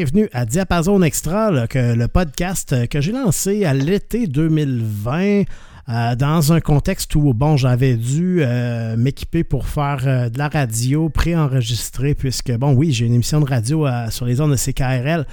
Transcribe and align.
bienvenue 0.00 0.30
à 0.32 0.46
Diapason 0.46 1.02
Extra, 1.02 1.50
le 1.50 2.06
podcast 2.06 2.88
que 2.88 3.02
j'ai 3.02 3.12
lancé 3.12 3.66
à 3.66 3.74
l'été 3.74 4.26
2020. 4.26 5.42
Euh, 5.90 6.16
dans 6.16 6.54
un 6.54 6.60
contexte 6.62 7.14
où, 7.16 7.34
bon, 7.34 7.58
j'avais 7.58 7.96
dû 7.96 8.38
euh, 8.40 8.96
m'équiper 8.96 9.44
pour 9.44 9.66
faire 9.66 9.98
euh, 10.06 10.30
de 10.30 10.38
la 10.38 10.48
radio 10.48 11.10
préenregistrée, 11.10 12.14
puisque, 12.14 12.50
bon, 12.50 12.72
oui, 12.72 12.92
j'ai 12.92 13.04
une 13.04 13.12
émission 13.12 13.40
de 13.40 13.44
radio 13.44 13.86
sur 14.08 14.24
les 14.24 14.40
ondes 14.40 14.52
de 14.52 14.56
CKRL 14.56 15.26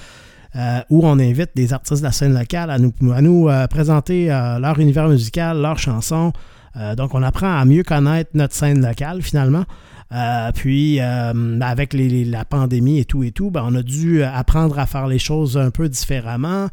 où 0.89 1.07
on 1.07 1.17
invite 1.17 1.51
des 1.55 1.71
artistes 1.71 2.01
de 2.01 2.07
la 2.07 2.11
scène 2.11 2.37
locale 2.37 2.69
à 2.69 2.77
nous 2.77 3.49
présenter 3.69 4.25
leur 4.27 4.79
univers 4.79 5.07
musical, 5.07 5.61
leurs 5.61 5.79
chansons. 5.79 6.33
donc, 6.97 7.13
on 7.13 7.23
apprend 7.23 7.57
à 7.57 7.63
mieux 7.63 7.83
connaître 7.83 8.31
notre 8.33 8.53
scène 8.53 8.85
locale, 8.85 9.21
finalement. 9.21 9.63
Puis, 10.55 10.99
avec 10.99 11.93
la 11.93 12.45
pandémie 12.45 12.99
et 12.99 13.05
tout 13.05 13.23
et 13.23 13.31
tout, 13.31 13.51
ben, 13.51 13.63
on 13.65 13.75
a 13.75 13.81
dû 13.81 14.23
apprendre 14.23 14.79
à 14.79 14.85
faire 14.85 15.07
les 15.07 15.19
choses 15.19 15.57
un 15.57 15.71
peu 15.71 15.89
différemment. 15.89 16.67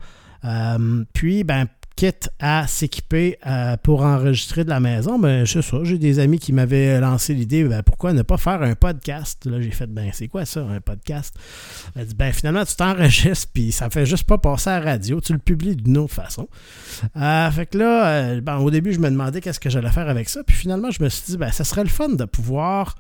puis, 1.12 1.44
ben, 1.44 1.66
quitte 1.96 2.30
à 2.41 2.66
s'équiper 2.66 3.38
euh, 3.46 3.76
pour 3.76 4.02
enregistrer 4.02 4.64
de 4.64 4.68
la 4.68 4.80
maison, 4.80 5.18
ben 5.18 5.46
c'est 5.46 5.62
ça. 5.62 5.78
J'ai 5.84 5.98
des 5.98 6.18
amis 6.18 6.38
qui 6.38 6.52
m'avaient 6.52 6.98
lancé 7.00 7.34
l'idée, 7.34 7.64
ben, 7.64 7.82
pourquoi 7.82 8.12
ne 8.12 8.22
pas 8.22 8.36
faire 8.36 8.62
un 8.62 8.74
podcast? 8.74 9.44
Là, 9.44 9.60
j'ai 9.60 9.70
fait, 9.70 9.86
ben 9.86 10.10
c'est 10.12 10.26
quoi 10.26 10.44
ça, 10.44 10.60
un 10.60 10.80
podcast? 10.80 11.36
Ben 12.16 12.32
finalement, 12.32 12.64
tu 12.64 12.74
t'enregistres, 12.74 13.48
puis 13.52 13.70
ça 13.70 13.91
fait 13.91 14.06
juste 14.06 14.24
pas 14.24 14.38
passer 14.38 14.70
à 14.70 14.80
la 14.80 14.92
radio, 14.92 15.20
tu 15.20 15.32
le 15.32 15.38
publies 15.38 15.76
d'une 15.76 15.98
autre 15.98 16.14
façon. 16.14 16.48
Euh, 17.16 17.50
fait 17.50 17.66
que 17.66 17.78
là, 17.78 18.06
euh, 18.06 18.41
ben, 18.41 18.58
au 18.58 18.70
début, 18.70 18.92
je 18.92 18.98
me 18.98 19.08
demandais 19.08 19.41
qu'est-ce 19.41 19.60
que 19.60 19.70
j'allais 19.70 19.92
faire 19.92 20.08
avec 20.08 20.28
ça, 20.28 20.42
puis 20.42 20.56
finalement, 20.56 20.91
je 20.91 21.02
me 21.02 21.08
suis 21.08 21.22
dit, 21.26 21.36
ben 21.36 21.52
ça 21.52 21.62
serait 21.62 21.84
le 21.84 21.91
fun 21.91 22.08
de 22.08 22.24
pouvoir 22.24 22.96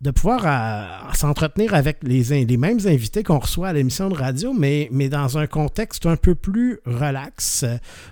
de 0.00 0.10
pouvoir 0.10 0.42
euh, 0.46 1.12
s'entretenir 1.12 1.74
avec 1.74 1.98
les, 2.02 2.44
les 2.44 2.56
mêmes 2.56 2.78
invités 2.86 3.22
qu'on 3.22 3.38
reçoit 3.38 3.68
à 3.68 3.72
l'émission 3.74 4.08
de 4.08 4.14
radio, 4.14 4.54
mais, 4.54 4.88
mais 4.92 5.10
dans 5.10 5.36
un 5.36 5.46
contexte 5.46 6.06
un 6.06 6.16
peu 6.16 6.34
plus 6.34 6.80
relax, 6.86 7.66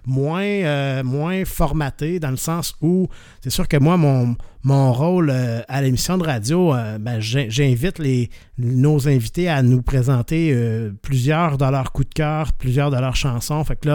moins, 0.04 0.42
euh, 0.42 1.02
moins 1.02 1.46
formaté, 1.46 2.20
dans 2.20 2.30
le 2.30 2.36
sens 2.36 2.74
où 2.82 3.08
c'est 3.40 3.50
sûr 3.50 3.66
que 3.68 3.78
moi, 3.78 3.96
mon, 3.96 4.36
mon 4.64 4.92
rôle 4.92 5.30
euh, 5.30 5.60
à 5.68 5.82
l'émission 5.82 6.18
de 6.18 6.24
radio, 6.24 6.74
euh, 6.74 6.98
ben, 6.98 7.20
j'invite 7.20 7.98
les, 7.98 8.28
nos 8.58 9.08
invités 9.08 9.48
à 9.48 9.62
nous 9.62 9.82
présenter 9.82 10.50
euh, 10.52 10.90
plusieurs 11.00 11.58
de 11.58 11.64
leurs 11.64 11.92
coups 11.92 12.08
de 12.08 12.14
cœur, 12.14 12.52
plusieurs 12.52 12.90
de 12.90 12.96
leurs 12.96 13.14
chansons. 13.14 13.62
Fait 13.64 13.76
que 13.76 13.88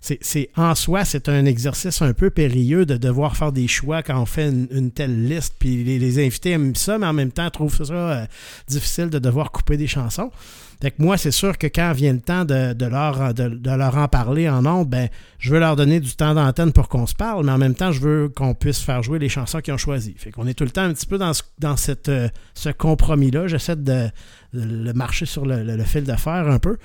c'est 0.00 0.50
en 0.56 0.74
soi, 0.74 1.04
c'est 1.04 1.28
un 1.28 1.46
exercice 1.46 2.02
un 2.02 2.12
peu 2.12 2.28
périlleux 2.30 2.84
de 2.84 2.96
devoir 2.96 3.36
faire 3.36 3.50
des 3.52 3.66
choix 3.66 4.02
quand 4.02 4.20
on 4.20 4.26
fait 4.26 4.48
une, 4.48 4.90
telle 4.90 5.26
liste. 5.26 5.54
Puis 5.58 5.84
les, 5.84 6.24
invités 6.24 6.50
aiment 6.50 6.74
ça, 6.76 6.98
mais 6.98 7.06
en 7.06 7.12
même 7.14 7.32
temps 7.32 7.48
trouvent 7.50 7.82
ça 7.82 8.26
difficile 8.68 9.08
de 9.08 9.18
devoir 9.18 9.50
couper 9.50 9.76
des 9.76 9.86
chansons. 9.86 10.30
Fait 10.80 10.98
moi, 10.98 11.16
c'est 11.16 11.30
sûr 11.30 11.58
que 11.58 11.66
quand 11.66 11.92
vient 11.92 12.12
le 12.12 12.20
temps 12.20 12.44
de, 12.44 12.84
leur, 12.86 13.96
en 13.96 14.08
parler 14.08 14.48
en 14.48 14.64
ondes, 14.64 14.88
ben, 14.88 15.08
je 15.38 15.52
veux 15.52 15.60
leur 15.60 15.76
donner 15.76 16.00
du 16.00 16.14
temps 16.14 16.34
d'antenne 16.34 16.72
pour 16.72 16.88
qu'on 16.88 17.06
se 17.06 17.14
parle, 17.14 17.44
mais 17.44 17.52
en 17.52 17.58
même 17.58 17.74
temps, 17.74 17.92
je 17.92 18.00
veux 18.00 18.28
qu'on 18.28 18.54
puisse 18.54 18.80
faire 18.80 19.02
jouer 19.02 19.18
les 19.18 19.28
chansons 19.28 19.60
qu'ils 19.60 19.74
ont 19.74 19.78
choisies. 19.78 20.14
Fait 20.16 20.30
qu'on 20.30 20.46
est 20.46 20.54
tout 20.54 20.64
le 20.64 20.70
temps 20.70 20.82
un 20.82 20.92
petit 20.92 21.06
peu 21.06 21.18
dans 21.18 21.34
ce, 21.34 21.42
cette, 21.76 22.08
euh, 22.08 22.28
ce 22.54 22.70
compromis-là. 22.70 23.46
J'essaie 23.46 23.76
de, 23.76 24.08
le 24.52 24.92
marcher 24.92 25.26
sur 25.26 25.44
le, 25.44 25.84
fil 25.84 26.04
de 26.04 26.16
fer 26.16 26.48
un 26.48 26.58
peu. 26.58 26.76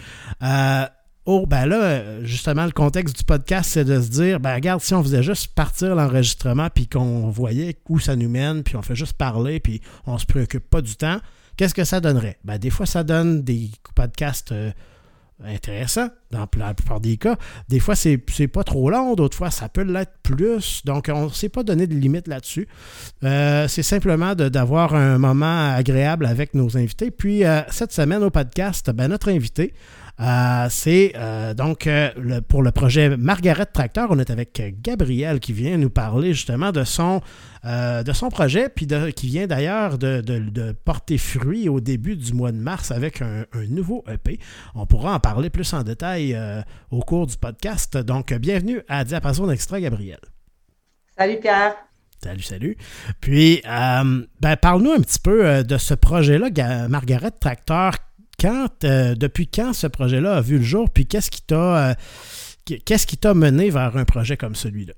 Euh, 0.44 0.86
Oh, 1.28 1.48
ben 1.48 1.66
là, 1.66 2.24
justement, 2.24 2.66
le 2.66 2.72
contexte 2.72 3.18
du 3.18 3.24
podcast, 3.24 3.72
c'est 3.72 3.84
de 3.84 4.00
se 4.00 4.10
dire, 4.10 4.40
ben 4.40 4.54
regarde, 4.54 4.82
si 4.82 4.94
on 4.94 5.02
faisait 5.02 5.24
juste 5.24 5.56
partir 5.56 5.96
l'enregistrement, 5.96 6.70
puis 6.70 6.88
qu'on 6.88 7.32
voyait 7.32 7.80
où 7.90 7.98
ça 7.98 8.16
nous 8.16 8.30
mène, 8.30 8.62
puis 8.62 8.76
on 8.76 8.84
fait 8.84 8.96
juste 8.96 9.14
parler, 9.14 9.60
puis 9.60 9.82
on 10.06 10.20
se 10.20 10.28
préoccupe 10.28 10.70
pas 10.70 10.84
du 10.84 10.96
temps, 10.96 11.18
Qu'est-ce 11.58 11.74
que 11.74 11.84
ça 11.84 12.00
donnerait? 12.00 12.38
Ben, 12.44 12.58
des 12.58 12.70
fois, 12.70 12.86
ça 12.86 13.04
donne 13.04 13.44
des 13.44 13.72
podcasts 13.96 14.52
euh, 14.52 14.72
intéressants, 15.44 16.10
dans 16.32 16.48
la 16.58 16.74
plupart 16.74 17.00
des 17.00 17.18
cas. 17.18 17.38
Des 17.68 17.80
fois, 17.80 17.96
c'est, 17.96 18.18
pas 18.48 18.64
trop 18.64 18.90
long, 18.90 19.16
d'autres 19.16 19.38
fois, 19.38 19.52
ça 19.52 19.70
peut 19.70 19.84
l'être 19.84 20.14
plus. 20.24 20.84
Donc, 20.86 21.10
on 21.14 21.26
ne 21.26 21.30
s'est 21.30 21.50
pas 21.50 21.64
donné 21.64 21.88
de 21.88 21.96
limite 21.96 22.28
là-dessus. 22.28 22.68
Euh, 23.24 23.68
c'est 23.68 23.84
simplement 23.84 24.36
d'avoir 24.36 24.96
un 24.96 25.18
moment 25.18 25.74
agréable 25.74 26.26
avec 26.26 26.54
nos 26.54 26.78
invités. 26.78 27.12
Puis, 27.12 27.44
euh, 27.44 27.62
cette 27.70 27.92
semaine 27.92 28.24
au 28.24 28.30
podcast, 28.30 28.92
ben, 28.92 29.08
notre 29.08 29.30
invité, 29.30 29.74
euh, 30.22 30.68
c'est 30.70 31.12
euh, 31.16 31.54
donc 31.54 31.88
euh, 31.88 32.40
pour 32.48 32.64
le 32.64 32.72
projet 32.72 33.18
Margaret 33.18 33.66
Tracteur, 33.66 34.08
on 34.12 34.20
est 34.20 34.30
avec 34.30 34.82
Gabriel 34.82 35.42
qui 35.42 35.52
vient 35.52 35.78
nous 35.78 35.90
parler 35.90 36.34
justement 36.34 36.72
de 36.72 36.86
son, 36.86 37.22
de 37.64 38.14
son 38.14 38.30
projet, 38.30 38.70
puis 38.70 38.88
qui 39.16 39.28
vient 39.28 39.48
d'ailleurs 39.48 39.98
de, 39.98 40.72
porter 40.86 41.18
fruit 41.18 41.68
au 41.68 41.80
début 41.80 42.16
du 42.16 42.34
mois 42.34 42.52
de 42.52 42.58
mars 42.58 42.92
avec 42.92 43.22
un, 43.22 43.46
nouveau 43.68 44.04
EP. 44.08 44.40
On 44.74 44.86
pourra 44.86 45.16
en 45.16 45.20
parler 45.20 45.50
plus 45.50 45.74
en 45.74 45.84
détail 45.84 46.38
au 46.92 47.02
cours 47.02 47.28
du 47.28 47.36
podcast. 47.38 47.98
Donc, 47.98 48.34
bienvenue 48.34 48.82
à 48.88 49.04
Diapason 49.04 49.50
Extra, 49.50 49.82
Gabriel. 49.82 50.20
Salut 51.18 51.40
Pierre. 51.40 51.76
Salut, 52.24 52.44
salut. 52.44 52.78
Puis, 53.20 53.62
ben, 53.66 54.56
parle-nous 54.62 54.92
un 54.92 55.02
petit 55.02 55.20
peu 55.20 55.64
de 55.64 55.78
ce 55.78 55.94
projet-là, 55.96 56.88
Margaret 56.88 57.32
Tracteur 57.32 57.94
quand, 58.40 58.84
euh, 58.84 59.16
depuis 59.16 59.48
quand 59.48 59.74
ce 59.74 59.88
projet-là 59.88 60.36
a 60.36 60.42
vu 60.42 60.58
le 60.58 60.64
jour, 60.64 60.90
puis 60.90 61.06
qu'est-ce 61.06 61.32
qui 61.32 61.42
t'a 61.42 61.90
euh, 61.90 61.94
qu'est-ce 62.86 63.08
qui 63.08 63.18
t'a 63.18 63.34
mené 63.34 63.70
vers 63.70 63.96
un 63.98 64.06
projet 64.06 64.38
comme 64.38 64.56
celui-là? 64.56 64.94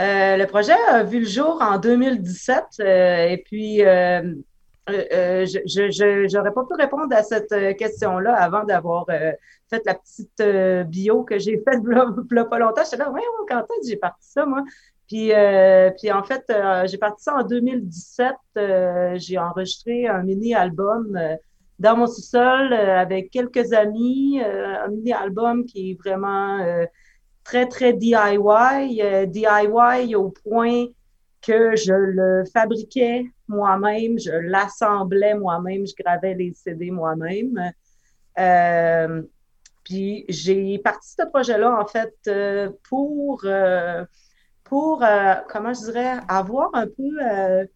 Euh, 0.00 0.36
le 0.36 0.46
projet 0.46 0.76
a 0.90 1.02
vu 1.02 1.20
le 1.20 1.26
jour 1.26 1.58
en 1.60 1.78
2017 1.78 2.80
et 2.80 3.42
puis 3.44 3.78
je 3.78 4.36
n'aurais 6.36 6.52
pas 6.52 6.64
pu 6.64 6.74
répondre 6.74 7.14
à 7.14 7.22
cette 7.22 7.76
question-là 7.76 8.34
avant 8.34 8.64
d'avoir 8.64 9.06
fait 9.06 9.82
la 9.84 9.94
petite 9.94 10.42
bio 10.88 11.22
que 11.22 11.38
j'ai 11.38 11.58
faite 11.58 11.80
il 12.30 12.44
pas 12.48 12.58
longtemps. 12.58 12.82
J'étais 12.84 12.96
là, 12.96 13.10
ouais, 13.10 13.20
quand 13.48 13.64
j'ai 13.86 13.96
parti 13.96 14.30
ça, 14.30 14.46
moi? 14.46 14.64
Puis, 15.06 15.32
puis 15.98 16.12
en 16.12 16.22
fait, 16.22 16.44
j'ai 16.86 16.98
parti 16.98 17.24
ça 17.24 17.36
en 17.36 17.42
2017. 17.42 18.34
j'ai 19.16 19.38
enregistré 19.38 20.08
un 20.08 20.22
mini-album 20.22 21.18
dans 21.80 21.96
mon 21.96 22.06
sous-sol 22.06 22.72
euh, 22.74 22.98
avec 23.00 23.30
quelques 23.30 23.72
amis, 23.72 24.40
euh, 24.44 24.84
un 24.84 24.88
mini-album 24.88 25.64
qui 25.64 25.92
est 25.92 25.94
vraiment 25.94 26.58
euh, 26.58 26.84
très, 27.42 27.66
très 27.66 27.94
DIY. 27.94 29.02
DIY 29.26 30.14
au 30.14 30.28
point 30.28 30.86
que 31.40 31.74
je 31.74 31.94
le 31.94 32.44
fabriquais 32.52 33.24
moi-même, 33.48 34.18
je 34.18 34.30
l'assemblais 34.30 35.34
moi-même, 35.34 35.86
je 35.86 35.94
gravais 36.00 36.34
les 36.34 36.52
CD 36.52 36.90
moi-même. 36.90 37.58
puis 39.82 40.26
j'ai 40.28 40.78
parti 40.78 41.14
ce 41.18 41.26
projet-là, 41.26 41.80
en 41.80 41.86
fait, 41.86 42.14
pour, 42.90 43.42
pour 44.64 45.04
comment 45.48 45.72
je 45.72 45.84
dirais, 45.86 46.18
avoir 46.28 46.68
un 46.74 46.86
peu 46.86 47.66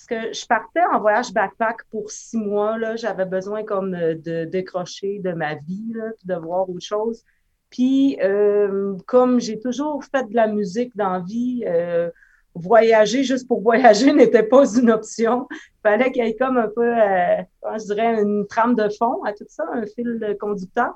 parce 0.00 0.24
que 0.24 0.32
je 0.32 0.46
partais 0.46 0.82
en 0.92 1.00
voyage 1.00 1.32
backpack 1.32 1.84
pour 1.90 2.10
six 2.10 2.38
mois. 2.38 2.78
Là, 2.78 2.96
j'avais 2.96 3.26
besoin 3.26 3.64
comme 3.64 3.94
euh, 3.94 4.14
de 4.14 4.44
décrocher 4.44 5.18
de 5.18 5.32
ma 5.32 5.56
vie, 5.56 5.92
là, 5.94 6.12
de 6.24 6.34
voir 6.34 6.68
autre 6.68 6.84
chose. 6.84 7.24
Puis, 7.70 8.18
euh, 8.22 8.96
comme 9.06 9.40
j'ai 9.40 9.60
toujours 9.60 10.02
fait 10.04 10.28
de 10.28 10.34
la 10.34 10.46
musique 10.46 10.96
dans 10.96 11.10
la 11.10 11.20
vie, 11.20 11.64
euh, 11.66 12.10
voyager 12.54 13.24
juste 13.24 13.46
pour 13.46 13.60
voyager 13.62 14.12
n'était 14.12 14.42
pas 14.42 14.66
une 14.74 14.90
option. 14.90 15.46
Il 15.50 15.80
fallait 15.82 16.10
qu'il 16.12 16.24
y 16.24 16.28
ait 16.28 16.36
comme 16.36 16.56
un 16.56 16.68
peu, 16.68 16.92
je 16.92 17.84
dirais, 17.84 18.22
une 18.22 18.46
trame 18.46 18.74
de 18.74 18.88
fond 18.98 19.22
à 19.24 19.32
tout 19.32 19.46
ça, 19.48 19.64
un 19.72 19.84
fil 19.86 20.36
conducteur. 20.40 20.94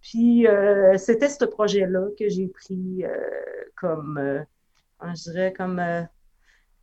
Puis, 0.00 0.46
c'était 0.96 1.28
ce 1.28 1.44
projet-là 1.44 2.08
que 2.18 2.28
j'ai 2.28 2.48
pris 2.48 3.04
comme, 3.76 4.44
je 5.02 5.30
dirais, 5.30 5.52
comme 5.52 5.80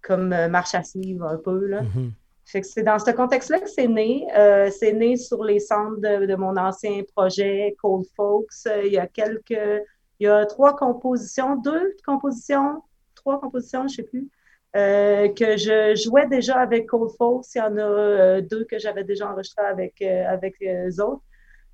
comme 0.01 0.33
euh, 0.33 0.47
marche 0.47 0.75
à 0.75 0.83
suivre 0.83 1.25
un 1.25 1.37
peu. 1.37 1.65
Là. 1.65 1.81
Mm-hmm. 1.81 2.11
Fait 2.45 2.61
que 2.61 2.67
c'est 2.67 2.83
dans 2.83 2.97
ce 2.97 3.11
contexte-là 3.11 3.59
que 3.59 3.69
c'est 3.69 3.87
né. 3.87 4.25
Euh, 4.35 4.69
c'est 4.71 4.93
né 4.93 5.17
sur 5.17 5.43
les 5.43 5.59
centres 5.59 5.99
de, 5.99 6.35
mon 6.35 6.57
ancien 6.57 7.03
projet 7.15 7.75
Cold 7.81 8.05
Folks. 8.15 8.47
Euh, 8.67 8.83
il 8.85 8.93
y 8.93 8.97
a 8.97 9.07
quelques, 9.07 9.83
il 10.19 10.25
y 10.25 10.27
a 10.27 10.45
trois 10.45 10.75
compositions, 10.75 11.57
deux 11.57 11.95
compositions, 12.05 12.81
trois 13.15 13.39
compositions, 13.39 13.81
je 13.81 13.83
ne 13.83 13.89
sais 13.89 14.03
plus, 14.03 14.27
que 14.73 15.57
je 15.57 15.95
jouais 15.95 16.27
déjà 16.27 16.55
avec 16.55 16.87
Cold 16.87 17.11
Folks. 17.17 17.45
Il 17.53 17.59
y 17.59 17.61
en 17.61 17.77
a 17.77 18.41
deux 18.41 18.65
que 18.65 18.79
j'avais 18.79 19.03
déjà 19.03 19.31
enregistrées 19.31 19.65
avec, 19.65 20.01
avec 20.01 20.55
les 20.59 20.99
autres, 20.99 21.23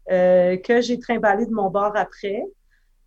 que 0.08 0.82
j'ai 0.82 1.00
trimballé 1.00 1.46
de 1.46 1.54
mon 1.54 1.70
bord 1.70 1.96
après. 1.96 2.44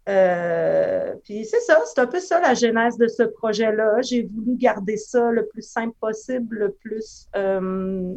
Euh, 0.08 1.14
puis 1.24 1.44
c'est 1.44 1.60
ça, 1.60 1.78
c'est 1.84 2.00
un 2.00 2.06
peu 2.06 2.20
ça 2.20 2.40
la 2.40 2.54
genèse 2.54 2.96
de 2.96 3.08
ce 3.08 3.24
projet-là. 3.24 4.00
J'ai 4.00 4.22
voulu 4.22 4.56
garder 4.56 4.96
ça 4.96 5.30
le 5.30 5.46
plus 5.46 5.62
simple 5.62 5.94
possible, 6.00 6.58
le 6.58 6.72
plus, 6.72 7.28
euh, 7.36 8.14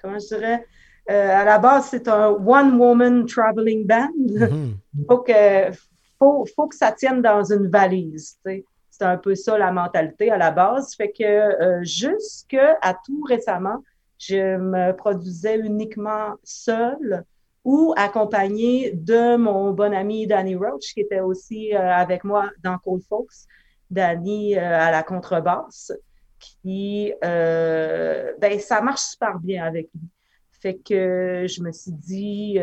comment 0.00 0.18
je 0.18 0.26
dirais, 0.26 0.66
euh, 1.10 1.30
à 1.30 1.44
la 1.44 1.58
base, 1.58 1.86
c'est 1.90 2.08
un 2.08 2.30
one-woman 2.30 3.26
traveling 3.26 3.86
band. 3.86 4.08
Mm-hmm. 4.18 4.72
faut, 5.08 5.18
que, 5.18 5.70
faut, 6.18 6.46
faut, 6.56 6.66
que 6.66 6.76
ça 6.76 6.90
tienne 6.90 7.22
dans 7.22 7.44
une 7.44 7.68
valise. 7.68 8.38
C'est 8.44 9.04
un 9.04 9.16
peu 9.16 9.36
ça 9.36 9.56
la 9.56 9.70
mentalité 9.70 10.32
à 10.32 10.38
la 10.38 10.50
base. 10.50 10.96
Fait 10.96 11.12
que 11.12 11.82
jusque 11.82 12.58
à 12.82 12.94
tout 13.06 13.22
récemment, 13.22 13.84
je 14.18 14.56
me 14.56 14.92
produisais 14.92 15.56
uniquement 15.56 16.34
seule 16.42 17.24
ou 17.68 17.92
accompagnée 17.98 18.92
de 18.92 19.36
mon 19.36 19.72
bon 19.72 19.92
ami 19.92 20.26
Danny 20.26 20.56
Roach, 20.56 20.94
qui 20.94 21.00
était 21.00 21.20
aussi 21.20 21.74
euh, 21.74 21.92
avec 21.94 22.24
moi 22.24 22.50
dans 22.64 22.78
Cold 22.78 23.02
Folks. 23.06 23.44
Danny 23.90 24.56
euh, 24.56 24.80
à 24.80 24.90
la 24.90 25.02
contrebasse, 25.02 25.92
qui, 26.38 27.12
euh, 27.22 28.32
ben, 28.38 28.58
ça 28.58 28.80
marche 28.80 29.02
super 29.02 29.38
bien 29.38 29.66
avec 29.66 29.90
lui. 29.92 30.08
Fait 30.50 30.78
que 30.78 31.44
je 31.46 31.62
me 31.62 31.70
suis 31.70 31.92
dit, 31.92 32.58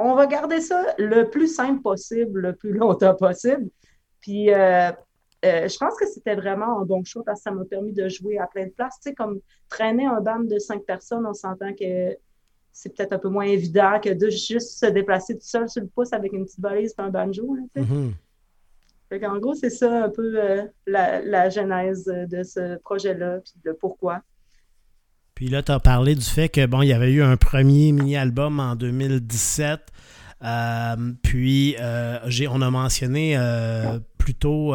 on 0.00 0.16
va 0.16 0.26
garder 0.26 0.60
ça 0.60 0.84
le 0.98 1.30
plus 1.30 1.54
simple 1.54 1.80
possible, 1.80 2.40
le 2.40 2.56
plus 2.56 2.72
longtemps 2.72 3.14
possible. 3.14 3.68
Puis, 4.20 4.48
je 4.48 5.78
pense 5.78 5.96
que 5.96 6.08
c'était 6.08 6.34
vraiment 6.34 6.80
un 6.80 6.84
bon 6.84 7.04
choix 7.04 7.22
parce 7.24 7.38
que 7.38 7.44
ça 7.44 7.50
m'a 7.52 7.64
permis 7.64 7.92
de 7.92 8.08
jouer 8.08 8.38
à 8.38 8.48
plein 8.48 8.66
de 8.66 8.72
places. 8.72 8.98
Tu 9.00 9.10
sais, 9.10 9.14
comme 9.14 9.38
traîner 9.68 10.06
un 10.06 10.20
band 10.20 10.40
de 10.40 10.58
cinq 10.58 10.82
personnes, 10.82 11.24
on 11.24 11.34
s'entend 11.34 11.72
que 11.72 12.16
c'est 12.72 12.96
peut-être 12.96 13.12
un 13.12 13.18
peu 13.18 13.28
moins 13.28 13.44
évident 13.44 14.00
que 14.02 14.10
de 14.10 14.30
juste 14.30 14.78
se 14.78 14.86
déplacer 14.86 15.34
tout 15.34 15.46
seul 15.46 15.68
sur 15.68 15.82
le 15.82 15.88
pouce 15.88 16.12
avec 16.12 16.32
une 16.32 16.44
petite 16.44 16.60
valise 16.60 16.94
et 16.98 17.02
un 17.02 17.10
banjo. 17.10 17.54
Là, 17.54 17.82
mm-hmm. 17.82 19.26
en 19.26 19.38
gros, 19.38 19.54
c'est 19.54 19.70
ça 19.70 20.04
un 20.04 20.08
peu 20.08 20.34
euh, 20.36 20.62
la, 20.86 21.50
genèse 21.50 22.04
de 22.06 22.42
ce 22.42 22.78
projet-là, 22.78 23.40
puis 23.40 23.54
de 23.64 23.72
pourquoi. 23.72 24.22
Puis 25.34 25.48
là, 25.48 25.62
tu 25.62 25.72
as 25.72 25.80
parlé 25.80 26.14
du 26.14 26.24
fait 26.24 26.48
que 26.48 26.64
bon, 26.66 26.82
il 26.82 26.88
y 26.88 26.92
avait 26.92 27.12
eu 27.12 27.22
un 27.22 27.36
premier 27.36 27.92
mini-album 27.92 28.58
en 28.58 28.74
2017. 28.74 29.80
Euh, 30.44 30.96
puis 31.22 31.76
euh, 31.78 32.18
on 32.50 32.62
a 32.62 32.70
mentionné 32.70 33.38
plus 34.18 34.34
tôt 34.34 34.74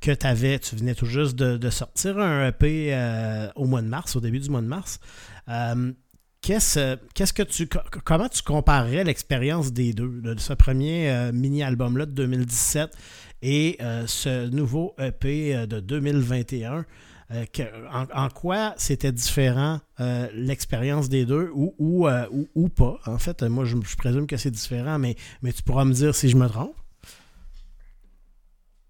que 0.00 0.26
avais, 0.26 0.58
tu 0.58 0.76
venais 0.76 0.94
tout 0.94 1.06
juste 1.06 1.36
de, 1.36 1.56
de 1.56 1.70
sortir 1.70 2.18
un 2.18 2.48
EP 2.48 2.96
au 3.56 3.66
mois 3.66 3.82
de 3.82 3.88
mars, 3.88 4.16
au 4.16 4.20
début 4.20 4.38
du 4.38 4.48
mois 4.48 4.62
de 4.62 4.66
mars. 4.66 5.00
Qu'est-ce, 6.44 7.32
que 7.32 7.42
tu, 7.42 7.66
comment 8.04 8.28
tu 8.28 8.42
comparerais 8.42 9.02
l'expérience 9.02 9.72
des 9.72 9.94
deux, 9.94 10.20
de 10.20 10.38
ce 10.38 10.52
premier 10.52 11.08
euh, 11.08 11.32
mini-album-là 11.32 12.04
de 12.04 12.10
2017 12.10 12.90
et 13.40 13.78
euh, 13.80 14.06
ce 14.06 14.50
nouveau 14.50 14.94
EP 14.98 15.56
euh, 15.56 15.66
de 15.66 15.80
2021? 15.80 16.84
en, 17.90 18.28
quoi 18.28 18.74
c'était 18.76 19.10
différent 19.10 19.80
l'expérience 20.34 21.08
des 21.08 21.24
deux 21.24 21.50
ou, 21.54 21.74
ou, 21.78 22.06
ou, 22.54 22.68
pas? 22.68 22.98
En 23.06 23.18
fait, 23.18 23.42
moi, 23.42 23.64
je, 23.64 23.76
je, 23.82 23.96
présume 23.96 24.26
que 24.26 24.36
c'est 24.36 24.50
différent, 24.50 24.98
mais, 24.98 25.16
mais 25.42 25.52
tu 25.52 25.62
pourras 25.62 25.86
me 25.86 25.94
dire 25.94 26.14
si 26.14 26.28
je 26.28 26.36
me 26.36 26.46
trompe. 26.46 26.76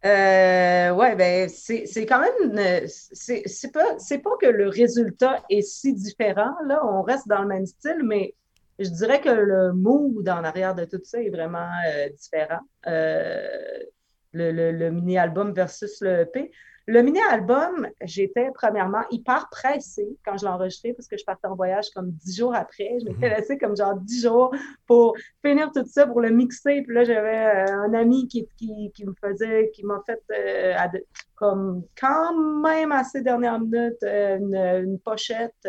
Euh, 0.04 0.90
oui, 0.90 1.14
ben, 1.16 1.48
c'est 1.48 2.06
quand 2.06 2.20
même. 2.20 2.58
Euh, 2.58 2.86
c'est 2.86 3.72
pas, 3.72 3.96
pas 3.96 4.36
que 4.40 4.46
le 4.46 4.68
résultat 4.68 5.42
est 5.48 5.62
si 5.62 5.94
différent. 5.94 6.54
Là, 6.66 6.84
on 6.86 7.02
reste 7.02 7.26
dans 7.26 7.40
le 7.40 7.48
même 7.48 7.64
style, 7.64 8.02
mais 8.04 8.34
je 8.78 8.90
dirais 8.90 9.20
que 9.20 9.30
le 9.30 9.72
mood 9.72 10.28
en 10.28 10.44
arrière 10.44 10.74
de 10.74 10.84
tout 10.84 11.00
ça 11.04 11.22
est 11.22 11.30
vraiment 11.30 11.70
euh, 11.88 12.08
différent. 12.10 12.60
Le, 12.86 14.50
le, 14.50 14.72
le 14.72 14.90
mini-album 14.90 15.54
versus 15.54 16.00
le 16.00 16.22
EP. 16.22 16.50
Le 16.86 17.00
mini-album, 17.00 17.88
j'étais 18.02 18.50
premièrement 18.54 19.04
hyper 19.10 19.48
pressée 19.48 20.18
quand 20.22 20.36
je 20.36 20.44
l'ai 20.44 20.50
enregistré 20.50 20.92
parce 20.92 21.08
que 21.08 21.16
je 21.16 21.24
partais 21.24 21.46
en 21.46 21.56
voyage 21.56 21.88
comme 21.94 22.10
dix 22.10 22.36
jours 22.36 22.54
après. 22.54 22.98
Je 23.00 23.06
m'étais 23.06 23.30
mhm. 23.30 23.36
laissée 23.36 23.56
comme 23.56 23.74
genre 23.74 23.96
dix 23.96 24.22
jours 24.22 24.54
pour 24.86 25.16
finir 25.42 25.70
tout 25.72 25.86
ça, 25.86 26.06
pour 26.06 26.20
le 26.20 26.28
mixer. 26.28 26.82
Puis 26.82 26.94
là, 26.94 27.04
j'avais 27.04 27.70
euh, 27.70 27.74
un 27.74 27.94
ami 27.94 28.28
qui, 28.28 28.46
qui, 28.58 28.92
qui, 28.94 29.06
me 29.06 29.14
faisait, 29.14 29.70
qui 29.72 29.82
m'a 29.86 30.02
fait 30.04 30.22
euh, 30.30 30.98
comme 31.36 31.84
quand 31.98 32.36
même 32.60 32.92
assez 32.92 33.22
dernière 33.22 33.58
minute 33.58 34.02
euh, 34.02 34.36
une, 34.36 34.54
une, 34.54 34.98
pochette. 34.98 35.66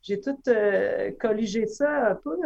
J'ai 0.00 0.20
tout 0.20 0.38
colligé 1.20 1.66
ça 1.66 2.10
un 2.10 2.14
peu 2.16 2.36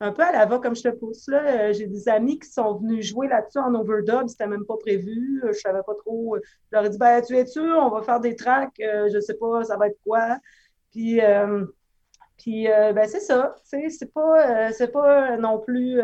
un 0.00 0.12
peu 0.12 0.22
à 0.22 0.32
la 0.32 0.46
va 0.46 0.58
comme 0.58 0.74
je 0.74 0.82
te 0.82 0.88
pousse. 0.88 1.28
Là. 1.28 1.68
Euh, 1.68 1.72
j'ai 1.72 1.86
des 1.86 2.08
amis 2.08 2.38
qui 2.38 2.48
sont 2.48 2.74
venus 2.76 3.06
jouer 3.06 3.28
là-dessus 3.28 3.58
en 3.58 3.74
overdub, 3.74 4.28
c'était 4.28 4.46
même 4.46 4.64
pas 4.64 4.76
prévu. 4.76 5.42
Euh, 5.44 5.52
je 5.52 5.60
savais 5.60 5.82
pas 5.86 5.94
trop. 5.94 6.36
Je 6.36 6.76
leur 6.76 6.84
ai 6.84 6.90
dit 6.90 6.98
ben, 6.98 7.22
tu 7.22 7.36
es 7.36 7.46
sûr, 7.46 7.78
on 7.80 7.90
va 7.90 8.02
faire 8.02 8.20
des 8.20 8.36
tracks, 8.36 8.78
euh, 8.80 9.08
je 9.12 9.20
sais 9.20 9.34
pas, 9.34 9.64
ça 9.64 9.76
va 9.76 9.88
être 9.88 9.98
quoi? 10.04 10.38
Puis, 10.90 11.20
puis 12.38 12.66
ben, 12.66 13.08
c'est 13.08 13.20
ça. 13.20 13.56
C'est 13.64 14.12
pas, 14.12 14.72
c'est 14.72 14.92
pas 14.92 15.36
non 15.36 15.58
plus, 15.58 16.00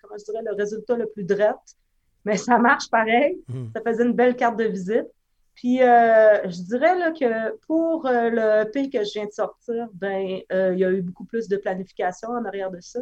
comment 0.00 0.14
je 0.18 0.24
dirais, 0.24 0.42
le 0.44 0.54
résultat 0.54 0.96
le 0.96 1.06
plus 1.06 1.24
direct, 1.24 1.76
mais 2.24 2.38
ça 2.38 2.58
marche 2.58 2.88
pareil. 2.90 3.42
Hmm. 3.48 3.66
Ça 3.74 3.82
faisait 3.82 4.04
une 4.04 4.14
belle 4.14 4.34
carte 4.34 4.56
de 4.56 4.64
visite. 4.64 5.08
Puis, 5.54 5.78
je 5.78 6.62
dirais 6.64 6.98
là, 6.98 7.12
que 7.12 7.56
pour 7.66 8.04
le 8.06 8.64
pays 8.70 8.90
que 8.90 9.04
je 9.04 9.12
viens 9.14 9.26
de 9.26 9.32
sortir, 9.32 9.88
ben, 9.92 10.40
il 10.50 10.78
y 10.78 10.84
a 10.84 10.90
eu 10.90 11.02
beaucoup 11.02 11.24
plus 11.24 11.48
de 11.48 11.56
planification 11.56 12.30
en 12.30 12.44
arrière 12.44 12.70
de 12.70 12.80
ça. 12.80 13.00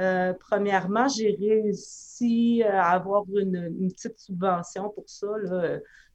Euh, 0.00 0.32
premièrement, 0.32 1.08
j'ai 1.08 1.36
réussi 1.38 2.62
à 2.62 2.92
avoir 2.92 3.24
une, 3.34 3.90
petite 3.90 4.18
subvention 4.18 4.88
pour 4.90 5.04
ça, 5.06 5.26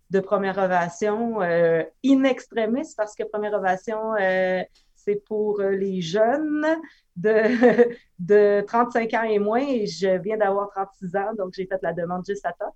de 0.09 0.19
première 0.19 0.57
ovation 0.57 1.41
euh, 1.41 1.83
in 2.03 2.23
extremis, 2.23 2.87
parce 2.97 3.15
que 3.15 3.23
première 3.23 3.53
ovation, 3.53 4.15
euh, 4.19 4.63
c'est 4.95 5.23
pour 5.27 5.61
les 5.61 6.01
jeunes 6.01 6.65
de, 7.15 7.93
de 8.19 8.61
35 8.65 9.13
ans 9.13 9.23
et 9.23 9.39
moins, 9.39 9.61
et 9.61 9.85
je 9.85 10.19
viens 10.19 10.37
d'avoir 10.37 10.69
36 10.69 11.15
ans, 11.15 11.33
donc 11.37 11.53
j'ai 11.53 11.67
fait 11.67 11.79
la 11.83 11.93
demande 11.93 12.25
juste 12.25 12.45
à 12.45 12.53
temps. 12.53 12.75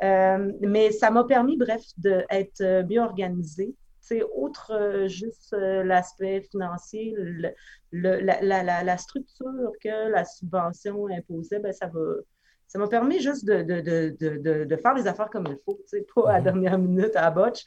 Mais 0.00 0.92
ça 0.92 1.10
m'a 1.10 1.24
permis, 1.24 1.56
bref, 1.56 1.82
d'être 1.98 2.86
mieux 2.88 3.00
organisée 3.00 3.74
c'est 4.10 4.22
autre 4.34 4.72
euh, 4.74 5.06
juste 5.06 5.52
euh, 5.52 5.84
l'aspect 5.84 6.40
financier, 6.50 7.14
la, 7.92 8.98
structure 8.98 9.72
que 9.82 10.10
la 10.10 10.24
subvention 10.24 11.06
imposait, 11.06 11.60
ben, 11.60 11.72
ça 11.72 11.86
va. 11.86 12.00
Ça 12.66 12.78
m'a 12.78 12.88
permis 12.88 13.20
juste 13.20 13.44
de, 13.44 14.76
faire 14.76 14.94
les 14.94 15.06
affaires 15.06 15.30
comme 15.30 15.46
il 15.48 15.58
faut, 15.64 15.78
pas 16.14 16.30
à 16.30 16.32
la 16.34 16.38
mhm. 16.38 16.44
dernière 16.44 16.78
minute 16.78 17.16
à 17.16 17.30
botch. 17.30 17.64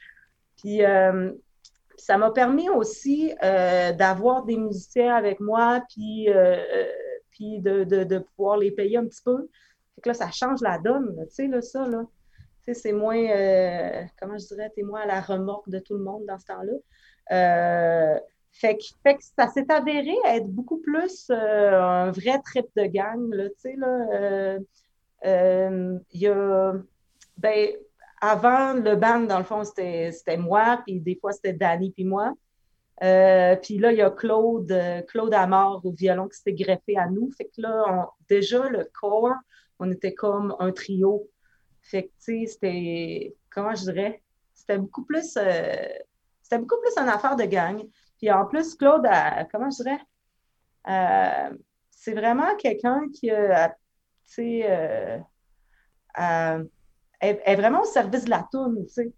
Puis 0.57 0.83
euh, 0.83 1.31
ça 1.97 2.17
m'a 2.17 2.31
permis 2.31 2.69
aussi 2.69 3.33
d'avoir 3.41 4.43
des 4.43 4.57
musiciens 4.57 5.15
avec 5.15 5.39
moi, 5.39 5.81
puis, 5.89 6.27
puis 7.31 7.59
de, 7.59 8.19
pouvoir 8.19 8.57
les 8.57 8.71
payer 8.71 8.97
un 8.97 9.05
petit 9.05 9.23
peu. 9.23 9.47
Fait 9.95 10.09
là, 10.09 10.13
ça 10.13 10.31
change 10.31 10.61
la 10.61 10.77
donne, 10.77 11.15
tu 11.27 11.35
sais, 11.35 11.47
là, 11.47 11.61
ça, 11.61 11.87
là 11.87 12.05
c'est 12.72 12.93
moins, 12.93 13.17
euh, 13.17 14.03
comment 14.20 14.38
je 14.38 14.48
dirais, 14.48 14.72
t'es 14.75 14.84
moins 14.84 15.01
à 15.01 15.05
la 15.05 15.22
remorque 15.22 15.70
de 15.70 15.79
tout 15.79 15.96
le 15.96 16.03
monde 16.03 16.25
dans 16.25 16.38
ce 16.39 16.46
temps-là. 16.46 16.74
Euh, 17.32 18.20
fait, 18.51 18.77
que, 18.77 18.84
ça 19.38 19.48
s'est 19.48 19.70
avéré 19.70 20.15
être 20.25 20.48
beaucoup 20.48 20.77
plus 20.77 21.27
euh, 21.29 21.82
un 21.82 22.12
vrai 22.12 22.39
trip 22.46 22.65
de 22.75 22.86
gang, 22.86 23.34
là, 23.34 23.50
tu 23.50 23.55
sais, 23.58 23.75
là. 23.77 24.60
Il 25.25 26.20
y 26.20 26.27
a, 26.27 26.74
ben, 27.38 27.70
avant, 28.22 28.74
le 28.74 28.96
band, 28.96 29.22
dans 29.22 29.39
le 29.39 29.43
fond, 29.43 29.63
c'était 29.63 30.38
moi, 30.38 30.82
puis 30.86 31.00
des 31.01 31.15
fois, 31.15 31.34
c'était 31.34 31.53
Danny 31.53 31.91
puis 31.91 32.05
moi. 32.05 32.34
puis 33.00 33.77
là, 33.77 33.91
il 33.91 33.98
y 33.98 34.01
a 34.01 34.10
Claude, 34.12 34.74
Claude 35.08 35.34
Amor 35.34 35.82
au 35.84 35.91
violon 35.91 36.27
qui 36.27 36.38
s'était 36.38 36.53
greffé 36.53 36.98
à 36.98 37.10
nous. 37.10 37.29
Fait 37.38 37.46
que 37.46 37.62
là, 37.62 38.10
déjà, 38.29 38.70
le 38.70 38.89
corps, 39.00 39.34
on 39.79 39.91
était 39.91 40.13
comme 40.13 40.55
un 40.60 40.72
trio 40.72 41.27
fait 41.83 42.03
que, 42.03 42.07
tu 42.07 42.13
sais, 42.19 42.45
c'était, 42.47 43.35
comment 43.49 43.75
je 43.75 43.83
dirais, 43.83 44.23
c'était 44.53 44.77
beaucoup 44.77 45.03
plus, 45.03 45.37
euh, 45.37 45.87
c'était 46.41 46.57
beaucoup 46.57 46.79
plus 46.81 46.97
une 46.97 47.09
affaire 47.09 47.35
de 47.35 47.43
gang. 47.43 47.83
Puis 48.17 48.31
en 48.31 48.45
plus, 48.45 48.75
Claude, 48.75 49.05
comment 49.51 49.69
je 49.69 49.83
dirais, 49.83 49.99
euh, 50.87 51.55
c'est 51.91 52.13
vraiment 52.13 52.55
quelqu'un 52.55 53.01
qui, 53.13 53.29
a, 53.29 53.69
tu 53.69 53.75
sais, 54.25 54.65
euh, 56.17 56.63
est, 57.19 57.55
vraiment 57.55 57.81
au 57.81 57.85
service 57.85 58.25
de 58.25 58.29
la 58.29 58.47
toune, 58.49 58.85
tu 58.87 58.93
sais. 58.93 59.13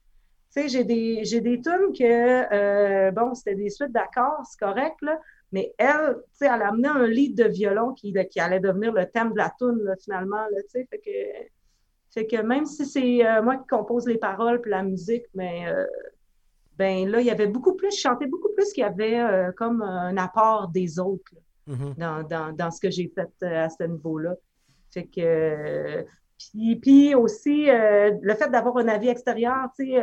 Tu 0.54 0.62
sais, 0.62 0.70
j'ai 0.70 0.84
des, 0.86 1.26
j'ai 1.26 1.42
des 1.42 1.62
tunes 1.62 1.94
que, 1.98 3.12
bon, 3.12 3.34
c'était 3.36 3.56
des 3.56 3.70
suites 3.70 3.92
d'accords, 3.92 4.44
c'est 4.50 4.60
correct, 4.60 4.96
là, 5.02 5.20
mais 5.52 5.74
elle, 5.78 6.16
tu 6.16 6.38
sais, 6.38 6.46
elle 6.46 6.62
a 6.62 6.70
amené 6.70 6.88
un 6.88 7.06
lead 7.06 7.38
de 7.38 7.44
violon 7.44 7.94
qui, 7.94 8.14
qui 8.32 8.40
allait 8.40 8.62
devenir 8.62 8.94
le 8.94 9.06
thème 9.10 9.34
de 9.34 9.38
la 9.38 9.54
toune, 9.60 9.94
finalement, 10.02 10.38
là, 10.38 10.62
tu 10.64 10.70
sais, 10.70 10.88
fait 10.90 11.00
que 11.00 11.55
fait 12.16 12.28
que 12.28 12.42
même 12.42 12.66
si 12.66 12.86
c'est 12.86 13.28
euh, 13.28 13.44
moi 13.44 13.58
qui 13.58 13.68
compose 13.68 14.08
les 14.08 14.18
paroles 14.18 14.62
puis 14.62 14.72
la 14.72 14.84
musique, 14.84 15.26
mais 15.34 15.68
euh, 15.68 15.86
ben 16.78 17.10
là, 17.10 17.20
il 17.20 17.28
y 17.28 17.30
avait 17.30 17.48
beaucoup 17.48 17.74
plus, 17.74 17.94
je 17.94 18.00
chantais 18.00 18.26
beaucoup 18.26 18.54
plus 18.56 18.72
qu'il 18.72 18.84
y 18.84 18.86
avait 18.86 19.20
euh, 19.20 19.52
comme 19.52 19.82
un 19.82 20.16
apport 20.16 20.70
des 20.70 20.98
autres 20.98 21.34
mm-hmm. 21.68 22.56
dans, 22.56 22.72
ce 22.72 22.80
que 22.80 22.90
j'ai 22.90 23.12
fait 23.14 23.46
à 23.46 23.70
ce 23.70 23.84
niveau-là. 23.84 24.36
Fait 24.92 25.06
que 25.08 26.06
puis, 26.82 27.16
aussi 27.16 27.66
le 27.66 28.34
fait 28.36 28.50
d'avoir 28.50 28.78
un 28.78 28.88
avis 28.88 29.10
extérieur, 29.10 29.68
tu 29.78 29.92
sais, 29.92 30.02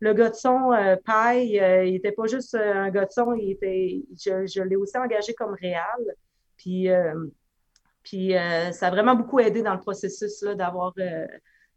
le 0.00 0.12
gars 0.12 0.28
de 0.28 0.34
son, 0.34 0.72
Paille, 1.06 1.62
il 1.86 1.94
était 1.94 2.12
pas 2.12 2.26
juste 2.26 2.54
un 2.54 2.90
gars 2.90 3.06
de 3.06 3.12
son, 3.12 3.32
il 3.34 3.52
était, 3.52 4.02
je, 4.14 4.46
je 4.46 4.62
l'ai 4.62 4.76
aussi 4.76 4.98
engagé 4.98 5.32
comme 5.32 5.54
réel. 5.54 6.16
Puis 6.58 6.88
puis 8.02 8.36
euh, 8.36 8.72
ça 8.72 8.88
a 8.88 8.90
vraiment 8.90 9.14
beaucoup 9.14 9.40
aidé 9.40 9.62
dans 9.62 9.74
le 9.74 9.80
processus 9.80 10.42
d'avoir 10.42 10.92
euh, 10.98 11.26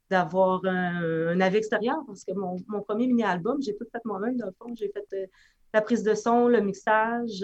d'avoir 0.10 0.63
un, 0.65 1.39
avis 1.42 1.58
extérieur 1.58 1.98
parce 2.06 2.24
que 2.24 2.34
mon, 2.34 2.58
premier 2.84 3.08
mini-album, 3.08 3.62
j'ai 3.62 3.75
tout 3.75 3.86
fait 3.92 4.01
moi-même. 4.06 4.38
Dans 4.38 4.46
le 4.46 4.53
fond, 4.60 4.74
j'ai 4.75 4.89
fait 4.89 5.06
euh, 5.13 5.25
la 5.74 5.82
prise 5.82 6.03
de 6.03 6.13
son, 6.13 6.48
le 6.48 6.62
mixage. 6.62 7.42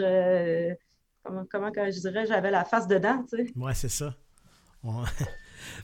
comment, 1.24 1.46
comment 1.52 1.72
je 1.74 2.00
dirais, 2.00 2.28
j'avais 2.28 2.52
la 2.52 2.64
face 2.66 2.88
dedans, 2.88 3.24
tu 3.28 3.38
sais. 3.38 3.52
Ouais, 3.56 3.74
c'est 3.74 3.90
ça. 3.90 4.14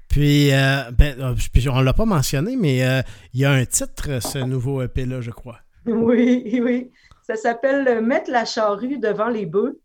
puis, 0.08 0.52
ben, 0.52 1.36
puis, 1.52 1.68
on 1.70 1.82
l'a 1.82 1.94
pas 1.94 2.06
mentionné, 2.06 2.56
mais 2.56 3.04
il 3.34 3.40
y 3.40 3.46
a 3.46 3.52
un 3.52 3.66
titre, 3.66 4.22
ce 4.22 4.38
nouveau 4.38 4.84
EP-là, 4.84 5.22
je 5.22 5.32
crois. 5.32 5.60
Oui, 5.88 6.60
oui. 6.64 6.92
Ça 7.24 7.36
s'appelle 7.36 8.04
Mettre 8.04 8.32
la 8.32 8.46
charrue 8.46 8.98
devant 8.98 9.30
les 9.30 9.46
bœufs. 9.46 9.80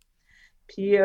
Puis, 0.66 0.96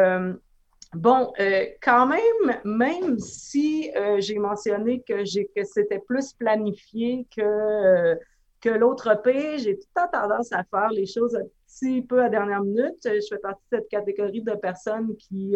Bon, 0.95 1.33
euh, 1.41 1.65
quand 1.83 2.07
même, 2.07 2.61
même 2.63 3.19
si 3.19 3.91
euh, 3.97 4.21
j'ai 4.21 4.39
mentionné 4.39 5.01
que, 5.01 5.23
que 5.53 5.63
c'était 5.65 5.99
plus 5.99 6.31
planifié 6.31 7.27
que, 7.35 7.41
euh, 7.41 8.15
que 8.61 8.69
l'autre 8.69 9.11
EP, 9.11 9.57
j'ai 9.57 9.77
tout 9.77 9.87
le 9.93 10.01
temps 10.01 10.07
tendance 10.09 10.53
à 10.53 10.63
faire 10.63 10.89
les 10.91 11.05
choses 11.05 11.35
un 11.35 11.43
petit 11.67 12.01
peu 12.01 12.23
à 12.23 12.29
dernière 12.29 12.61
minute. 12.61 12.95
Je 13.03 13.27
fais 13.29 13.39
partie 13.39 13.61
de 13.73 13.77
cette 13.77 13.89
catégorie 13.89 14.41
de 14.41 14.53
personnes 14.53 15.17
qui 15.17 15.55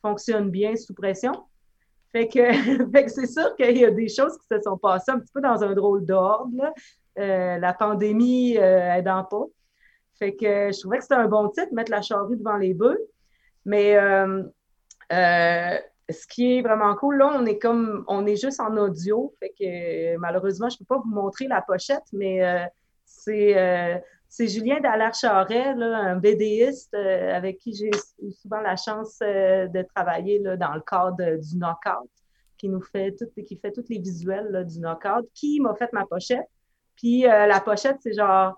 fonctionnent 0.00 0.50
bien 0.50 0.74
sous 0.74 0.94
pression. 0.94 1.32
Fait 2.12 2.26
que, 2.26 3.08
c'est 3.08 3.26
sûr 3.26 3.54
qu'il 3.56 3.76
y 3.76 3.84
a 3.84 3.90
des 3.90 4.08
choses 4.08 4.38
qui 4.38 4.46
se 4.50 4.62
sont 4.62 4.78
passées 4.78 5.10
un 5.10 5.18
petit 5.18 5.32
peu 5.34 5.42
dans 5.42 5.62
un 5.62 5.74
drôle 5.74 6.06
d'ordre. 6.06 6.72
la 7.14 7.74
pandémie 7.74 8.56
aidant 8.56 9.24
pas. 9.24 9.44
Fait 10.18 10.34
que 10.34 10.72
je 10.72 10.80
trouvais 10.80 10.96
que 10.96 11.02
c'était 11.02 11.16
un 11.16 11.28
bon 11.28 11.50
titre, 11.50 11.74
mettre 11.74 11.90
la 11.90 12.00
charrue 12.00 12.38
devant 12.38 12.56
les 12.56 12.72
bœufs. 12.72 12.98
Mais 13.66 13.98
euh, 15.12 15.78
ce 16.10 16.26
qui 16.26 16.56
est 16.56 16.62
vraiment 16.62 16.94
cool, 16.94 17.18
là, 17.18 17.30
on 17.34 17.44
est 17.46 17.58
comme, 17.58 18.04
on 18.08 18.26
est 18.26 18.36
juste 18.36 18.60
en 18.60 18.76
audio, 18.76 19.34
fait 19.38 19.52
que 19.58 20.16
malheureusement, 20.16 20.68
je 20.68 20.76
ne 20.76 20.78
peux 20.78 20.96
pas 20.96 21.02
vous 21.04 21.10
montrer 21.10 21.46
la 21.48 21.60
pochette, 21.60 22.04
mais 22.12 22.44
euh, 22.44 22.64
euh, 23.28 23.98
c'est 24.28 24.48
Julien 24.48 24.80
Dallaire-Charret, 24.80 25.74
un 25.80 26.16
BDiste 26.16 26.94
avec 26.94 27.58
qui 27.58 27.74
j'ai 27.74 27.90
souvent 28.42 28.60
la 28.60 28.76
chance 28.76 29.18
de 29.20 29.82
travailler 29.94 30.38
là, 30.38 30.56
dans 30.56 30.74
le 30.74 30.80
cadre 30.80 31.16
du 31.16 31.56
knockout, 31.56 32.10
qui 32.56 32.68
nous 32.68 32.82
fait 32.82 33.14
tout, 33.16 33.26
qui 33.42 33.56
fait 33.56 33.72
tous 33.72 33.88
les 33.88 33.98
visuels 33.98 34.64
du 34.66 34.80
knockout, 34.80 35.28
qui 35.34 35.60
m'a 35.60 35.74
fait 35.74 35.92
ma 35.92 36.04
pochette. 36.06 36.48
Puis 36.96 37.22
la 37.22 37.60
pochette, 37.60 37.96
c'est 38.00 38.12
genre 38.12 38.54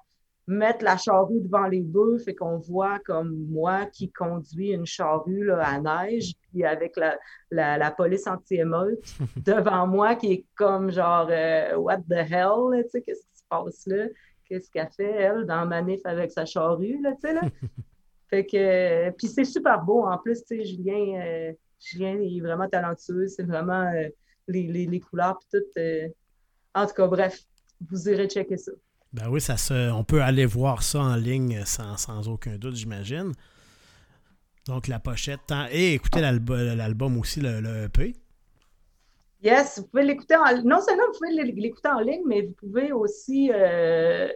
mettre 0.51 0.85
la 0.85 0.97
charrue 0.97 1.41
devant 1.41 1.67
les 1.67 1.81
bœufs, 1.81 2.19
fait 2.25 2.35
qu'on 2.35 2.59
voit 2.59 2.99
comme 3.01 3.47
moi 3.49 3.87
qui 3.87 4.11
conduit 4.11 4.71
une 4.71 4.87
charrue 4.87 5.45
là, 5.45 5.63
à 5.65 5.81
neige, 5.81 6.33
puis 6.51 6.65
avec 6.65 6.97
la, 6.97 7.19
la, 7.51 7.91
police 7.91 8.27
anti-émeute 8.27 9.03
devant 9.45 9.87
moi 9.87 10.15
qui 10.15 10.33
est 10.33 10.45
comme 10.55 10.91
genre 10.91 11.29
euh, 11.31 11.77
What 11.77 12.03
the 12.09 12.31
hell, 12.31 12.83
tu 12.85 12.91
sais, 12.91 13.03
qu'est-ce 13.03 13.23
qui 13.23 13.39
se 13.39 13.45
passe 13.49 13.87
là? 13.87 14.07
Qu'est-ce 14.45 14.71
qu'elle 14.71 14.91
fait, 14.91 15.11
elle, 15.11 15.47
dans 15.47 15.65
Manif 15.67 16.01
avec 16.05 16.33
sa 16.33 16.45
charrue, 16.45 17.01
là, 17.03 17.13
tu 17.13 17.29
sais, 17.29 17.35
là? 17.35 17.43
fait 18.31 18.47
que, 18.47 19.11
puis 19.11 19.29
c'est 19.29 19.45
super 19.45 19.83
beau, 19.83 20.05
en 20.05 20.19
plus, 20.19 20.45
tu 20.45 20.57
sais, 20.57 20.65
Julien, 20.65 21.21
euh, 21.21 21.53
Julien 21.79 22.21
est 22.21 22.41
vraiment 22.41 22.69
talentueux, 22.69 23.29
c'est 23.29 23.45
vraiment 23.47 23.93
euh, 23.95 24.09
les, 24.49 24.65
les, 24.65 24.87
les, 24.87 25.01
couleurs, 25.01 25.39
puis 25.39 25.61
tout. 25.61 25.81
en 26.75 26.87
tout 26.87 26.95
cas, 26.95 27.07
bref, 27.07 27.41
vous 27.89 28.09
irez 28.09 28.29
checker 28.29 28.57
ça. 28.57 28.73
Ben 29.13 29.29
oui, 29.29 29.41
ça 29.41 29.57
se, 29.57 29.91
on 29.91 30.05
peut 30.05 30.23
aller 30.23 30.47
voir 30.47 30.83
ça 30.83 31.01
en 31.01 31.17
ligne 31.17 31.65
sans, 31.65 31.97
sans 31.97 32.29
aucun 32.29 32.57
doute, 32.57 32.77
j'imagine. 32.77 33.33
Donc 34.71 34.87
la 34.87 35.01
pochette. 35.01 35.53
Et 35.73 35.95
écoutez 35.95 36.21
l'album 36.21 37.19
aussi, 37.19 37.41
le, 37.41 37.87
EP. 37.87 38.15
Yes, 39.43 39.81
vous 39.81 39.89
pouvez 39.89 40.05
l'écouter 40.05 40.37
en 40.37 40.45
Non 40.63 40.81
seulement 40.81 41.03
vous 41.13 41.19
pouvez 41.19 41.43
l'écouter 41.43 41.89
en 41.89 41.99
ligne, 41.99 42.23
mais 42.25 42.43
vous 42.43 42.53
pouvez 42.53 42.93
aussi. 42.93 43.51
Euh, 43.53 44.29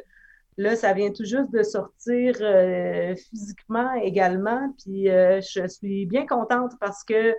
là, 0.56 0.74
ça 0.74 0.92
vient 0.92 1.12
tout 1.12 1.24
juste 1.24 1.52
de 1.52 1.62
sortir 1.62 2.34
euh, 2.40 3.14
physiquement 3.14 3.92
également. 4.02 4.74
Puis 4.82 5.08
euh, 5.08 5.40
je 5.40 5.68
suis 5.68 6.04
bien 6.06 6.26
contente 6.26 6.72
parce 6.80 7.04
que 7.04 7.32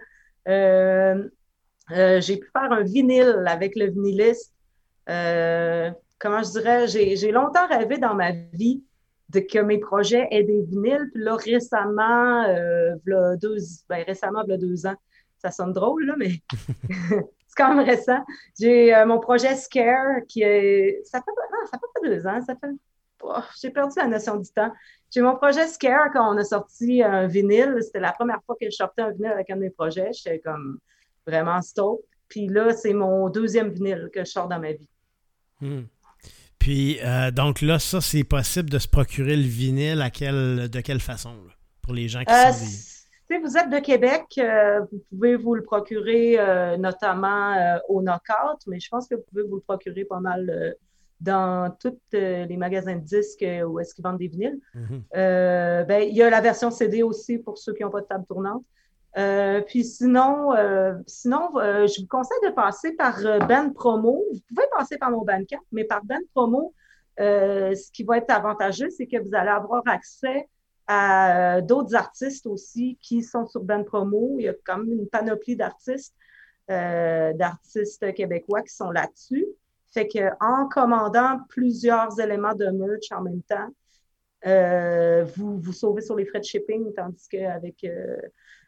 j'ai 0.47 2.37
pu 2.37 2.49
faire 2.53 2.71
un 2.71 2.83
vinyle 2.83 3.43
avec 3.45 3.75
le 3.75 3.89
vinyliste 3.89 4.53
comment 6.17 6.43
je 6.43 6.51
dirais, 6.51 6.87
j'ai 6.87 7.31
longtemps 7.33 7.67
rêvé 7.67 7.97
dans 7.97 8.15
ma 8.15 8.31
vie 8.31 8.85
que 9.41 9.59
mes 9.59 9.77
projets 9.77 10.27
aient 10.31 10.43
des 10.43 10.61
vinyles. 10.63 11.09
Puis 11.13 11.23
là, 11.23 11.35
récemment, 11.35 12.43
euh, 12.43 12.95
deux, 13.05 13.57
ben, 13.89 14.03
récemment, 14.05 14.43
deux 14.43 14.85
ans, 14.85 14.95
ça 15.37 15.51
sonne 15.51 15.73
drôle, 15.73 16.05
là, 16.05 16.15
mais 16.17 16.31
c'est 17.09 17.55
quand 17.55 17.75
même 17.75 17.85
récent. 17.85 18.23
J'ai 18.59 18.95
euh, 18.95 19.05
mon 19.05 19.19
projet 19.19 19.55
Scare 19.55 20.25
qui 20.27 20.41
est. 20.41 21.01
Ça 21.05 21.19
fait, 21.19 21.31
ah, 21.37 21.65
ça 21.71 21.77
fait 21.77 22.01
pas 22.01 22.07
deux 22.07 22.27
ans, 22.27 22.41
ça 22.45 22.55
fait. 22.55 22.71
Oh, 23.23 23.39
j'ai 23.61 23.69
perdu 23.69 23.93
la 23.97 24.07
notion 24.07 24.37
du 24.37 24.49
temps. 24.49 24.71
J'ai 25.11 25.21
mon 25.21 25.35
projet 25.35 25.67
Scare 25.67 26.11
quand 26.11 26.33
on 26.33 26.37
a 26.37 26.43
sorti 26.43 27.01
un 27.01 27.27
vinyle. 27.27 27.77
C'était 27.81 27.99
la 27.99 28.11
première 28.11 28.41
fois 28.45 28.55
que 28.59 28.65
je 28.65 28.75
sortais 28.75 29.01
un 29.01 29.11
vinyle 29.11 29.31
avec 29.31 29.49
un 29.49 29.55
de 29.55 29.61
mes 29.61 29.69
projets. 29.69 30.11
J'étais 30.13 30.39
comme 30.39 30.79
vraiment 31.25 31.61
stoked. 31.61 32.05
Puis 32.27 32.47
là, 32.47 32.73
c'est 32.73 32.93
mon 32.93 33.29
deuxième 33.29 33.69
vinyle 33.69 34.09
que 34.13 34.21
je 34.21 34.29
sors 34.29 34.47
dans 34.47 34.59
ma 34.59 34.73
vie. 34.73 34.89
Hmm. 35.61 35.83
Puis, 36.65 36.97
euh, 37.03 37.29
donc 37.29 37.61
là, 37.61 37.77
ça, 37.77 38.01
c'est 38.01 38.23
possible 38.23 38.71
de 38.71 38.79
se 38.79 38.87
procurer 38.87 39.35
le 39.35 39.43
vinyle 39.43 40.01
à 40.01 40.09
de 40.09 40.81
quelle 40.81 40.99
façon, 40.99 41.35
pour 41.83 41.93
les 41.93 42.07
gens 42.07 42.23
qui 42.23 42.33
euh, 42.33 42.51
sont 42.51 42.65
Si 42.65 43.37
vous 43.39 43.55
êtes 43.55 43.69
de 43.69 43.77
Québec, 43.77 44.23
euh, 44.39 44.79
vous 44.91 44.99
pouvez 45.11 45.35
vous 45.35 45.53
le 45.53 45.61
procurer 45.61 46.39
notamment 46.79 47.79
au 47.87 48.01
Knockout, 48.01 48.65
mais 48.65 48.79
je 48.79 48.89
pense 48.89 49.07
que 49.07 49.13
vous 49.13 49.21
pouvez 49.29 49.43
vous 49.43 49.57
le 49.57 49.61
procurer 49.61 50.05
pas 50.05 50.19
mal 50.19 50.75
dans 51.21 51.69
tous 51.79 51.99
les 52.11 52.57
magasins 52.57 52.95
de 52.95 53.05
disques 53.05 53.45
où 53.67 53.79
est-ce 53.79 53.93
qu'ils 53.93 54.03
vendent 54.03 54.17
des 54.17 54.27
vinyles. 54.27 54.59
Mhm. 54.73 55.03
ben, 55.13 56.01
il 56.01 56.15
y 56.15 56.23
a 56.23 56.31
la 56.31 56.41
version 56.41 56.71
CD 56.71 57.03
aussi 57.03 57.37
pour 57.37 57.59
ceux 57.59 57.75
qui 57.75 57.83
n'ont 57.83 57.91
pas 57.91 58.01
de 58.01 58.07
table 58.07 58.25
tournante. 58.27 58.63
Euh, 59.17 59.61
puis 59.61 59.85
sinon, 59.85 60.53
euh, 60.53 60.93
sinon 61.07 61.57
euh, 61.57 61.87
je 61.87 62.01
vous 62.01 62.07
conseille 62.07 62.37
de 62.43 62.49
passer 62.49 62.93
par 62.93 63.17
Ben 63.47 63.71
Promo. 63.73 64.25
Vous 64.31 64.39
pouvez 64.49 64.67
passer 64.77 64.97
par 64.97 65.11
mon 65.11 65.23
Bandcamp, 65.23 65.61
mais 65.71 65.85
par 65.85 66.03
Ben 66.03 66.19
Promo, 66.33 66.73
ce 67.17 67.91
qui 67.91 68.03
va 68.03 68.17
être 68.17 68.29
avantageux, 68.29 68.89
c'est 68.89 69.07
que 69.07 69.17
vous 69.17 69.33
allez 69.33 69.49
avoir 69.49 69.83
accès 69.85 70.49
à 70.87 71.61
d'autres 71.61 71.95
artistes 71.95 72.45
aussi 72.45 72.97
qui 73.01 73.23
sont 73.23 73.45
sur 73.47 73.63
Ben 73.63 73.83
Promo. 73.85 74.35
Il 74.37 74.43
y 74.43 74.49
a 74.49 74.77
même 74.77 74.91
une 74.91 75.07
panoplie 75.07 75.55
d'artistes, 75.55 76.13
d'artistes 76.67 78.13
québécois 78.13 78.63
qui 78.63 78.75
sont 78.75 78.91
là-dessus. 78.91 79.45
Fait 79.93 80.09
qu'en 80.09 80.67
commandant 80.67 81.39
plusieurs 81.47 82.19
éléments 82.19 82.53
de 82.53 82.65
merch 82.65 83.11
en 83.11 83.21
même 83.21 83.41
temps, 83.43 83.69
vous 85.37 85.57
vous 85.57 85.73
sauvez 85.73 86.01
sur 86.01 86.17
les 86.17 86.25
frais 86.25 86.41
de 86.41 86.45
shipping, 86.45 86.93
tandis 86.93 87.29
qu'avec 87.29 87.85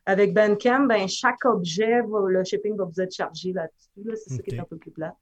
avec 0.07 0.33
Bandcamp, 0.33 0.85
ben, 0.85 1.05
chaque 1.07 1.43
objet, 1.43 2.01
le 2.01 2.43
shipping 2.45 2.77
va 2.77 2.85
vous 2.85 3.01
être 3.01 3.13
chargé 3.13 3.51
là-dessus. 3.51 4.17
c'est 4.25 4.35
ça 4.35 4.41
qui 4.41 4.55
est 4.55 4.59
un 4.59 4.63
peu 4.63 4.77
plus 4.77 4.91
plat. 4.91 5.13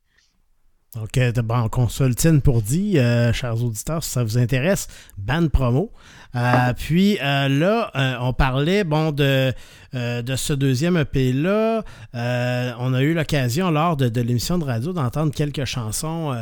Donc, 0.96 1.20
bon, 1.44 1.68
consultine 1.68 2.40
pour 2.40 2.62
dire, 2.62 3.02
euh, 3.04 3.34
chers 3.34 3.62
auditeurs, 3.62 4.02
si 4.02 4.12
ça 4.12 4.24
vous 4.24 4.38
intéresse, 4.38 4.88
ban 5.18 5.50
promo. 5.50 5.92
Euh, 6.36 6.74
puis 6.74 7.18
euh, 7.22 7.50
là, 7.50 7.92
on 8.22 8.32
parlait 8.32 8.86
bon 8.86 9.12
de, 9.12 9.54
de 9.94 10.36
ce 10.36 10.54
deuxième 10.54 10.96
EP-là. 10.96 11.84
on 12.14 12.94
a 12.94 13.02
eu 13.02 13.14
l'occasion 13.14 13.72
lors 13.72 13.98
de, 13.98 14.22
l'émission 14.22 14.58
de 14.58 14.64
radio 14.64 14.94
d'entendre 14.94 15.34
quelques 15.34 15.66
chansons 15.66 16.34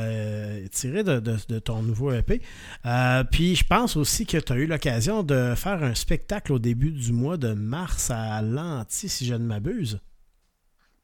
tirées 0.71 1.03
de, 1.03 1.19
de, 1.19 1.59
ton 1.59 1.81
nouveau 1.81 2.11
EP. 2.11 2.41
puis 3.31 3.55
je 3.55 3.63
pense 3.63 3.97
aussi 3.97 4.25
que 4.25 4.37
tu 4.37 4.53
as 4.53 4.55
eu 4.55 4.67
l'occasion 4.67 5.23
de 5.23 5.53
faire 5.55 5.83
un 5.83 5.95
spectacle 5.95 6.53
au 6.53 6.59
début 6.59 6.91
du 6.91 7.11
mois 7.11 7.37
de 7.37 7.53
mars 7.53 8.11
à 8.11 8.41
Lanty, 8.41 9.09
si 9.09 9.25
je 9.25 9.33
ne 9.33 9.45
m'abuse. 9.45 9.99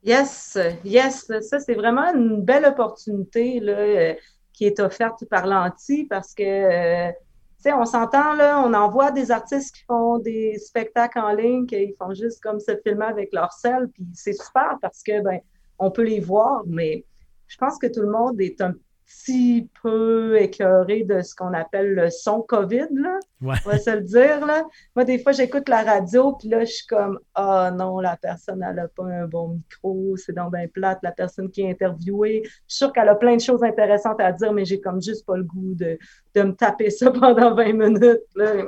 Yes, 0.03 0.57
yes, 0.85 1.29
ça 1.41 1.59
c'est 1.59 1.73
vraiment 1.73 2.13
une 2.13 2.41
belle 2.41 2.65
opportunité 2.65 3.59
là, 3.59 3.77
euh, 3.77 4.13
qui 4.53 4.65
est 4.65 4.79
offerte 4.79 5.25
par 5.25 5.45
l'anti 5.45 6.05
parce 6.05 6.33
que, 6.33 6.43
euh, 6.43 7.11
tu 7.11 7.63
sais, 7.63 7.73
on 7.73 7.83
s'entend 7.83 8.33
là, 8.33 8.63
on 8.65 8.73
envoie 8.73 9.11
des 9.11 9.29
artistes 9.29 9.75
qui 9.75 9.83
font 9.83 10.17
des 10.19 10.57
spectacles 10.57 11.19
en 11.19 11.33
ligne, 11.33 11.65
qui 11.65 11.93
font 11.99 12.13
juste 12.13 12.41
comme 12.41 12.61
se 12.61 12.77
filmer 12.81 13.05
avec 13.05 13.33
leur 13.33 13.51
sel, 13.51 13.89
puis 13.93 14.05
c'est 14.13 14.33
super 14.33 14.77
parce 14.81 15.03
que, 15.03 15.21
ben, 15.21 15.39
on 15.79 15.91
peut 15.91 16.03
les 16.03 16.21
voir, 16.21 16.63
mais 16.65 17.03
je 17.47 17.57
pense 17.57 17.77
que 17.77 17.87
tout 17.87 18.01
le 18.01 18.09
monde 18.09 18.39
est 18.39 18.61
un 18.61 18.73
petit 19.09 19.69
peu 19.81 20.39
écœuré 20.39 21.03
de 21.03 21.21
ce 21.21 21.35
qu'on 21.35 21.53
appelle 21.53 21.93
le 21.93 22.09
son 22.09 22.41
COVID, 22.41 22.87
là. 22.91 23.19
On 23.41 23.47
va 23.47 23.77
se 23.77 23.89
le 23.89 24.01
dire, 24.01 24.45
là. 24.45 24.63
Moi, 24.95 25.05
des 25.05 25.19
fois, 25.19 25.31
j'écoute 25.31 25.67
la 25.67 25.83
radio, 25.83 26.33
puis 26.33 26.47
là, 26.49 26.63
je 26.63 26.71
suis 26.71 26.87
comme, 26.87 27.19
ah 27.33 27.69
oh, 27.71 27.75
non, 27.75 27.99
la 27.99 28.17
personne, 28.17 28.63
elle 28.67 28.75
n'a 28.75 28.87
pas 28.87 29.05
un 29.05 29.25
bon 29.25 29.49
micro, 29.55 30.15
c'est 30.17 30.33
dans 30.33 30.49
bien 30.49 30.67
plate, 30.67 30.99
la 31.01 31.11
personne 31.11 31.49
qui 31.49 31.61
est 31.61 31.71
interviewée. 31.71 32.41
Je 32.43 32.49
suis 32.49 32.77
sûre 32.77 32.93
qu'elle 32.93 33.09
a 33.09 33.15
plein 33.15 33.35
de 33.35 33.41
choses 33.41 33.63
intéressantes 33.63 34.21
à 34.21 34.31
dire, 34.31 34.53
mais 34.53 34.65
j'ai 34.65 34.79
comme 34.79 35.01
juste 35.01 35.25
pas 35.25 35.37
le 35.37 35.43
goût 35.43 35.73
de, 35.75 35.97
de 36.35 36.41
me 36.41 36.53
taper 36.53 36.89
ça 36.89 37.11
pendant 37.11 37.55
20 37.55 37.73
minutes, 37.73 38.19
là. 38.35 38.65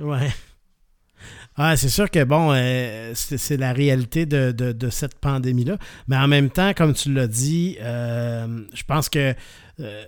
Ouais. 0.00 0.28
Ah, 1.62 1.76
c'est 1.76 1.90
sûr 1.90 2.10
que, 2.10 2.24
bon, 2.24 2.54
euh, 2.54 3.12
c'est 3.14 3.58
la 3.58 3.74
réalité 3.74 4.24
de, 4.24 4.88
cette 4.88 5.18
pandémie-là. 5.18 5.76
Mais 6.08 6.16
en 6.16 6.26
même 6.26 6.48
temps, 6.48 6.72
comme 6.72 6.94
tu 6.94 7.12
l'as 7.12 7.26
dit, 7.26 7.76
euh, 7.82 8.62
je 8.72 8.82
pense 8.82 9.10
que 9.10 9.34
euh, 9.78 10.04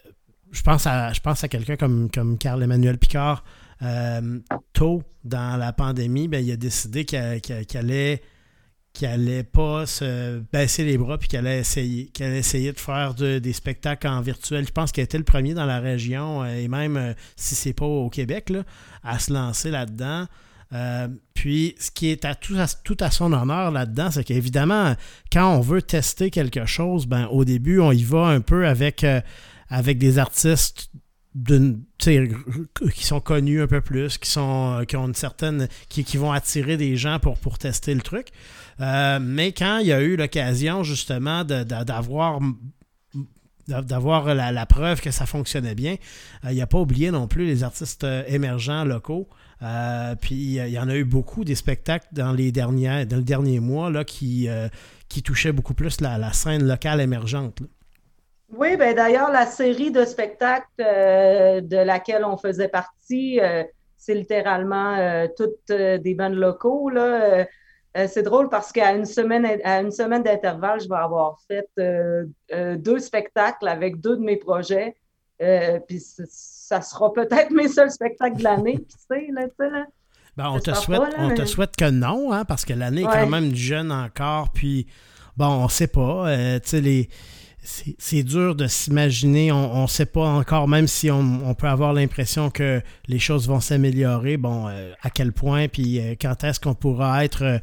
je 0.51 0.63
pense 0.63 0.87
à, 0.87 1.49
quelqu'un 1.51 1.77
comme, 1.77 2.39
Carl 2.39 2.63
Emmanuel 2.63 2.97
Picard. 2.97 3.45
tôt 4.73 5.03
dans 5.25 5.59
la 5.59 5.75
pandémie, 5.75 6.27
ben, 6.27 6.43
il 6.43 6.51
a 6.53 6.57
décidé 6.57 7.05
qu'il 7.05 7.19
allait 7.75 8.23
qui 8.95 9.05
allait 9.07 9.43
pas 9.43 9.85
se 9.85 10.39
baisser 10.53 10.85
les 10.85 10.97
bras 10.97 11.19
puis 11.19 11.29
qu'elle 11.29 11.47
allait 11.47 11.61
essayer, 11.61 12.73
de 12.73 12.81
faire 12.81 13.13
des 13.15 13.53
spectacles 13.53 14.09
en 14.09 14.23
virtuel. 14.23 14.67
Je 14.67 14.73
pense 14.73 14.91
qu'elle 14.91 15.05
était 15.05 15.19
le 15.19 15.25
premier 15.25 15.53
dans 15.53 15.67
la 15.67 15.81
région 15.81 16.47
et 16.47 16.67
même 16.69 17.15
si 17.37 17.55
c'est 17.55 17.75
pas 17.75 17.85
au 17.85 18.09
Québec 18.09 18.51
à 19.03 19.19
se 19.19 19.35
lancer 19.35 19.71
là-dedans. 19.71 20.27
Euh, 20.73 21.09
puis, 21.35 21.75
ce 21.79 21.91
qui 21.91 22.09
est 22.09 22.25
à 22.25 22.35
tout, 22.35 22.57
à 23.01 23.11
son 23.11 23.33
honneur 23.33 23.71
là-dedans, 23.71 24.11
c'est 24.11 24.25
qu'évidemment, 24.25 24.95
quand 25.33 25.55
on 25.55 25.61
veut 25.61 25.83
tester 25.83 26.31
quelque 26.31 26.65
chose, 26.67 27.07
ben, 27.07 27.27
au 27.27 27.45
début, 27.45 27.81
on 27.81 27.93
y 27.93 28.05
va 28.05 28.27
un 28.27 28.41
peu 28.41 28.67
avec, 28.67 29.05
avec 29.69 29.99
des 29.99 30.19
artistes 30.19 30.91
qui 31.99 33.07
sont 33.07 33.21
connus 33.21 33.63
un 33.63 33.67
peu 33.67 33.81
plus, 33.81 34.19
qui 34.19 34.29
sont 34.29 34.85
qui 34.87 34.97
ont 34.97 35.07
une 35.07 35.15
certaine 35.15 35.69
qui, 35.89 36.05
qui 36.05 36.19
vont 36.19 36.33
attirer 36.33 36.77
des 36.77 36.97
gens 36.97 37.19
pour, 37.19 37.39
pour 37.39 37.59
tester 37.59 37.95
le 37.95 38.03
truc. 38.03 38.29
Euh, 38.81 39.19
mais 39.21 39.53
quand 39.53 39.79
il 39.79 39.87
y 39.87 39.93
a 39.93 40.01
eu 40.01 40.17
l'occasion 40.17 40.83
justement 40.83 41.45
d'avoir 41.45 42.41
d'avoir 43.69 44.35
la, 44.35 44.67
preuve 44.67 45.01
que 45.01 45.13
ça 45.13 45.25
fonctionnait 45.25 45.77
bien. 45.77 45.97
Euh, 46.45 46.53
il 46.53 46.59
n'a 46.59 46.67
pas 46.67 46.79
oublié 46.79 47.13
non 47.13 47.29
plus 47.29 47.47
les 47.47 47.63
artistes 47.63 48.03
euh, 48.03 48.25
émergents 48.27 48.85
locaux. 48.85 49.29
Puis 50.21 50.35
il 50.35 50.69
y 50.69 50.79
en 50.79 50.89
a 50.89 50.95
eu 50.95 51.05
beaucoup 51.05 51.45
des 51.45 51.55
spectacles 51.55 52.09
dans 52.13 52.33
les 52.33 52.53
derniers, 52.53 53.07
dans 53.07 53.17
le 53.17 53.23
dernier 53.23 53.61
mois 53.61 53.91
là, 53.91 54.05
qui, 54.05 54.49
qui 55.09 55.23
touchaient 55.23 55.53
beaucoup 55.53 55.75
plus 55.75 56.01
la, 56.01 56.33
scène 56.33 56.67
locale 56.67 57.01
émergente. 57.01 57.61
Oui, 58.55 58.77
ben 58.77 58.95
d'ailleurs, 58.95 59.31
la 59.31 59.47
série 59.47 59.91
de 59.91 60.05
spectacles 60.05 60.67
de 60.79 61.85
laquelle 61.85 62.25
on 62.25 62.37
faisait 62.37 62.69
partie, 62.69 63.41
c'est 63.97 64.15
littéralement 64.15 65.27
toutes 65.37 65.73
des 65.73 66.15
bandes 66.15 66.35
locaux. 66.35 66.91
Euh, 67.97 68.07
c'est 68.09 68.23
drôle 68.23 68.49
parce 68.49 68.73
qu'à 68.73 68.93
une 68.93 69.05
semaine, 69.05 69.47
à 69.65 69.81
une 69.81 69.91
semaine 69.91 70.23
d'intervalle, 70.23 70.81
je 70.81 70.89
vais 70.89 70.97
avoir 70.97 71.39
fait 71.47 71.69
euh, 71.79 72.25
euh, 72.53 72.77
deux 72.77 72.99
spectacles 72.99 73.69
avec 73.69 74.01
deux 74.01 74.17
de 74.17 74.23
mes 74.23 74.37
projets. 74.37 74.97
puis 75.89 76.01
ça 76.73 76.81
sera 76.81 77.13
peut-être 77.13 77.51
mes 77.51 77.69
seuls 77.69 77.91
spectacles 77.91 78.39
de 78.39 78.45
l'année, 78.45 78.79
tu 78.79 78.97
sais, 79.09 79.29
là, 79.33 79.47
ben, 80.35 80.49
on 80.49 80.59
te, 80.59 80.73
souhaite, 80.73 81.03
on 81.19 81.35
te 81.35 81.45
souhaite 81.45 81.77
que 81.77 81.91
non, 81.91 82.33
hein, 82.33 82.47
parce 82.47 82.65
que 82.65 82.73
l'année 82.73 83.03
est 83.03 83.05
quand 83.05 83.27
même 83.27 83.55
jeune 83.55 83.93
encore. 83.93 84.51
Puis, 84.51 84.87
bon, 85.37 85.47
on 85.47 85.69
sait 85.69 85.89
pas. 85.89 86.35
tu 86.35 86.61
sais, 86.65 86.81
les 86.81 87.11
c'est 87.63 88.23
dur 88.25 88.57
de 88.57 88.67
s'imaginer. 88.67 89.53
On 89.53 89.83
ne 89.83 89.87
sait 89.87 90.07
pas 90.07 90.27
encore, 90.27 90.67
même 90.67 90.89
si 90.89 91.11
on, 91.11 91.55
peut 91.55 91.69
avoir 91.69 91.93
l'impression 91.93 92.51
que 92.51 92.83
les 93.07 93.19
choses 93.19 93.47
vont 93.47 93.61
s'améliorer, 93.61 94.37
bon, 94.37 94.69
euh, 94.69 94.93
à 95.03 95.11
quel 95.11 95.33
point, 95.33 95.69
puis 95.69 96.01
euh, 96.01 96.15
quand 96.21 96.43
est-ce 96.43 96.59
qu'on 96.59 96.75
pourra 96.75 97.25
être 97.25 97.61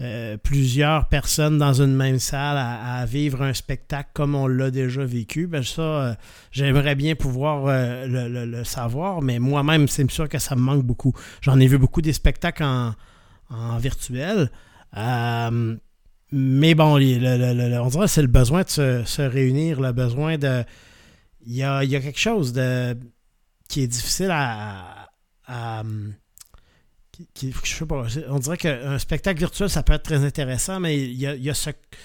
euh, 0.00 0.36
plusieurs 0.38 1.08
personnes 1.08 1.58
dans 1.58 1.82
une 1.82 1.94
même 1.94 2.18
salle 2.18 2.56
à, 2.56 3.04
vivre 3.04 3.42
un 3.42 3.52
spectacle 3.52 4.10
comme 4.14 4.34
on 4.34 4.46
l'a 4.46 4.70
déjà 4.70 5.04
vécu. 5.04 5.46
Ben 5.46 5.62
ça, 5.62 6.16
j'aimerais 6.52 6.94
bien 6.94 7.14
pouvoir 7.14 7.66
le, 8.06 8.64
savoir, 8.64 9.20
mais 9.20 9.38
moi-même, 9.38 9.88
c'est 9.88 10.10
sûr 10.10 10.28
que 10.28 10.38
ça 10.38 10.56
me 10.56 10.60
manque 10.60 10.84
beaucoup. 10.84 11.12
J'en 11.42 11.60
ai 11.60 11.66
vu 11.66 11.76
beaucoup 11.76 12.00
des 12.00 12.12
spectacles 12.12 12.64
en, 12.64 13.78
virtuel. 13.78 14.50
Mais 16.32 16.74
bon, 16.74 16.94
on 16.94 16.98
dirait 16.98 17.88
que 17.88 18.06
c'est 18.06 18.22
le 18.22 18.28
besoin 18.28 18.62
de 18.62 18.68
se, 18.68 19.22
réunir, 19.22 19.80
le 19.80 19.92
besoin 19.92 20.38
de. 20.38 20.64
Il 21.46 21.54
y 21.54 21.64
a, 21.64 21.84
quelque 21.86 22.18
chose 22.18 22.52
de 22.52 22.96
qui 23.68 23.82
est 23.82 23.88
difficile 23.88 24.30
à. 24.30 25.08
On 28.28 28.38
dirait 28.38 28.56
qu'un 28.56 28.98
spectacle 28.98 29.38
virtuel, 29.38 29.70
ça 29.70 29.82
peut 29.82 29.92
être 29.92 30.02
très 30.02 30.24
intéressant, 30.24 30.80
mais 30.80 30.98
il 30.98 31.16
y 31.16 31.50
a, 31.50 31.54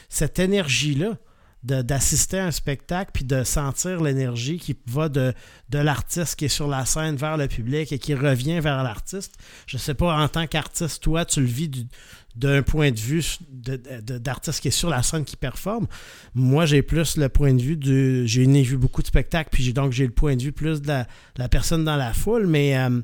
cette 0.10 0.40
énergie-là 0.40 1.18
d'assister 1.64 2.38
à 2.38 2.46
un 2.46 2.52
spectacle 2.52 3.10
puis 3.12 3.24
de 3.24 3.44
sentir 3.44 4.00
l'énergie 4.04 4.60
qui 4.60 4.78
va 4.86 5.10
de, 5.10 5.34
l'artiste 5.72 6.36
qui 6.36 6.46
est 6.46 6.50
sur 6.50 6.68
la 6.68 6.86
scène 6.86 7.16
vers 7.16 7.38
le 7.38 7.48
public 7.48 7.92
et 7.92 7.98
qui 7.98 8.14
revient 8.14 8.60
vers 8.60 8.84
l'artiste. 8.84 9.34
Je 9.66 9.78
sais 9.78 9.96
pas, 9.96 10.16
en 10.16 10.28
tant 10.28 10.46
qu'artiste, 10.46 11.02
toi, 11.02 11.26
tu 11.26 11.40
le 11.40 11.48
vis 11.48 11.70
du, 11.70 11.88
d'un 12.36 12.62
point 12.62 12.92
de 12.92 13.00
vue 13.00 13.24
d'artiste 13.50 14.62
qui 14.62 14.68
est 14.68 14.72
sur 14.72 14.90
la 14.90 15.02
scène 15.02 15.26
qui 15.26 15.38
performe. 15.38 15.88
Moi, 16.36 16.66
j'ai 16.66 16.84
plus 16.84 17.18
le 17.18 17.30
point 17.30 17.54
de 17.54 17.62
vue 17.62 17.78
de. 17.78 18.26
J'ai 18.26 18.46
vu 18.46 18.78
beaucoup 18.78 19.02
de 19.02 19.08
spectacles, 19.08 19.50
puis 19.52 19.74
donc 19.74 19.92
j'ai 19.92 20.06
le 20.06 20.14
point 20.14 20.36
de 20.36 20.44
vue 20.44 20.52
plus 20.52 20.82
de 20.82 21.04
la, 21.38 21.50
personne 21.50 21.84
dans 21.84 21.96
la 21.96 22.14
foule, 22.14 22.46
mais 22.46 22.78
euh, 22.78 23.00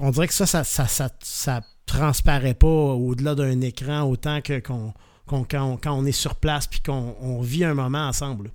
on 0.00 0.10
dirait 0.10 0.28
que 0.28 0.34
ça 0.34 0.46
ça, 0.46 0.64
ça, 0.64 1.60
transparaît 1.86 2.54
pas 2.54 2.66
au-delà 2.66 3.34
d'un 3.34 3.60
écran 3.62 4.02
autant 4.02 4.40
que 4.40 4.60
quand, 4.60 4.94
on 5.26 6.06
est 6.06 6.12
sur 6.12 6.36
place 6.36 6.66
puis 6.66 6.80
qu'on 6.80 7.40
vit 7.40 7.64
un 7.64 7.74
moment 7.74 8.06
ensemble. 8.06 8.50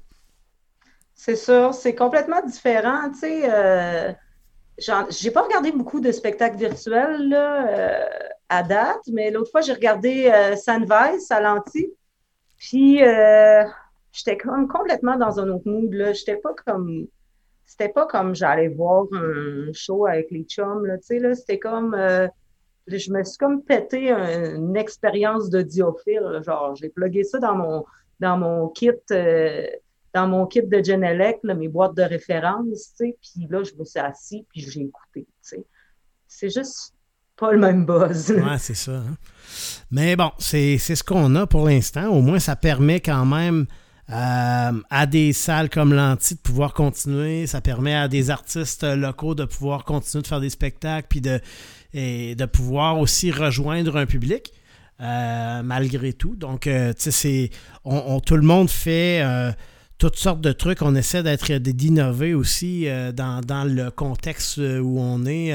C'est 1.13 1.35
sûr, 1.35 1.73
c'est 1.73 1.95
complètement 1.95 2.41
différent. 2.45 3.09
Tu 3.11 3.19
sais, 3.19 3.41
euh, 3.49 4.13
j'ai 5.09 5.31
pas 5.31 5.41
regardé 5.41 5.71
beaucoup 5.71 5.99
de 5.99 6.11
spectacles 6.11 6.57
virtuels. 6.57 7.33
Euh, 7.33 8.05
à 8.49 8.63
date, 8.63 9.01
mais 9.11 9.31
l'autre 9.31 9.51
fois, 9.51 9.61
j'ai 9.61 9.73
regardé 9.73 10.27
euh, 10.27 10.55
Sunrise 10.55 11.31
à 11.31 11.63
puis 12.57 13.03
euh, 13.03 13.63
j'étais 14.11 14.37
comme 14.37 14.67
complètement 14.67 15.17
dans 15.17 15.39
un 15.39 15.49
autre 15.49 15.67
mood. 15.67 15.91
J'étais 16.13 16.37
pas 16.37 16.53
comme... 16.65 17.07
C'était 17.77 17.91
pas 17.91 18.05
comme 18.05 18.33
j'allais 18.33 18.69
voir 18.69 19.05
un 19.11 19.73
show 19.73 20.05
avec 20.05 20.31
les 20.31 20.43
chums, 20.43 20.85
là, 20.85 20.97
tu 20.97 21.07
sais, 21.07 21.19
là. 21.19 21.35
C'était 21.35 21.59
comme... 21.59 21.93
Euh, 21.93 22.27
je 22.87 23.11
me 23.11 23.23
suis 23.23 23.37
comme 23.37 23.63
pété 23.63 24.11
une 24.11 24.77
expérience 24.77 25.49
de 25.49 25.61
diophile, 25.61 26.41
genre, 26.45 26.75
j'ai 26.75 26.89
plugué 26.89 27.23
ça 27.23 27.39
dans 27.39 27.55
mon, 27.55 27.85
dans 28.19 28.37
mon 28.37 28.69
kit... 28.69 28.91
Euh, 29.11 29.65
dans 30.13 30.29
mon 30.29 30.45
kit 30.45 30.63
de 30.63 30.81
Genelec, 30.81 31.39
mes 31.43 31.67
boîtes 31.67 31.95
de 31.95 32.03
référence, 32.03 32.93
tu 32.97 33.07
sais, 33.07 33.17
puis 33.21 33.47
là, 33.49 33.63
je 33.63 33.73
me 33.77 33.83
suis 33.83 33.99
assis, 33.99 34.45
puis 34.49 34.61
j'ai 34.61 34.83
écouté, 34.83 35.25
tu 35.25 35.27
sais. 35.41 35.65
C'est 36.25 36.49
juste 36.49 36.93
pas 37.35 37.51
le 37.51 37.57
même 37.57 37.85
buzz. 37.85 38.31
Ouais, 38.31 38.57
c'est 38.57 38.75
ça. 38.75 38.93
Hein. 38.93 39.17
Mais 39.91 40.15
bon, 40.15 40.31
c'est 40.39 40.77
ce 40.77 41.03
qu'on 41.03 41.35
a 41.35 41.45
pour 41.45 41.65
l'instant. 41.65 42.07
Au 42.07 42.21
moins, 42.21 42.39
ça 42.39 42.55
permet 42.55 43.01
quand 43.01 43.25
même 43.25 43.65
euh, 44.11 44.71
à 44.89 45.05
des 45.07 45.33
salles 45.33 45.69
comme 45.69 45.93
l'Anti 45.93 46.35
de 46.35 46.39
pouvoir 46.39 46.73
continuer. 46.73 47.47
Ça 47.47 47.61
permet 47.61 47.95
à 47.95 48.07
des 48.07 48.29
artistes 48.29 48.83
locaux 48.83 49.33
de 49.33 49.45
pouvoir 49.45 49.83
continuer 49.83 50.21
de 50.21 50.27
faire 50.27 50.39
des 50.39 50.51
spectacles 50.51 51.07
puis 51.09 51.21
de, 51.21 51.39
et 51.93 52.35
de 52.35 52.45
pouvoir 52.45 52.99
aussi 52.99 53.31
rejoindre 53.31 53.97
un 53.97 54.05
public. 54.05 54.53
Euh, 55.01 55.61
malgré 55.61 56.13
tout. 56.13 56.37
Donc, 56.37 56.67
euh, 56.67 56.93
tu 56.93 57.11
sais, 57.11 57.49
on, 57.83 58.21
tout 58.21 58.37
le 58.37 58.43
monde 58.43 58.69
fait 58.69 59.21
toutes 59.97 60.15
sortes 60.15 60.39
de 60.39 60.53
trucs. 60.53 60.81
On 60.81 60.95
essaie 60.95 61.21
d'être 61.21 61.51
d'innover 61.51 62.33
aussi 62.33 62.87
dans, 63.13 63.41
dans, 63.41 63.65
le 63.65 63.91
contexte 63.91 64.57
où 64.57 64.97
on 64.97 65.25
est, 65.25 65.53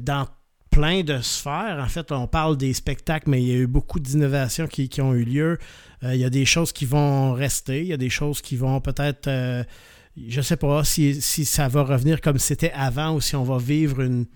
dans 0.00 0.28
plein 0.74 1.04
de 1.04 1.20
sphères. 1.20 1.80
En 1.80 1.88
fait, 1.88 2.10
on 2.10 2.26
parle 2.26 2.56
des 2.56 2.74
spectacles, 2.74 3.30
mais 3.30 3.40
il 3.40 3.48
y 3.48 3.52
a 3.52 3.56
eu 3.56 3.66
beaucoup 3.66 4.00
d'innovations 4.00 4.66
qui, 4.66 5.00
ont 5.00 5.14
eu 5.14 5.24
lieu. 5.24 5.58
Euh, 6.02 6.14
il 6.14 6.20
y 6.20 6.24
a 6.24 6.30
des 6.30 6.44
choses 6.44 6.72
qui 6.72 6.84
vont 6.84 7.32
rester, 7.32 7.80
il 7.80 7.86
y 7.86 7.92
a 7.92 7.96
des 7.96 8.10
choses 8.10 8.42
qui 8.42 8.56
vont 8.56 8.80
peut-être... 8.80 9.28
Euh, 9.28 9.62
je 10.28 10.38
ne 10.38 10.42
sais 10.42 10.56
pas 10.56 10.84
si, 10.84 11.20
si, 11.20 11.44
ça 11.44 11.68
va 11.68 11.82
revenir 11.82 12.20
comme 12.20 12.38
c'était 12.38 12.72
avant 12.72 13.14
ou 13.14 13.20
si 13.20 13.34
on 13.36 13.44
va 13.44 13.58
vivre 13.58 14.00
une, 14.00 14.26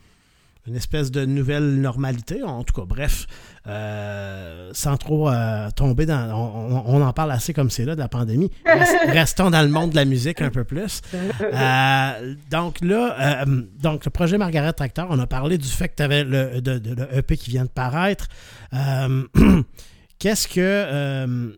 une 0.68 0.76
espèce 0.76 1.11
de 1.11 1.24
nouvelle 1.24 1.81
normalité. 1.81 2.42
En 2.42 2.62
tout 2.62 2.74
cas, 2.74 2.87
bref, 2.87 3.26
euh, 3.66 4.70
sans 4.74 4.96
trop 4.96 5.28
euh, 5.28 5.70
tomber 5.70 6.07
dans. 6.07 6.85
On, 6.87 7.02
en 7.02 7.12
parle 7.12 7.33
assez 7.33 7.52
comme 7.52 7.70
c'est 7.70 7.85
là 7.85 7.94
de 7.94 8.00
la 8.00 8.09
pandémie. 8.09 8.50
restons 9.09 9.50
dans 9.50 9.62
le 9.62 9.68
monde 9.68 9.90
de 9.90 9.96
la 9.96 10.04
musique 10.04 10.40
un 10.42 10.50
peu 10.50 10.64
plus. 10.64 11.00
Euh, 11.40 12.35
donc 12.50 12.81
là, 12.83 13.44
donc 13.81 14.04
le 14.04 14.11
projet 14.11 14.38
Margaret 14.38 14.72
Tractor, 14.72 15.07
on 15.11 15.18
a 15.18 15.26
parlé 15.26 15.57
du 15.57 15.66
fait 15.66 15.88
que 15.88 15.96
tu 15.96 16.02
avais 16.02 16.22
le, 16.24 16.61
de, 16.61 16.81
le 16.94 17.16
EP 17.16 17.37
qui 17.37 17.50
vient 17.50 17.64
de 17.64 17.70
paraître. 17.70 18.28
Qu'est-ce 20.18 20.48
que 20.48 21.57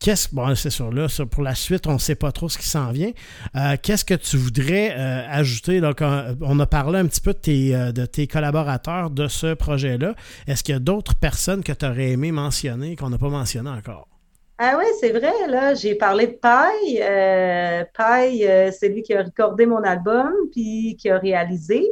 Qu'est-ce 0.00 0.32
bon, 0.32 0.54
c'est 0.54 0.70
sûr, 0.70 0.92
là, 0.92 1.08
pour 1.28 1.42
la 1.42 1.56
suite, 1.56 1.88
on 1.88 1.94
ne 1.94 1.98
sait 1.98 2.14
pas 2.14 2.30
trop 2.30 2.48
ce 2.48 2.56
qui 2.56 2.66
s'en 2.66 2.92
vient. 2.92 3.10
Euh, 3.56 3.76
qu'est-ce 3.82 4.04
que 4.04 4.14
tu 4.14 4.36
voudrais 4.36 4.94
euh, 4.96 5.26
ajouter? 5.28 5.80
Là, 5.80 5.92
on 6.40 6.60
a 6.60 6.66
parlé 6.66 7.00
un 7.00 7.06
petit 7.06 7.20
peu 7.20 7.32
de 7.32 7.38
tes, 7.38 7.74
euh, 7.74 7.90
de 7.90 8.06
tes 8.06 8.28
collaborateurs 8.28 9.10
de 9.10 9.26
ce 9.26 9.54
projet-là. 9.54 10.14
Est-ce 10.46 10.62
qu'il 10.62 10.74
y 10.74 10.76
a 10.76 10.80
d'autres 10.80 11.16
personnes 11.16 11.64
que 11.64 11.72
tu 11.72 11.84
aurais 11.84 12.10
aimé 12.10 12.30
mentionner 12.30 12.94
qu'on 12.94 13.10
n'a 13.10 13.18
pas 13.18 13.28
mentionné 13.28 13.70
encore? 13.70 14.06
Ah 14.58 14.76
oui, 14.78 14.84
c'est 15.00 15.10
vrai, 15.10 15.32
là, 15.48 15.74
j'ai 15.74 15.96
parlé 15.96 16.28
de 16.28 16.32
Paille. 16.32 17.00
Paille, 17.96 18.72
c'est 18.78 18.88
lui 18.88 19.02
qui 19.02 19.14
a 19.14 19.22
recordé 19.22 19.66
mon 19.66 19.82
album, 19.82 20.32
puis 20.52 20.96
qui 20.98 21.10
a 21.10 21.18
réalisé. 21.18 21.84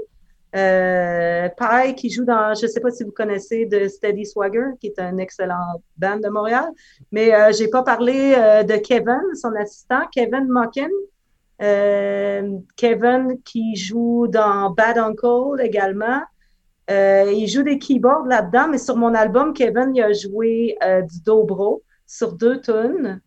Euh, 0.56 1.48
qui 1.96 2.08
joue 2.08 2.24
dans, 2.24 2.54
je 2.54 2.64
ne 2.64 2.70
sais 2.70 2.80
pas 2.80 2.90
si 2.90 3.04
vous 3.04 3.10
connaissez 3.10 3.66
de 3.66 3.88
Steady 3.88 4.24
Swagger, 4.24 4.70
qui 4.80 4.86
est 4.86 4.98
un 4.98 5.18
excellent 5.18 5.82
band 5.98 6.16
de 6.16 6.28
Montréal, 6.28 6.64
mais 7.12 7.34
euh, 7.34 7.52
j'ai 7.52 7.68
pas 7.68 7.82
parlé 7.82 8.34
euh, 8.36 8.62
de 8.62 8.76
Kevin, 8.76 9.20
son 9.34 9.54
assistant, 9.54 10.00
Kevin 10.12 10.46
Mockin. 10.48 10.88
Euh, 11.62 12.58
Kevin 12.76 13.40
qui 13.42 13.76
joue 13.76 14.26
dans 14.28 14.70
Bad 14.70 14.98
Uncle 14.98 15.60
également. 15.60 16.20
Euh, 16.90 17.32
il 17.34 17.48
joue 17.48 17.62
des 17.62 17.78
keyboards 17.78 18.26
là-dedans, 18.26 18.68
mais 18.68 18.78
sur 18.78 18.96
mon 18.96 19.14
album, 19.14 19.52
Kevin 19.52 19.92
il 19.94 20.02
a 20.02 20.12
joué 20.12 20.76
du 21.10 21.20
dobro 21.22 21.82
sur 22.06 22.32
deux 22.32 22.60
tunes. 22.60 23.20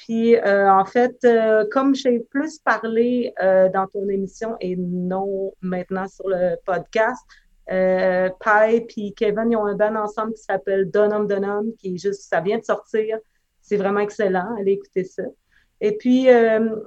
Puis, 0.00 0.34
euh, 0.34 0.72
en 0.72 0.86
fait, 0.86 1.18
euh, 1.26 1.66
comme 1.70 1.94
j'ai 1.94 2.20
plus 2.20 2.58
parlé 2.60 3.34
euh, 3.42 3.68
dans 3.68 3.86
ton 3.86 4.08
émission 4.08 4.56
et 4.58 4.74
non 4.74 5.52
maintenant 5.60 6.08
sur 6.08 6.26
le 6.26 6.56
podcast, 6.64 7.22
Pi 7.68 9.04
et 9.04 9.12
Kevin, 9.12 9.54
ont 9.56 9.66
un 9.66 9.74
band 9.74 9.96
ensemble 9.96 10.32
qui 10.32 10.42
s'appelle 10.42 10.90
Dunham 10.90 11.26
Dunham, 11.26 11.72
qui 11.78 11.94
est 11.94 11.98
juste, 11.98 12.22
ça 12.30 12.40
vient 12.40 12.56
de 12.56 12.64
sortir. 12.64 13.18
C'est 13.60 13.76
vraiment 13.76 14.00
excellent. 14.00 14.56
Allez 14.58 14.72
écouter 14.72 15.04
ça. 15.04 15.24
Et 15.82 15.94
puis, 15.98 16.28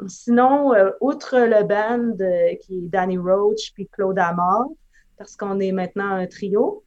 sinon, 0.08 0.73
outre 0.99 1.38
le 1.38 1.63
band 1.63 2.17
qui 2.62 2.80
est 2.80 2.89
Danny 2.89 3.19
Roach 3.19 3.73
puis 3.76 3.88
Claude 3.89 4.17
Amor, 4.17 4.71
parce 5.19 5.36
qu'on 5.36 5.60
est 5.60 5.71
maintenant 5.71 6.10
un 6.10 6.26
trio, 6.26 6.84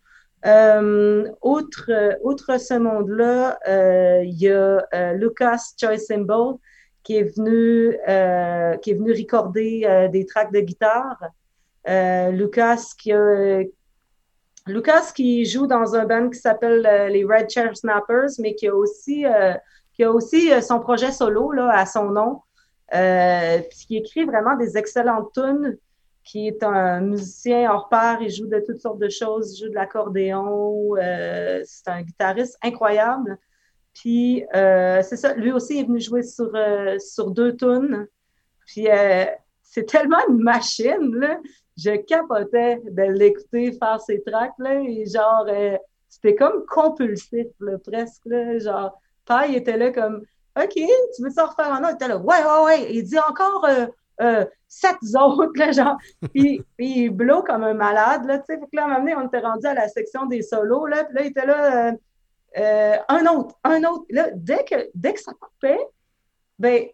euh, 0.46 1.28
outre, 1.42 1.90
outre 2.22 2.58
ce 2.60 2.74
monde-là, 2.74 3.58
euh, 3.66 4.22
il 4.24 4.38
y 4.38 4.48
a 4.48 4.86
euh, 4.94 5.12
Lucas 5.14 5.72
Choice 5.80 5.98
Symbol 5.98 6.56
qui 7.02 7.16
est 7.16 7.36
venu, 7.36 7.96
euh, 8.08 8.76
qui 8.76 8.92
est 8.92 8.94
venu 8.94 9.12
recorder 9.12 9.82
euh, 9.84 10.08
des 10.08 10.24
tracks 10.26 10.52
de 10.52 10.60
guitare. 10.60 11.18
Lucas 12.32 12.94
qui 12.98 13.12
Lucas 14.66 15.12
qui 15.14 15.44
joue 15.44 15.68
dans 15.68 15.94
un 15.94 16.04
band 16.04 16.30
qui 16.30 16.40
s'appelle 16.40 16.82
les 17.12 17.24
Red 17.24 17.48
Chair 17.48 17.76
Snappers, 17.76 18.30
mais 18.40 18.56
qui 18.56 18.66
a 18.66 18.74
aussi, 18.74 19.24
qui 19.92 20.02
a 20.02 20.10
aussi 20.10 20.50
son 20.62 20.80
projet 20.80 21.12
solo 21.12 21.52
là, 21.52 21.70
à 21.70 21.86
son 21.86 22.10
nom, 22.10 22.40
puis 22.90 23.86
qui 23.86 23.96
écrit 23.98 24.24
vraiment 24.24 24.56
des 24.56 24.76
excellentes 24.76 25.32
tunes 25.32 25.78
qui 26.26 26.48
est 26.48 26.62
un 26.64 27.00
musicien 27.00 27.72
hors 27.72 27.88
pair. 27.88 28.18
Il 28.20 28.30
joue 28.30 28.48
de 28.48 28.58
toutes 28.58 28.80
sortes 28.80 28.98
de 28.98 29.08
choses. 29.08 29.54
Il 29.54 29.64
joue 29.64 29.70
de 29.70 29.74
l'accordéon. 29.74 30.96
Euh, 30.96 31.62
c'est 31.64 31.88
un 31.88 32.02
guitariste 32.02 32.58
incroyable. 32.62 33.38
Puis, 33.94 34.44
euh, 34.54 35.00
c'est 35.02 35.16
ça. 35.16 35.34
Lui 35.34 35.52
aussi 35.52 35.78
est 35.78 35.84
venu 35.84 36.00
jouer 36.00 36.22
sur, 36.22 36.50
euh, 36.54 36.98
sur 36.98 37.30
deux 37.30 37.56
tunes. 37.56 38.08
Puis, 38.66 38.88
c'est 39.62 39.86
tellement 39.86 40.18
une 40.28 40.42
machine, 40.42 41.14
là. 41.14 41.38
Je 41.76 41.94
capotais 41.96 42.80
de 42.84 43.02
l'écouter 43.02 43.72
faire 43.72 44.00
ses 44.00 44.20
tracks, 44.22 44.58
là. 44.58 44.82
Et 44.82 45.06
genre, 45.06 45.46
c'était 46.08 46.34
comme 46.34 46.66
compulsif, 46.66 47.46
là, 47.60 47.78
presque, 47.78 48.24
là. 48.24 48.58
Genre, 48.58 48.98
il 49.48 49.54
était 49.54 49.76
là 49.76 49.92
comme, 49.92 50.22
OK, 50.60 50.74
tu 50.74 51.22
veux 51.22 51.30
ça 51.30 51.46
refaire 51.46 51.72
un 51.72 51.82
autre? 51.82 51.92
Il 51.92 51.94
était 51.94 52.08
là, 52.08 52.18
ouais, 52.18 52.44
ouais, 52.44 52.64
ouais. 52.64 52.94
il 52.94 53.04
dit 53.04 53.18
encore, 53.18 53.64
euh, 54.20 54.44
sept 54.68 54.96
autres, 55.20 55.58
là, 55.58 55.72
genre, 55.72 55.96
puis, 56.32 56.62
puis 56.76 57.04
il 57.04 57.10
blow 57.10 57.42
comme 57.42 57.64
un 57.64 57.74
malade, 57.74 58.24
là, 58.26 58.38
tu 58.38 58.46
sais. 58.46 58.60
Là, 58.72 58.82
à 58.82 58.84
un 58.84 58.88
moment 58.88 59.00
donné, 59.00 59.14
on 59.14 59.26
était 59.26 59.40
rendu 59.40 59.66
à 59.66 59.74
la 59.74 59.88
section 59.88 60.26
des 60.26 60.42
solos, 60.42 60.86
là, 60.86 61.04
puis 61.04 61.14
là, 61.14 61.22
il 61.22 61.28
était 61.28 61.46
là, 61.46 61.88
euh, 61.88 61.92
euh, 62.58 62.96
un 63.08 63.26
autre, 63.26 63.54
un 63.64 63.84
autre. 63.84 64.06
Là, 64.10 64.30
dès 64.34 64.64
que, 64.64 64.90
dès 64.94 65.12
que 65.12 65.20
ça 65.20 65.32
coupait, 65.38 65.80
ben, 66.58 66.86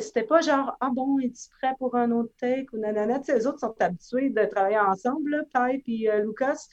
c'était 0.00 0.24
pas 0.24 0.40
genre, 0.40 0.76
ah 0.80 0.90
bon, 0.92 1.20
es-tu 1.20 1.48
prêt 1.60 1.74
pour 1.78 1.94
un 1.94 2.10
autre 2.10 2.32
take 2.40 2.66
ou 2.72 2.78
nanana. 2.78 3.20
Tu 3.20 3.26
sais, 3.26 3.36
les 3.36 3.46
autres 3.46 3.60
sont 3.60 3.74
habitués 3.78 4.30
de 4.30 4.44
travailler 4.46 4.80
ensemble, 4.80 5.30
là, 5.30 5.44
Ty 5.54 5.78
puis 5.78 6.08
Lucas. 6.24 6.66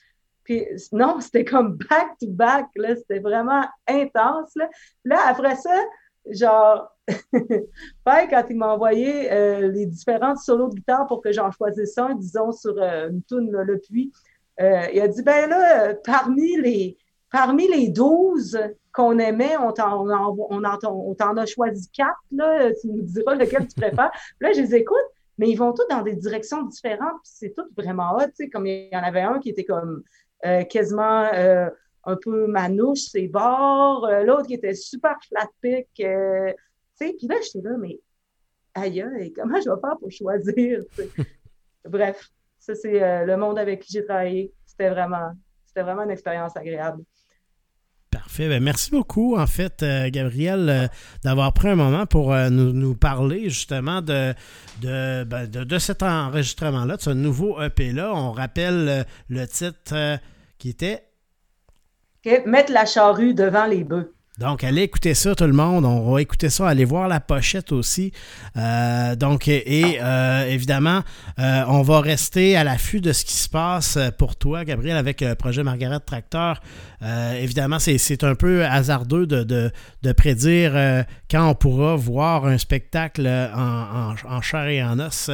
Puis 0.43 0.65
non, 0.91 1.19
c'était 1.19 1.45
comme 1.45 1.77
back 1.89 2.17
to 2.19 2.27
back, 2.27 2.67
là, 2.75 2.95
c'était 2.95 3.19
vraiment 3.19 3.63
intense, 3.87 4.55
là. 4.55 4.67
Là, 5.03 5.19
après 5.27 5.55
ça, 5.55 5.75
genre, 6.31 6.95
quand 8.05 8.43
il 8.49 8.57
m'a 8.57 8.73
envoyé 8.73 9.31
euh, 9.31 9.71
les 9.71 9.85
différentes 9.85 10.39
solos 10.39 10.69
de 10.69 10.75
guitare 10.75 11.05
pour 11.07 11.21
que 11.21 11.31
j'en 11.31 11.51
choisisse 11.51 11.97
un, 11.97 12.15
disons, 12.15 12.51
sur 12.51 12.75
euh, 12.77 13.09
une 13.09 13.23
tune 13.23 13.51
Le 13.51 13.79
Puits, 13.79 14.11
euh, 14.61 14.87
il 14.93 15.01
a 15.01 15.07
dit, 15.07 15.21
ben 15.21 15.49
là, 15.49 15.93
parmi 16.03 16.59
les, 16.61 16.97
parmi 17.31 17.67
les 17.67 17.89
12 17.89 18.59
qu'on 18.93 19.19
aimait, 19.19 19.57
on 19.57 19.71
t'en, 19.73 20.07
on, 20.07 20.47
on, 20.49 20.63
a 20.63 21.45
choisi 21.45 21.89
quatre, 21.91 22.15
là, 22.31 22.71
tu 22.81 22.87
nous 22.87 23.01
diras 23.01 23.35
lequel 23.35 23.67
tu 23.67 23.75
préfères. 23.75 24.11
là, 24.39 24.53
je 24.53 24.61
les 24.61 24.75
écoute, 24.75 24.97
mais 25.37 25.49
ils 25.49 25.57
vont 25.57 25.73
tous 25.73 25.85
dans 25.89 26.01
des 26.01 26.15
directions 26.15 26.63
différentes, 26.63 27.19
puis 27.23 27.33
c'est 27.33 27.53
tout 27.53 27.67
vraiment 27.75 28.15
hot, 28.15 28.27
tu 28.27 28.31
sais, 28.35 28.49
comme 28.49 28.65
il 28.65 28.89
y 28.91 28.95
en 28.95 29.03
avait 29.03 29.21
un 29.21 29.39
qui 29.39 29.49
était 29.49 29.65
comme 29.65 30.03
quasiment 30.69 31.29
un 32.05 32.15
peu 32.15 32.47
manouche, 32.47 32.99
ses 32.99 33.27
bords, 33.27 34.07
l'autre 34.23 34.47
qui 34.47 34.53
était 34.53 34.75
super 34.75 35.15
flat 35.27 35.49
pick, 35.61 35.87
puis 35.95 37.27
là, 37.27 37.35
j'étais 37.43 37.67
là, 37.67 37.77
mais 37.77 37.99
aïe, 38.73 39.33
comment 39.35 39.59
je 39.61 39.69
vais 39.69 39.81
faire 39.81 39.97
pour 39.99 40.11
choisir? 40.11 40.79
Bref, 41.89 42.29
ça, 42.59 42.73
c'est 42.75 43.01
euh, 43.01 43.25
le 43.25 43.37
monde 43.37 43.59
avec 43.59 43.81
qui 43.81 43.93
j'ai 43.93 44.03
travaillé. 44.03 44.51
C'était 44.65 44.89
vraiment, 44.89 45.31
c'était 45.65 45.83
vraiment 45.83 46.03
une 46.03 46.11
expérience 46.11 46.57
agréable. 46.57 47.03
Parfait. 48.09 48.47
Ben, 48.47 48.63
merci 48.63 48.91
beaucoup, 48.91 49.37
en 49.37 49.45
fait, 49.45 49.83
euh, 49.83 50.09
Gabriel, 50.09 50.69
euh, 50.69 50.87
d'avoir 51.23 51.53
pris 51.53 51.67
un 51.67 51.75
moment 51.75 52.05
pour 52.05 52.33
nous, 52.33 52.95
parler 52.95 53.49
justement 53.49 54.01
de, 54.01 54.33
ben, 54.81 55.47
de, 55.47 55.63
de, 55.63 55.77
cet 55.77 56.01
enregistrement-là, 56.01 56.97
de 56.97 57.01
ce 57.01 57.09
nouveau 57.11 57.61
EP-là. 57.61 58.13
On 58.13 58.31
rappelle 58.31 59.05
le 59.29 59.47
titre 59.47 60.19
qui 60.57 60.69
était 60.69 61.03
Mettre 62.45 62.71
la 62.71 62.85
charrue 62.85 63.33
devant 63.33 63.65
les 63.65 63.83
bœufs. 63.83 64.15
Donc, 64.37 64.65
allez 64.65 64.81
écouter 64.81 65.13
ça, 65.13 65.33
tout 65.33 65.45
le 65.45 65.53
monde. 65.53 65.85
On 65.85 66.11
va 66.11 66.21
écouter 66.21 66.49
ça. 66.49 66.67
Allez 66.67 66.83
voir 66.83 67.07
la 67.07 67.21
pochette 67.21 67.71
aussi. 67.71 68.11
Euh, 68.57 69.15
donc, 69.15 69.47
et, 69.47 69.97
euh, 70.01 70.45
évidemment, 70.47 71.03
euh, 71.39 71.63
on 71.69 71.81
va 71.83 72.01
rester 72.01 72.57
à 72.57 72.65
l'affût 72.65 72.99
de 72.99 73.13
ce 73.13 73.23
qui 73.23 73.35
se 73.35 73.47
passe 73.47 73.97
pour 74.17 74.35
toi, 74.35 74.65
Gabriel, 74.65 74.97
avec 74.97 75.21
le 75.21 75.35
projet 75.35 75.63
Margaret 75.63 76.01
Tracteur. 76.01 76.61
évidemment, 77.39 77.79
c'est 77.79 78.23
un 78.25 78.35
peu 78.35 78.65
hasardeux 78.65 79.25
de, 79.25 79.71
prédire 80.11 81.05
quand 81.31 81.49
on 81.49 81.55
pourra 81.55 81.95
voir 81.95 82.45
un 82.45 82.57
spectacle 82.57 83.27
en, 83.27 84.15
en, 84.27 84.41
chair 84.41 84.65
et 84.67 84.83
en 84.83 84.99
os 84.99 85.29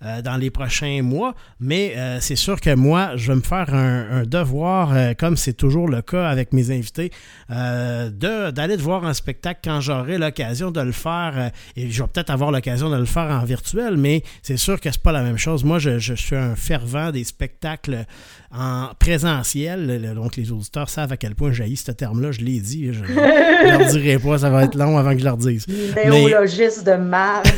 dans 0.00 0.36
les 0.36 0.50
prochains 0.50 1.02
mois. 1.02 1.34
Mais 1.60 1.94
c'est 2.20 2.36
sûr 2.36 2.60
que 2.60 2.74
moi, 2.74 3.16
je 3.16 3.28
vais 3.32 3.36
me 3.36 3.42
faire 3.42 3.74
un, 3.74 4.24
devoir, 4.24 4.94
comme 5.18 5.36
c'est 5.36 5.54
toujours 5.54 5.88
le 5.88 6.02
cas 6.02 6.28
avec 6.28 6.52
mes 6.52 6.70
invités, 6.70 7.10
d'aller 7.48 8.76
te 8.76 8.82
voir 8.82 9.04
un 9.04 9.14
spectacle 9.14 9.60
quand 9.64 9.80
j'aurai 9.80 10.18
l'occasion 10.18 10.70
de 10.70 10.80
le 10.80 10.92
faire. 10.92 11.32
Euh, 11.36 11.48
et 11.76 11.90
je 11.90 12.02
vais 12.02 12.08
peut-être 12.08 12.30
avoir 12.30 12.50
l'occasion 12.50 12.90
de 12.90 12.96
le 12.96 13.04
faire 13.04 13.30
en 13.30 13.44
virtuel, 13.44 13.96
mais 13.96 14.22
c'est 14.42 14.56
sûr 14.56 14.80
que 14.80 14.90
c'est 14.90 15.02
pas 15.02 15.12
la 15.12 15.22
même 15.22 15.38
chose. 15.38 15.64
Moi, 15.64 15.78
je, 15.78 16.14
suis 16.14 16.36
un 16.36 16.56
fervent 16.56 17.10
des 17.10 17.24
spectacles 17.24 18.04
en 18.52 18.90
présentiel. 18.98 20.14
Donc, 20.14 20.36
les 20.36 20.52
auditeurs 20.52 20.88
savent 20.88 21.12
à 21.12 21.16
quel 21.16 21.34
point 21.34 21.52
j'ai 21.52 21.74
ce 21.76 21.92
terme-là. 21.92 22.32
Je 22.32 22.40
l'ai 22.40 22.60
dit. 22.60 22.92
Je 22.92 23.02
ne 23.02 23.70
leur 23.70 23.90
dirai 23.90 24.18
pas. 24.18 24.38
Ça 24.38 24.50
va 24.50 24.64
être 24.64 24.76
long 24.76 24.96
avant 24.98 25.12
que 25.12 25.18
je 25.18 25.24
leur 25.24 25.36
dise. 25.36 25.66
Néologiste 25.68 26.84
de 26.84 26.92
merde. 26.92 27.48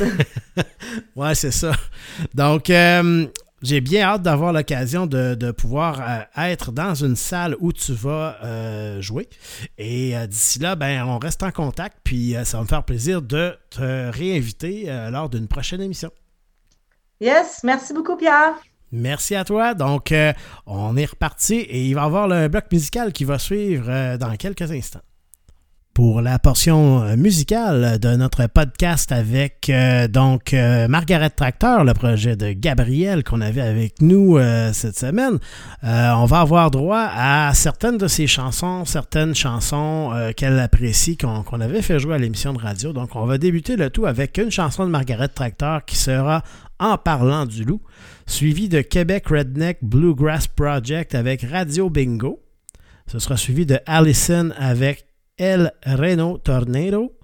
ouais, 1.16 1.34
c'est 1.34 1.52
ça. 1.52 1.72
Donc, 2.34 2.70
euh, 2.70 3.26
j'ai 3.62 3.80
bien 3.80 4.02
hâte 4.02 4.22
d'avoir 4.22 4.52
l'occasion 4.52 5.06
de, 5.06 5.50
pouvoir 5.50 6.00
euh, 6.00 6.42
être 6.50 6.70
dans 6.72 6.94
une 6.94 7.16
salle 7.16 7.56
où 7.60 7.72
tu 7.72 7.92
vas 7.92 8.36
euh, 8.44 9.00
jouer. 9.00 9.28
Et 9.78 10.16
euh, 10.16 10.26
d'ici 10.26 10.58
là, 10.58 10.76
ben, 10.76 11.04
on 11.04 11.18
reste 11.18 11.42
en 11.42 11.50
contact, 11.50 11.98
puis 12.04 12.36
ça 12.44 12.58
va 12.58 12.62
me 12.62 12.68
faire 12.68 12.84
plaisir 12.84 13.22
de 13.22 13.56
te 13.70 14.10
réinviter 14.10 14.86
lors 15.10 15.28
d'une 15.28 15.48
prochaine 15.48 15.80
émission. 15.80 16.10
Yes, 17.20 17.60
merci 17.64 17.92
beaucoup, 17.92 18.16
Pierre. 18.16 18.54
Merci 18.92 19.34
à 19.34 19.44
toi. 19.44 19.74
Donc, 19.74 20.14
on 20.66 20.96
est 20.96 21.04
reparti 21.04 21.56
et 21.56 21.84
il 21.84 21.94
va 21.94 22.02
y 22.02 22.04
avoir 22.04 22.28
le 22.28 22.48
bloc 22.48 22.64
musical 22.72 23.12
qui 23.12 23.24
va 23.24 23.38
suivre 23.38 24.16
dans 24.16 24.34
quelques 24.36 24.70
instants 24.70 25.00
pour 25.98 26.22
la 26.22 26.38
portion 26.38 27.02
euh, 27.02 27.16
musicale 27.16 27.98
de 27.98 28.14
notre 28.14 28.46
podcast 28.46 29.10
avec 29.10 29.68
euh, 29.68 30.06
donc 30.06 30.54
euh, 30.54 30.86
Margaret 30.86 31.30
Tracteur, 31.30 31.82
le 31.82 31.92
projet 31.92 32.36
de 32.36 32.52
Gabriel 32.52 33.24
qu'on 33.24 33.40
avait 33.40 33.62
avec 33.62 34.00
nous 34.00 34.38
cette 34.72 34.96
semaine. 34.96 35.40
on 35.82 36.24
va 36.24 36.38
avoir 36.38 36.70
droit 36.70 37.10
à 37.12 37.52
certaines 37.52 37.98
de 37.98 38.06
ses 38.06 38.28
chansons, 38.28 38.84
certaines 38.84 39.34
chansons 39.34 40.12
qu'elle 40.36 40.60
apprécie, 40.60 41.16
qu'on 41.16 41.60
avait 41.60 41.82
fait 41.82 41.98
jouer 41.98 42.14
à 42.14 42.18
l'émission 42.18 42.52
de 42.52 42.60
radio. 42.60 42.92
Donc 42.92 43.16
on 43.16 43.26
va 43.26 43.36
débuter 43.36 43.74
le 43.74 43.90
tout 43.90 44.06
avec 44.06 44.38
une 44.38 44.52
chanson 44.52 44.86
de 44.86 44.90
Margaret 44.90 45.26
Tracteur 45.26 45.84
qui 45.84 45.96
sera 45.96 46.44
En 46.78 46.96
parlant 46.96 47.44
du 47.44 47.64
loup, 47.64 47.80
suivi 48.24 48.68
de 48.68 48.82
Québec 48.82 49.26
Redneck 49.26 49.78
Bluegrass 49.82 50.46
Project 50.46 51.16
avec 51.16 51.42
Radio 51.42 51.90
Bingo. 51.90 52.38
Ce 53.08 53.18
sera 53.18 53.36
suivi 53.36 53.66
de 53.66 53.80
Allison 53.86 54.50
avec 54.58 55.07
El 55.38 55.72
Reno 55.84 56.38
Tornado. 56.38 57.16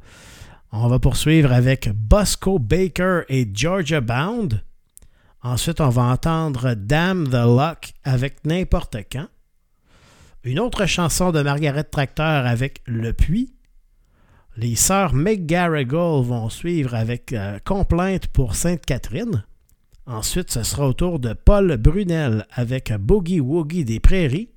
On 0.72 0.88
va 0.88 0.98
poursuivre 0.98 1.53
avec 1.53 1.90
Bosco 1.94 2.59
Baker 2.59 3.22
et 3.29 3.48
Georgia 3.53 4.00
Bound. 4.00 4.62
Ensuite, 5.42 5.81
on 5.81 5.90
va 5.90 6.03
entendre 6.03 6.74
Damn 6.74 7.29
the 7.29 7.44
Luck 7.44 7.92
avec 8.03 8.44
N'importe 8.44 8.96
quand. 9.12 9.27
Une 10.42 10.59
autre 10.59 10.87
chanson 10.87 11.33
de 11.33 11.42
Margaret 11.42 11.85
Tracteur 11.85 12.46
avec 12.46 12.81
Le 12.87 13.12
Puits. 13.12 13.55
Les 14.57 14.77
sœurs 14.77 15.14
McGarrigle 15.14 16.22
vont 16.22 16.48
suivre 16.48 16.94
avec 16.94 17.33
euh, 17.33 17.59
Complainte 17.64 18.29
pour 18.29 18.55
Sainte-Catherine. 18.55 19.44
Ensuite, 20.07 20.50
ce 20.50 20.62
sera 20.62 20.87
au 20.87 20.92
tour 20.92 21.18
de 21.18 21.33
Paul 21.33 21.77
Brunel 21.77 22.46
avec 22.53 22.92
Boogie 22.92 23.40
Woogie 23.40 23.85
des 23.85 24.00
Prairies. 24.00 24.50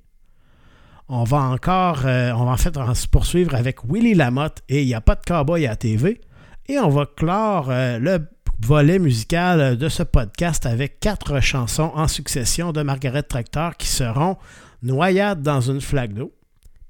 On 1.08 1.24
va 1.24 1.38
encore, 1.38 2.02
euh, 2.04 2.32
on 2.32 2.44
va 2.44 2.52
en 2.52 2.56
fait 2.56 2.78
poursuivre 3.10 3.54
avec 3.54 3.78
Willy 3.88 4.14
Lamotte 4.14 4.62
et 4.68 4.82
Il 4.82 4.86
n'y 4.86 4.94
a 4.94 5.00
pas 5.00 5.14
de 5.14 5.24
cowboy 5.24 5.66
à 5.66 5.74
TV. 5.74 6.20
Et 6.66 6.78
on 6.78 6.90
va 6.90 7.06
clore 7.06 7.70
euh, 7.70 7.98
le 7.98 8.28
volet 8.60 8.98
musical 8.98 9.76
de 9.76 9.88
ce 9.88 10.02
podcast 10.02 10.66
avec 10.66 11.00
quatre 11.00 11.40
chansons 11.40 11.92
en 11.94 12.08
succession 12.08 12.72
de 12.72 12.82
Margaret 12.82 13.22
Tracteur 13.22 13.76
qui 13.76 13.88
seront 13.88 14.36
Noyade 14.82 15.42
dans 15.42 15.60
une 15.60 15.80
flaque 15.80 16.12
d'eau, 16.12 16.32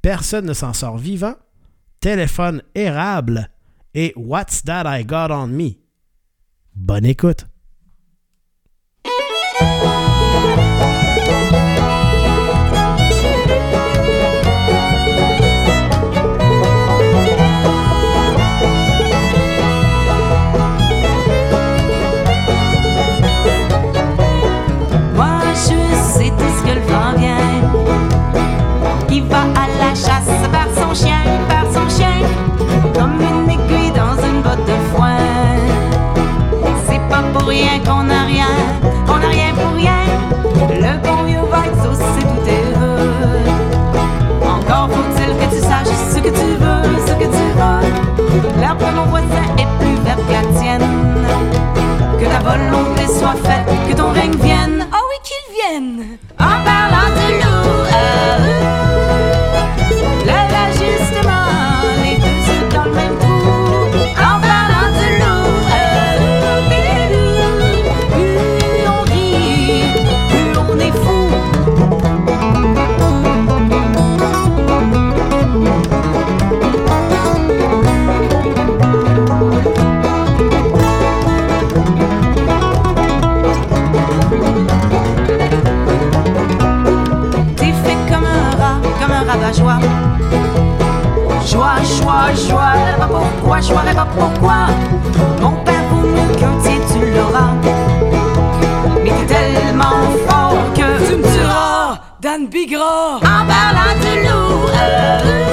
Personne 0.02 0.46
ne 0.46 0.52
s'en 0.52 0.72
sort 0.72 0.98
vivant, 0.98 1.34
Téléphone 2.00 2.62
érable 2.74 3.50
et 3.94 4.12
What's 4.16 4.62
That 4.62 4.84
I 4.86 5.04
Got 5.04 5.30
on 5.30 5.48
Me. 5.48 5.70
Bonne 6.74 7.04
écoute! 7.04 7.46
Rien 37.60 37.78
qu'on 37.80 38.04
n'a 38.04 38.24
rien, 38.24 38.52
on 39.08 39.18
n'a 39.18 39.28
rien 39.28 39.52
pour 39.54 39.72
rien. 39.74 40.00
Le 40.70 40.92
bon 41.04 41.24
vieux 41.24 41.46
va 41.50 41.66
être 41.66 41.90
c'est 42.14 42.26
tout 42.30 42.44
heureux. 42.56 43.10
Encore 44.42 44.88
faut-il 44.90 45.30
que 45.40 45.54
tu 45.54 45.60
saches 45.60 45.96
ce 46.12 46.18
que 46.18 46.28
tu 46.40 46.50
veux, 46.62 46.84
ce 47.06 47.12
que 47.20 47.28
tu 47.36 47.46
veux. 47.58 48.60
L'herbe 48.60 48.78
de 48.78 48.96
mon 48.96 49.06
voisin 49.06 49.46
est 49.62 49.70
plus 49.80 49.98
verte 50.04 50.22
que 50.26 50.32
la 50.32 50.60
tienne. 50.60 50.88
Que 52.20 52.26
ta 52.26 52.40
volonté 52.50 53.06
soit 53.18 53.38
faite, 53.44 53.66
que 53.88 53.94
ton 53.94 54.10
règne 54.12 54.36
vienne. 54.42 54.86
Oh 54.92 55.04
oui, 55.10 55.18
qu'il 55.26 55.44
vienne. 55.56 56.18
En 56.38 56.64
parlant 56.64 57.10
de 57.16 57.47
Joie, 92.08 92.32
joie, 92.32 92.38
joie, 92.38 92.96
pas 92.98 93.06
pourquoi, 93.06 93.60
joie, 93.60 93.82
pas 93.94 94.06
pourquoi. 94.16 94.66
Mon 95.42 95.52
père 95.62 95.82
vaut 95.90 96.08
mieux 96.08 96.34
qu'un 96.36 96.56
tu 96.90 97.14
l'auras. 97.14 97.52
Mais 99.04 99.10
t'es 99.10 99.34
tellement 99.34 100.08
fort 100.26 100.56
que 100.74 101.06
tu 101.06 101.16
me 101.16 101.22
diras, 101.22 101.98
Dan 102.18 102.46
Bigra, 102.46 103.16
en 103.16 103.20
parlant 103.20 103.94
de 104.00 104.26
loup. 104.26 104.68
Euh, 104.74 105.47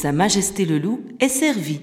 Sa 0.00 0.12
Majesté 0.12 0.64
le 0.64 0.78
Loup 0.78 1.00
est 1.18 1.28
servi. 1.28 1.80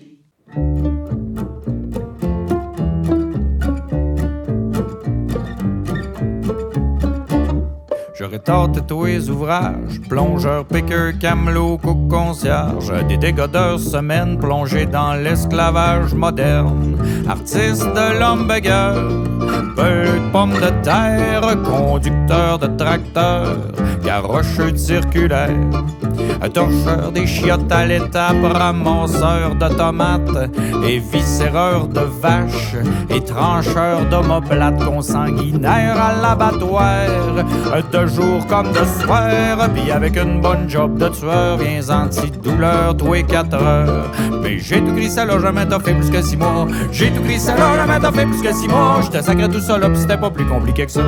Je 8.18 8.24
rétorte 8.24 8.88
tous 8.88 9.04
les 9.04 9.30
ouvrages, 9.30 10.00
plongeur, 10.08 10.64
piqueur, 10.64 11.12
camelot, 11.20 11.78
cook, 11.78 12.08
concierge, 12.08 12.94
des 13.10 13.18
dégodeurs 13.18 13.82
semaines 13.82 14.40
plongés 14.40 14.86
dans 14.86 15.16
l'esclavage 15.16 16.14
moderne, 16.14 16.98
artiste 17.28 17.84
de 17.84 18.18
l'hamburger, 18.18 18.96
peu 19.76 20.06
pommes 20.32 20.54
de 20.54 20.72
terre, 20.84 21.62
conducteur 21.64 22.60
de 22.60 22.68
tracteur, 22.78 23.58
garocheux 24.06 24.78
circulaire, 24.78 25.50
torcheur 26.54 27.12
des 27.12 27.28
chiottes 27.28 27.72
à 27.72 27.86
l'étape, 27.86 28.36
ramasseur 28.54 29.56
de 29.56 29.68
tomates 29.76 30.50
et 30.88 31.00
viscéreur 31.00 31.88
de 31.88 32.02
vaches 32.22 32.76
et 33.10 33.22
trancheur 33.22 34.06
d'omoplates 34.10 34.84
consanguinaires 34.84 36.02
à 36.02 36.22
l'abattoir, 36.22 37.08
de 37.92 38.06
jour 38.08 38.46
comme 38.48 38.72
de 38.72 38.86
soir, 39.02 39.70
puis 39.74 39.92
avec 39.92 40.18
une 40.18 40.42
bonne 40.42 40.70
job 40.70 40.98
de 40.98 41.08
tueur, 41.10 41.58
viens 41.58 41.82
anti-douleur, 41.90 42.96
tous 42.98 43.14
les 43.14 43.24
quatre 43.24 43.56
heures. 43.56 44.12
Mais 44.42 44.60
j'ai 44.60 44.82
tout 44.82 44.94
gris 44.94 45.14
là, 45.16 45.40
jamais 45.40 45.66
t'as 45.66 45.80
fait 45.80 45.94
plus 45.94 46.10
que 46.10 46.22
six 46.22 46.38
mois. 46.38 46.68
J'ai 46.92 47.12
tout 47.12 47.24
gris 47.24 47.42
là, 47.48 47.76
jamais 47.76 48.00
t'as 48.00 48.12
fait 48.12 48.26
plus 48.26 48.42
que 48.42 48.54
six 48.54 48.68
mois. 48.68 49.00
J'étais 49.02 49.22
sacré 49.22 49.50
tout 49.50 49.60
ça 49.60 49.78
là, 49.78 49.88
c'était 49.94 50.18
pas 50.18 50.30
plus 50.30 50.46
compliqué 50.46 50.86
que 50.86 50.92
ça. 50.92 51.02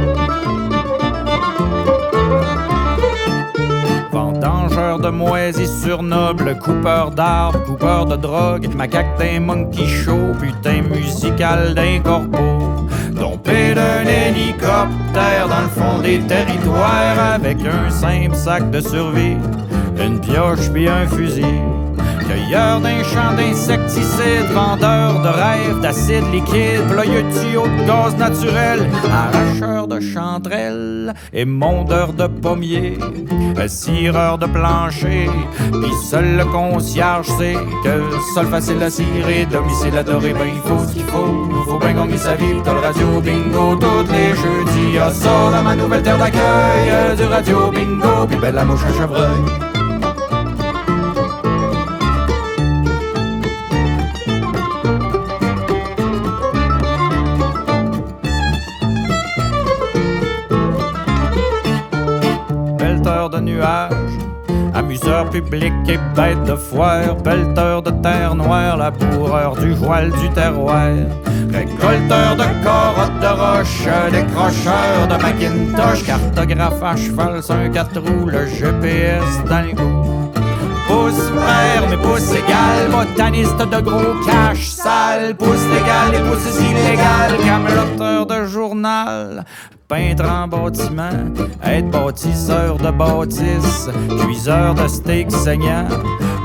De 5.07 5.11
moisissure 5.11 6.03
noble, 6.03 6.57
coupeur 6.59 7.11
d'arbres, 7.11 7.63
coupeur 7.63 8.05
de 8.05 8.17
drogue, 8.17 8.67
macaque 8.75 9.17
d'un 9.17 9.39
monkey 9.39 9.87
show, 9.87 10.33
putain 10.39 10.81
musical 10.81 11.73
d'un 11.73 11.99
corbeau. 11.99 12.87
Dompé 13.11 13.73
d'un 13.73 14.05
hélicoptère 14.05 15.47
dans 15.47 15.61
le 15.61 15.69
fond 15.69 15.99
des 16.01 16.19
territoires 16.19 17.19
avec 17.35 17.57
un 17.65 17.89
simple 17.89 18.35
sac 18.35 18.69
de 18.69 18.81
survie, 18.81 19.37
une 19.97 20.19
pioche 20.19 20.69
puis 20.73 20.89
un 20.89 21.07
fusil. 21.07 21.61
Cueilleur 22.27 22.81
d'un 22.81 23.01
champ 23.03 23.33
d'insecticides, 23.37 24.51
vendeur 24.53 25.21
de 25.21 25.29
rêves 25.29 25.79
d'acide 25.81 26.29
liquide, 26.33 26.83
ployeux 26.89 27.23
tuyau 27.31 27.63
de 27.65 27.87
gaz 27.87 28.15
naturel, 28.17 28.79
arracheur 29.09 29.76
de 29.99 31.13
et 31.33 31.45
mondeur 31.45 32.13
de 32.13 32.27
pommiers, 32.27 32.97
cireur 33.67 34.37
de 34.37 34.45
plancher, 34.45 35.29
pis 35.71 35.93
seul 36.09 36.37
le 36.37 36.45
concierge 36.45 37.27
sait 37.27 37.55
que 37.83 38.01
seul 38.33 38.47
facile 38.47 38.81
à 38.83 38.89
cirer, 38.89 39.45
domicile 39.51 39.97
adoré, 39.97 40.33
ben 40.33 40.47
il 40.53 40.61
faut 40.61 40.85
ce 40.87 40.93
qu'il 40.93 41.03
faut, 41.03 41.49
faut 41.65 41.79
bien 41.79 41.93
gagner 41.93 42.17
sa 42.17 42.35
vie, 42.35 42.61
t'as 42.63 42.73
le 42.73 42.79
radio 42.79 43.21
bingo 43.21 43.75
tous 43.75 44.11
les 44.11 44.29
jeudis. 44.29 44.95
Y'a 44.95 45.09
ça 45.11 45.51
dans 45.51 45.63
ma 45.63 45.75
nouvelle 45.75 46.03
terre 46.03 46.17
d'accueil, 46.17 47.15
du 47.17 47.23
radio 47.23 47.71
bingo, 47.71 48.27
puis 48.27 48.37
belle 48.37 48.55
la 48.55 48.65
mouche 48.65 48.83
à 48.83 48.93
chevreuil. 48.93 49.76
Amuseur 64.97 65.29
public 65.29 65.73
et 65.87 65.97
bête 66.15 66.43
de 66.43 66.55
foire, 66.55 67.15
pelleteur 67.17 67.81
de 67.81 67.91
terre 68.01 68.35
noire, 68.35 68.77
laboureur 68.77 69.55
du 69.55 69.73
voile 69.73 70.11
du 70.11 70.29
terroir, 70.29 70.91
récolteur 71.51 72.35
de 72.35 72.63
corottes 72.63 73.19
de 73.21 73.27
roche, 73.27 73.87
décrocheur 74.11 75.07
de 75.07 75.21
Macintosh, 75.21 76.03
cartographe 76.03 76.83
à 76.83 76.95
cheval 76.95 77.41
un 77.49 77.69
quatre 77.69 77.99
roues, 77.99 78.27
le 78.27 78.47
GPS 78.47 79.43
dans 79.49 79.61
le 79.61 79.73
goût. 79.73 80.16
Pouce 80.87 81.31
vert, 81.31 81.83
mais 81.89 81.97
pouce 81.97 82.31
égal, 82.31 82.89
botaniste 82.91 83.57
de 83.57 83.81
gros 83.81 84.15
cash 84.25 84.67
sale, 84.69 85.35
pouce 85.35 85.65
légal 85.73 86.15
et 86.15 86.29
pouce 86.29 86.59
illégal, 86.61 87.37
cameloteur 87.45 88.25
de 88.25 88.45
journal, 88.45 89.45
peintre 89.87 90.25
en 90.29 90.47
bâtiment, 90.47 91.09
être 91.63 91.89
bâtisseur 91.89 92.77
de 92.77 92.91
bâtisse, 92.91 93.89
cuiseur 94.21 94.75
de 94.75 94.87
steak 94.87 95.31
saignant, 95.31 95.87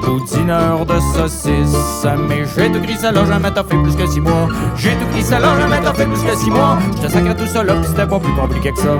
boudineur 0.05 0.87
de 0.87 0.99
saucisses. 1.15 2.07
Mais 2.29 2.45
j'ai 2.57 2.71
tout 2.73 2.81
gris 2.81 2.99
là, 3.03 3.25
jamais 3.25 3.51
t'as 3.55 3.63
fait 3.63 3.77
plus 3.77 3.95
que 3.95 4.07
six 4.07 4.21
mois. 4.21 4.49
J'ai 4.77 4.97
tout 4.97 5.07
gris 5.13 5.31
là, 5.31 5.61
jamais 5.61 5.81
t'as 5.83 5.95
fait 5.95 6.07
plus 6.07 6.23
que 6.23 6.37
six 6.37 6.51
mois. 6.51 6.79
Je 6.97 7.07
te 7.07 7.13
sacre 7.13 7.37
tout 7.37 7.65
là, 7.65 7.75
pis 7.75 7.89
c'était 7.89 8.07
pas 8.07 8.19
plus 8.19 8.35
compliqué 8.35 8.73
que 8.73 8.81
ça. 8.81 8.97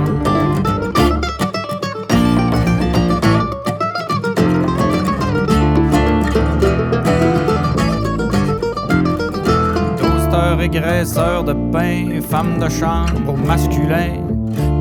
Graisseur 10.71 11.43
de 11.43 11.53
pain, 11.71 12.21
femme 12.21 12.57
de 12.57 12.69
chambre 12.69 13.37
masculin, 13.45 14.23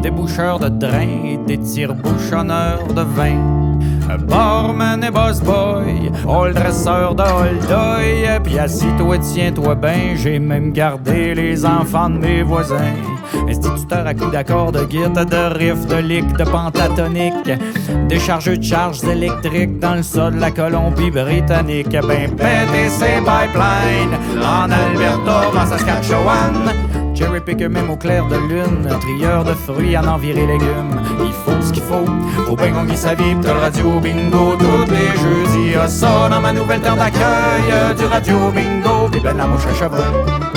déboucheur 0.00 0.60
de 0.60 0.68
drain 0.68 1.24
et 1.24 1.36
des 1.36 1.58
tire-bouchonneurs 1.58 2.86
de 2.86 3.02
vin. 3.02 3.68
Barman 4.28 5.02
et 5.02 5.10
boss 5.10 5.40
boy, 5.40 6.12
all 6.28 6.54
dresseur 6.54 7.14
de 7.14 7.22
holdoy, 7.22 8.40
puis 8.44 8.58
assis-toi, 8.58 9.18
tiens-toi 9.18 9.74
ben, 9.74 10.16
j'ai 10.16 10.38
même 10.38 10.72
gardé 10.72 11.34
les 11.34 11.66
enfants 11.66 12.10
de 12.10 12.18
mes 12.18 12.42
voisins. 12.42 12.94
Instituteur 13.48 14.06
à 14.06 14.14
coups 14.14 14.32
d'accords, 14.32 14.72
de 14.72 14.84
guide, 14.84 15.12
de 15.14 15.58
riff, 15.58 15.86
de 15.86 15.96
lick, 15.96 16.26
de 16.36 16.44
pentatonique, 16.44 17.50
déchargeux 18.08 18.56
de 18.56 18.64
charges 18.64 19.04
électriques 19.04 19.78
dans 19.78 19.94
le 19.94 20.02
sol 20.02 20.34
de 20.34 20.40
la 20.40 20.50
Colombie-Britannique. 20.50 21.90
Ben, 21.90 22.30
péter 22.30 22.88
ses 22.88 23.20
pipelines 23.20 24.16
en 24.40 24.70
Alberta, 24.70 25.42
en 25.54 25.66
Saskatchewan. 25.66 26.72
Cherry 27.14 27.40
picker 27.40 27.68
même 27.68 27.90
au 27.90 27.96
clair 27.96 28.26
de 28.26 28.36
lune, 28.36 28.88
trieur 29.00 29.44
de 29.44 29.52
fruits 29.52 29.96
en 29.96 30.06
enviré 30.06 30.46
légumes. 30.46 31.00
Il 31.20 31.32
faut 31.32 31.60
ce 31.60 31.72
qu'il 31.72 31.82
faut, 31.82 32.06
faut 32.46 32.56
bien 32.56 32.72
gagner 32.72 32.96
sa 32.96 33.14
vie, 33.14 33.34
le 33.42 33.50
radio 33.50 34.00
bingo 34.00 34.56
tous 34.58 34.90
les 34.90 35.18
jeudis. 35.20 35.72
Y'a 35.72 35.88
ça 35.88 36.28
dans 36.30 36.40
ma 36.40 36.52
nouvelle 36.52 36.80
terre 36.80 36.96
d'accueil, 36.96 37.96
du 37.98 38.04
radio 38.06 38.36
bingo, 38.54 39.10
la 39.24 39.46
mouche 39.46 39.66
à 39.66 39.74
chevreuil. 39.74 40.51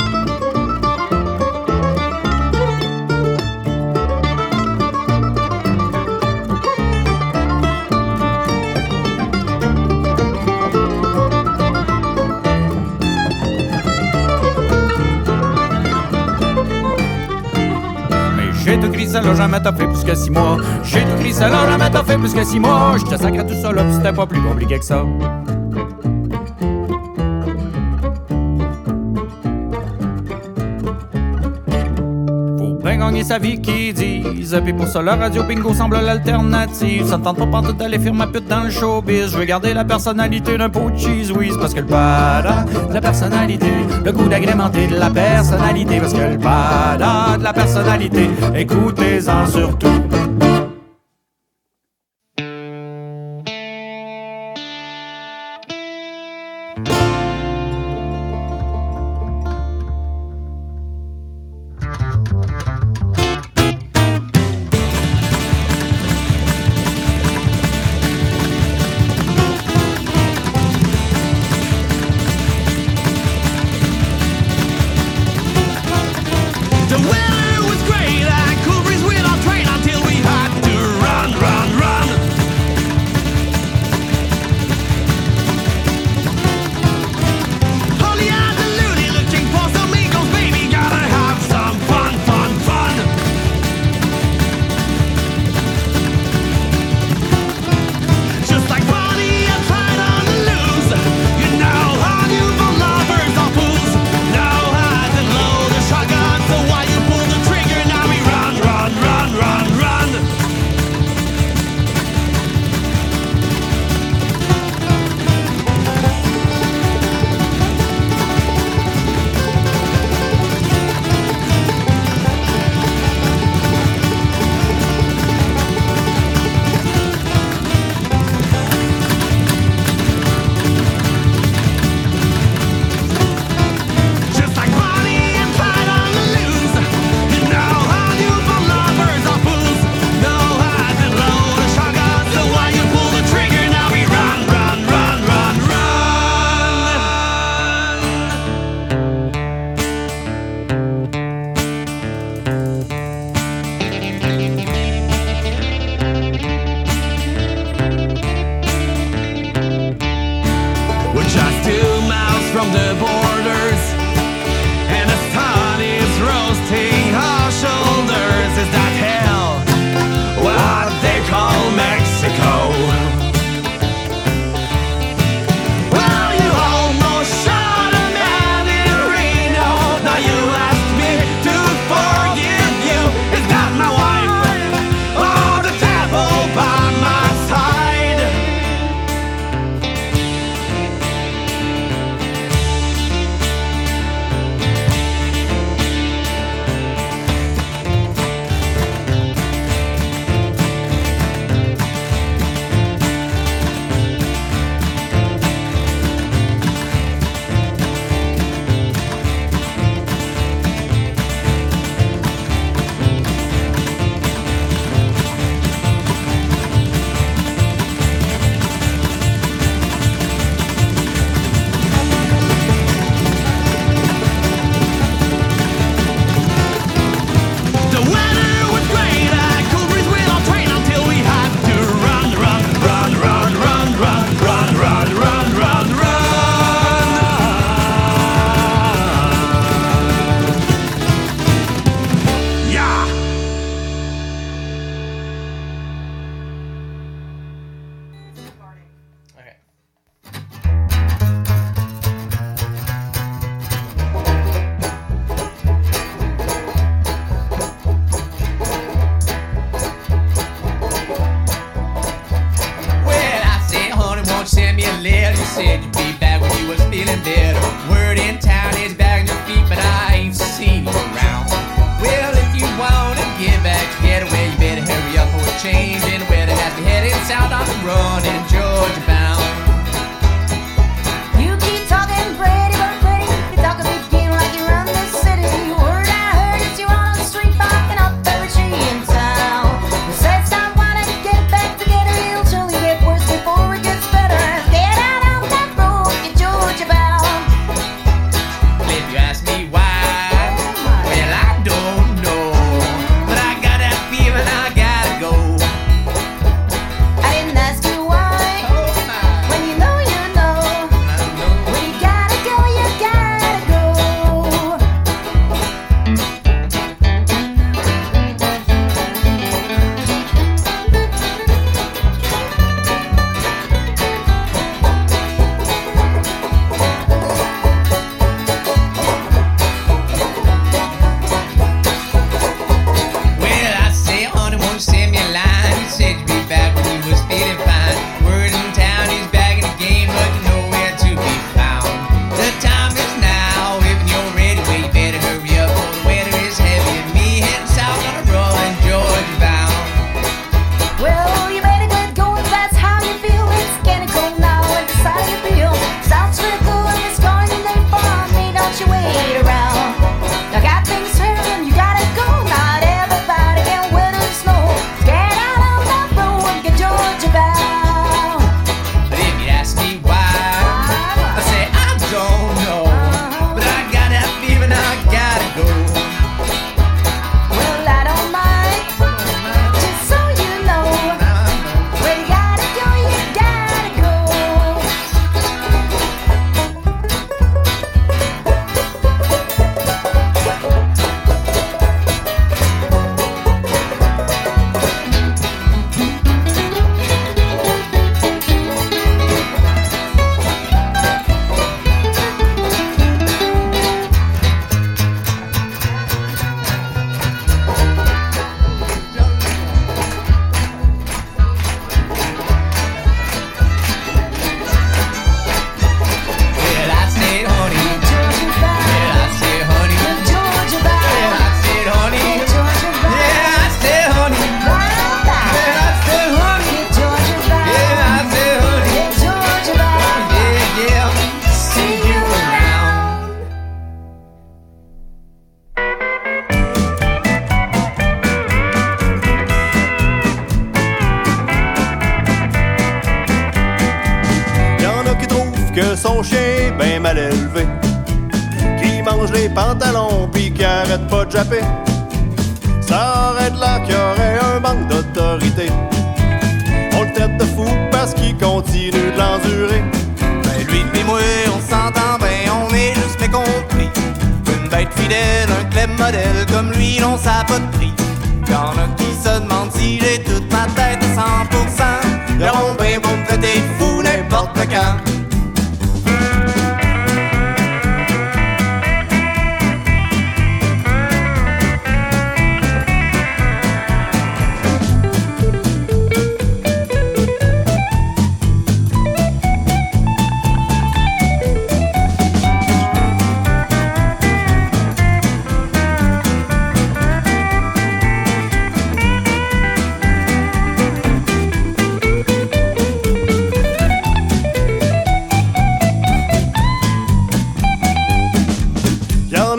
Ça 19.15 19.21
là, 19.21 19.34
jamais 19.34 19.62
t'as 19.62 19.71
fait 19.71 19.88
plus 19.88 20.04
que 20.04 20.13
six 20.13 20.30
mois. 20.30 20.58
J'ai 20.84 21.01
tout 21.01 21.15
gris 21.19 21.34
ça 21.34 21.47
là, 21.47 21.69
jamais 21.69 21.89
t'as 21.89 22.04
fait 22.04 22.17
plus 22.17 22.34
que 22.34 22.43
six 22.43 22.60
mois. 22.60 22.95
Je 22.97 23.06
te 23.06 23.15
sacre 23.21 23.45
tout 23.45 23.62
ça 23.62 23.71
là, 23.71 23.84
c'était 23.89 24.12
pas 24.12 24.25
plus 24.25 24.41
compliqué 24.41 24.78
que 24.78 24.86
ça. 24.86 25.06
Gagner 33.06 33.24
sa 33.24 33.38
vie 33.38 33.60
qui 33.60 33.94
disent. 33.94 34.60
Puis 34.63 34.74
pour 34.74 34.88
ça 34.88 35.02
la 35.02 35.15
radio 35.15 35.44
bingo 35.44 35.74
semble 35.74 36.00
l'alternative. 36.00 37.08
Ça 37.08 37.18
me 37.18 37.24
tente 37.24 37.38
pas 37.38 37.46
pantoute 37.46 37.78
d'aller 37.78 38.00
faire 38.00 38.13
ma 38.13 38.28
pute 38.28 38.48
dans 38.48 38.63
le 38.63 38.70
showbiz. 38.70 39.32
Je 39.32 39.38
veux 39.38 39.46
garder 39.46 39.74
la 39.74 39.86
personnalité 39.86 40.58
d'un 40.58 40.70
pot 40.70 40.89
de 40.89 40.98
cheese 40.98 41.32
Parce 41.60 41.74
que 41.74 41.80
le 41.80 41.86
bada 41.86 42.65
de 42.89 42.94
la 42.94 43.02
personnalité 43.02 43.68
Le 44.04 44.12
goût 44.12 44.28
d'agrémenter 44.28 44.88
de 44.88 44.96
la 44.96 45.10
personnalité. 45.10 46.00
Parce 46.00 46.13
que 46.13 46.20
le 46.20 46.38
bada 46.38 47.38
de 47.38 47.44
la 47.44 47.54
personnalité 47.54 48.30
Écoutez-en 48.56 49.46
surtout 49.48 50.14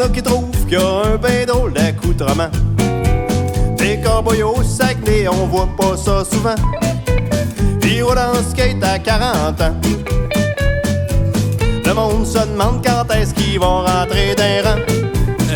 a 0.07 0.09
qui 0.09 0.23
trouvent 0.23 0.67
qu'il 0.67 0.79
y 0.79 0.83
a 0.83 1.13
un 1.13 1.17
ben 1.17 1.47
drôle 1.47 1.73
d'accoutrement. 1.73 2.51
Des 3.77 4.01
cowboys 4.01 4.43
au 4.43 4.63
Saguenay, 4.63 5.29
on 5.29 5.47
voit 5.47 5.69
pas 5.77 5.97
ça 5.97 6.25
souvent. 6.25 6.55
Ils 7.83 8.03
roulent 8.03 8.19
en 8.19 8.35
skate 8.51 8.83
à 8.83 8.99
40 8.99 9.61
ans. 9.61 9.75
Le 11.85 11.95
monde 11.95 12.27
se 12.27 12.39
demande 12.39 12.85
quand 12.85 13.15
est-ce 13.15 13.33
qu'ils 13.35 13.61
vont 13.61 13.85
rentrer 13.85 14.35
d'un 14.35 14.63
rang. 14.63 14.81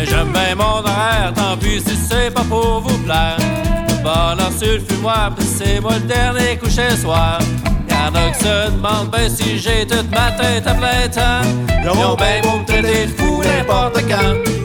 J'aime 0.03 0.31
bien 0.31 0.55
mon 0.55 0.79
horaire, 0.79 1.33
tant 1.35 1.57
pis 1.57 1.81
si 1.85 1.95
c'est 1.95 2.33
pas 2.33 2.43
pour 2.43 2.81
vous 2.81 2.97
plaire. 2.99 3.37
Balance 4.03 4.57
sur 4.57 4.73
le 4.73 4.79
fumoir, 4.79 5.35
pis 5.35 5.45
c'est 5.45 5.79
moi 5.79 5.93
le 5.95 6.07
dernier 6.07 6.57
coucher 6.57 6.95
soir. 6.97 7.39
Y'en 7.89 8.15
a 8.15 8.31
qui 8.31 8.43
se 8.43 8.71
demandent 8.71 9.11
ben 9.11 9.29
si 9.29 9.59
j'ai 9.59 9.85
toute 9.85 10.09
ma 10.09 10.31
tête 10.31 10.65
à 10.65 10.73
plein 10.73 11.07
temps. 11.09 11.47
Ils 11.83 11.89
ont 11.89 12.15
ben 12.15 12.41
beau 12.41 12.59
me 12.59 12.65
traiter 12.65 13.05
de 13.05 13.20
fou 13.41 13.51
n'importe 13.51 14.60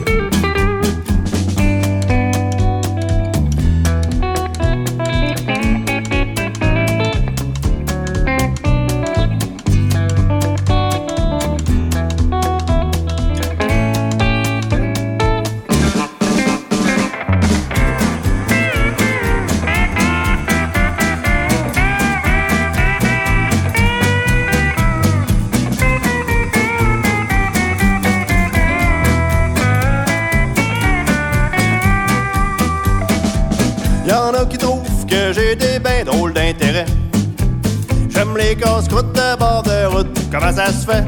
Casse-croûtes 38.57 39.13
de 39.13 39.37
bord 39.37 39.63
de 39.63 39.85
route, 39.85 40.17
comment 40.31 40.51
ça 40.51 40.67
se 40.67 40.85
fait? 40.85 41.03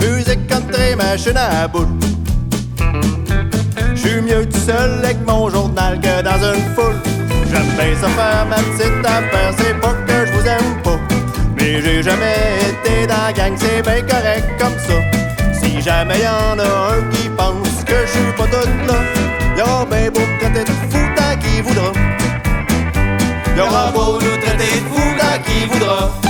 Musique 0.00 0.46
country, 0.46 0.96
machine 0.96 1.36
à 1.36 1.68
boule. 1.68 1.88
J'suis 3.94 4.22
mieux 4.22 4.46
tout 4.48 4.58
seul 4.58 5.04
avec 5.04 5.18
mon 5.26 5.50
journal 5.50 6.00
que 6.00 6.22
dans 6.22 6.38
une 6.54 6.74
foule. 6.74 6.96
J'aime 7.50 7.66
bien 7.76 7.94
ça 8.00 8.08
faire 8.08 8.46
ma 8.48 8.56
petite 8.56 9.04
affaire, 9.04 9.52
c'est 9.58 9.78
pas 9.80 9.94
que 10.06 10.26
je 10.26 10.32
vous 10.32 10.46
aime 10.46 10.82
pas. 10.82 10.98
Mais 11.56 11.82
j'ai 11.82 12.02
jamais 12.02 12.36
été 12.70 13.06
dans 13.06 13.26
la 13.26 13.32
gang, 13.32 13.54
c'est 13.56 13.82
bien 13.82 14.00
correct 14.02 14.48
comme 14.58 14.78
ça. 14.78 15.60
Si 15.60 15.82
jamais 15.82 16.20
y'en 16.20 16.58
a 16.58 16.94
un 16.94 17.02
qui 17.10 17.28
pense 17.28 17.84
que 17.84 18.06
je 18.06 18.12
suis 18.12 18.32
pas 18.36 18.46
tout 18.46 18.68
là, 18.86 18.94
y'a 19.58 19.84
ben 19.84 20.10
beau 20.10 20.20
me 20.20 20.40
traiter 20.40 20.64
de 20.64 20.76
fou 20.90 21.00
tant 21.16 21.36
qu'il 21.38 21.62
voudra. 21.62 21.92
Y'aura 23.56 23.90
beau 23.92 24.14
nous 24.14 24.36
traiter 24.40 24.80
de 24.80 24.86
fou 24.88 25.02
tant 25.18 25.42
qu'il 25.44 25.68
voudra. 25.68 26.29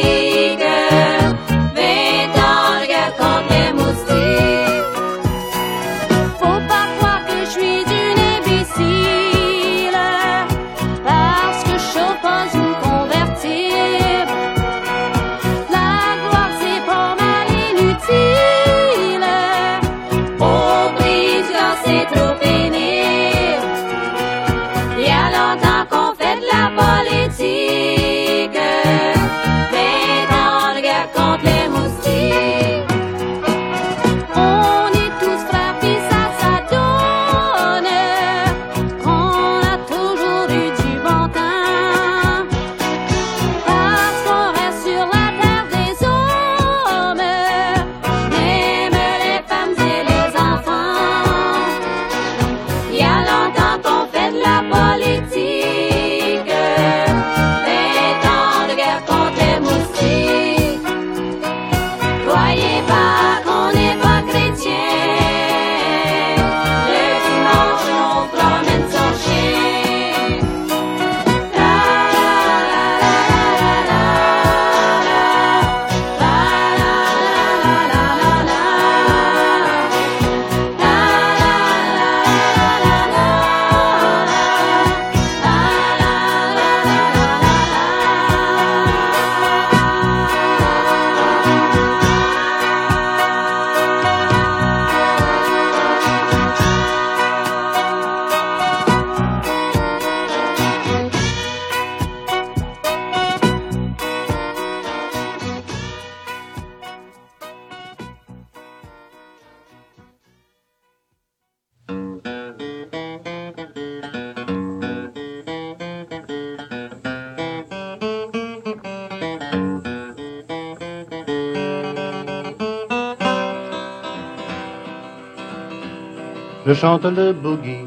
Je 126.71 126.75
chante 126.75 127.03
le 127.03 127.33
boogie 127.33 127.85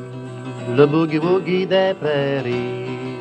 le 0.77 0.85
boogie-woogie 0.85 1.67
des 1.67 1.95
prairies. 1.99 3.17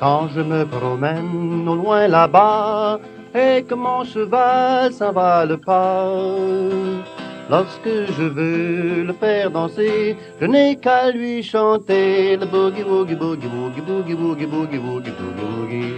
Quand 0.00 0.28
je 0.34 0.40
me 0.40 0.64
promène 0.64 1.68
au 1.68 1.74
loin 1.74 2.08
là-bas 2.08 2.98
et 3.34 3.62
que 3.62 3.74
mon 3.74 4.04
cheval 4.04 4.90
s'en 4.94 5.12
va 5.12 5.44
le 5.44 5.58
pas, 5.58 6.14
lorsque 7.50 7.94
je 8.16 8.22
veux 8.36 9.04
le 9.04 9.12
faire 9.12 9.50
danser, 9.50 10.16
je 10.40 10.46
n'ai 10.46 10.76
qu'à 10.76 11.10
lui 11.10 11.42
chanter 11.42 12.38
le 12.38 12.46
boogie-woogie, 12.46 13.16
boogie-woogie, 13.16 13.82
boogie-woogie, 13.88 14.46
boogie-woogie, 14.46 15.12
boogie-woogie. 15.20 15.94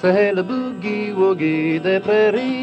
C'est 0.00 0.32
le 0.32 0.42
boogie-woogie 0.44 1.80
des 1.80 1.98
prairies. 1.98 2.54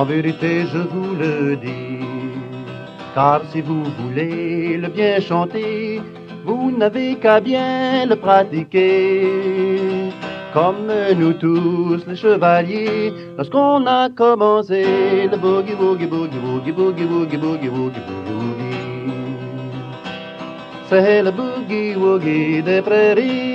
En 0.00 0.04
vérité, 0.06 0.64
je 0.72 0.78
vous 0.78 1.14
le 1.14 1.56
dis, 1.56 2.00
car 3.14 3.42
si 3.50 3.60
vous 3.60 3.84
voulez 3.98 4.78
le 4.78 4.88
bien 4.88 5.20
chanter, 5.20 6.00
vous 6.46 6.70
n'avez 6.70 7.16
qu'à 7.16 7.38
bien 7.38 8.06
le 8.06 8.16
pratiquer. 8.16 9.28
Comme 10.54 10.90
nous 11.20 11.34
tous 11.34 12.02
les 12.08 12.16
chevaliers, 12.16 13.12
lorsqu'on 13.36 13.86
a 13.86 14.08
commencé 14.08 14.82
le 15.32 15.36
boogie 15.36 15.76
boogie 15.80 16.08
woogie 16.14 16.38
boogie 16.46 16.72
woogie 16.78 17.06
boogie 17.06 17.36
woogie 17.36 17.68
boogie 17.74 18.00
woogie. 18.38 18.80
C'est 20.88 21.22
le 21.22 21.30
boogie 21.30 21.94
woogie 21.94 22.62
des 22.62 22.80
prairies. 22.80 23.50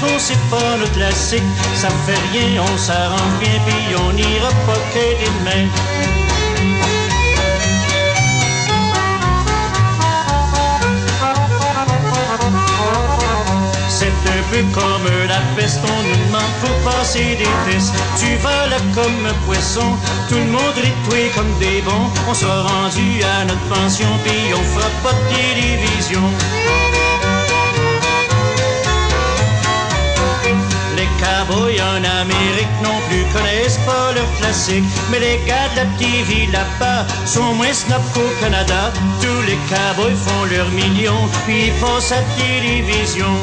Qu'on 0.00 0.18
sait 0.18 0.38
pas 0.50 0.76
notre 0.78 0.92
classique. 0.92 1.42
Ça 1.74 1.88
fait 2.06 2.18
rien, 2.32 2.62
on 2.62 2.78
s'arrange 2.78 3.38
bien, 3.40 3.58
puis 3.66 3.94
on 3.96 4.12
n'ira 4.12 4.50
pas 4.66 4.80
que 4.92 5.04
des 5.20 5.30
mains. 5.44 5.68
C'est 13.88 14.06
un 14.08 14.42
peu 14.50 14.62
comme 14.78 15.08
la 15.26 15.40
peste, 15.56 15.80
on 15.82 16.02
nous 16.02 16.26
demande 16.26 16.52
pour 16.60 16.92
passer 16.92 17.36
des 17.36 17.48
tests. 17.66 17.94
Tu 18.18 18.36
vas 18.36 18.66
là 18.68 18.76
comme 18.94 19.26
un 19.26 19.46
poisson, 19.46 19.96
tout 20.28 20.36
le 20.36 20.44
monde 20.44 20.76
rit 20.76 21.30
comme 21.34 21.58
des 21.58 21.80
bons. 21.80 22.10
On 22.28 22.34
sera 22.34 22.62
rendu 22.62 23.22
à 23.22 23.44
notre 23.46 23.66
pension, 23.68 24.08
puis 24.24 24.54
on 24.54 24.62
fera 24.62 24.90
pas 25.02 25.12
de 25.12 25.34
télévision. 25.34 26.85
Cowboys 32.26 32.34
en 32.34 32.46
Amérique 32.46 32.68
non 32.82 33.00
plus 33.08 33.24
connaissent 33.32 33.78
pas 33.86 34.12
leur 34.14 34.30
classique. 34.38 34.84
Mais 35.10 35.20
les 35.20 35.38
gars 35.46 35.68
de 35.72 35.76
la 35.76 35.84
petite 35.96 36.26
ville 36.26 36.52
là-bas 36.52 37.06
sont 37.26 37.54
moins 37.54 37.72
snob 37.72 38.02
qu'au 38.14 38.28
Canada. 38.40 38.92
Tous 39.20 39.42
les 39.46 39.58
cowboys 39.68 40.16
font 40.16 40.44
leurs 40.44 40.70
millions, 40.70 41.28
puis 41.46 41.66
ils 41.66 41.84
à 41.84 42.16
la 42.16 42.22
télévision. 42.36 43.34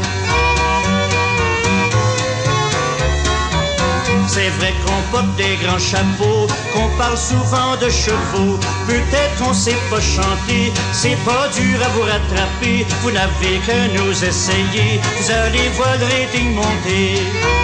C'est 4.27 4.49
vrai 4.57 4.73
qu'on 4.83 5.11
porte 5.11 5.35
des 5.35 5.57
grands 5.63 5.77
chapeaux, 5.77 6.47
qu'on 6.73 6.89
parle 6.97 7.17
souvent 7.17 7.75
de 7.79 7.89
chevaux. 7.89 8.57
Peut-être 8.87 9.43
on 9.47 9.53
sait 9.53 9.77
pas 9.91 10.01
chanter, 10.01 10.73
c'est 10.91 11.17
pas 11.23 11.47
dur 11.55 11.77
à 11.85 11.89
vous 11.89 12.01
rattraper. 12.01 12.85
Vous 13.01 13.11
n'avez 13.11 13.59
que 13.67 13.95
nous 13.95 14.23
essayer, 14.23 14.99
vous 15.19 15.31
allez 15.31 15.69
voir 15.77 15.95
le 15.99 16.05
rating 16.05 16.55
monter. 16.55 17.62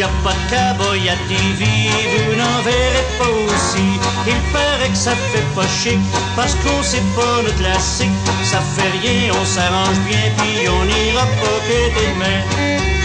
Y 0.00 0.02
a 0.02 0.08
pas 0.24 0.32
de 0.32 0.48
cowboy 0.48 1.10
à 1.10 1.16
TV, 1.28 1.66
vous 2.24 2.34
n'en 2.34 2.62
verrez 2.62 3.04
pas 3.18 3.28
aussi. 3.28 4.00
Il 4.26 4.40
paraît 4.50 4.88
que 4.88 4.96
ça 4.96 5.10
fait 5.30 5.44
pas 5.54 5.68
chic, 5.68 6.00
parce 6.34 6.54
qu'on 6.54 6.82
sait 6.82 7.02
pas 7.14 7.42
notre 7.42 7.58
classique. 7.58 8.08
Ça 8.42 8.60
fait 8.74 8.88
rien, 9.02 9.30
on 9.38 9.44
s'arrange 9.44 9.98
bien, 10.08 10.32
puis 10.38 10.66
on 10.70 10.84
ira 11.06 11.26
pas 11.42 11.58
que 11.68 11.80
des 12.00 12.99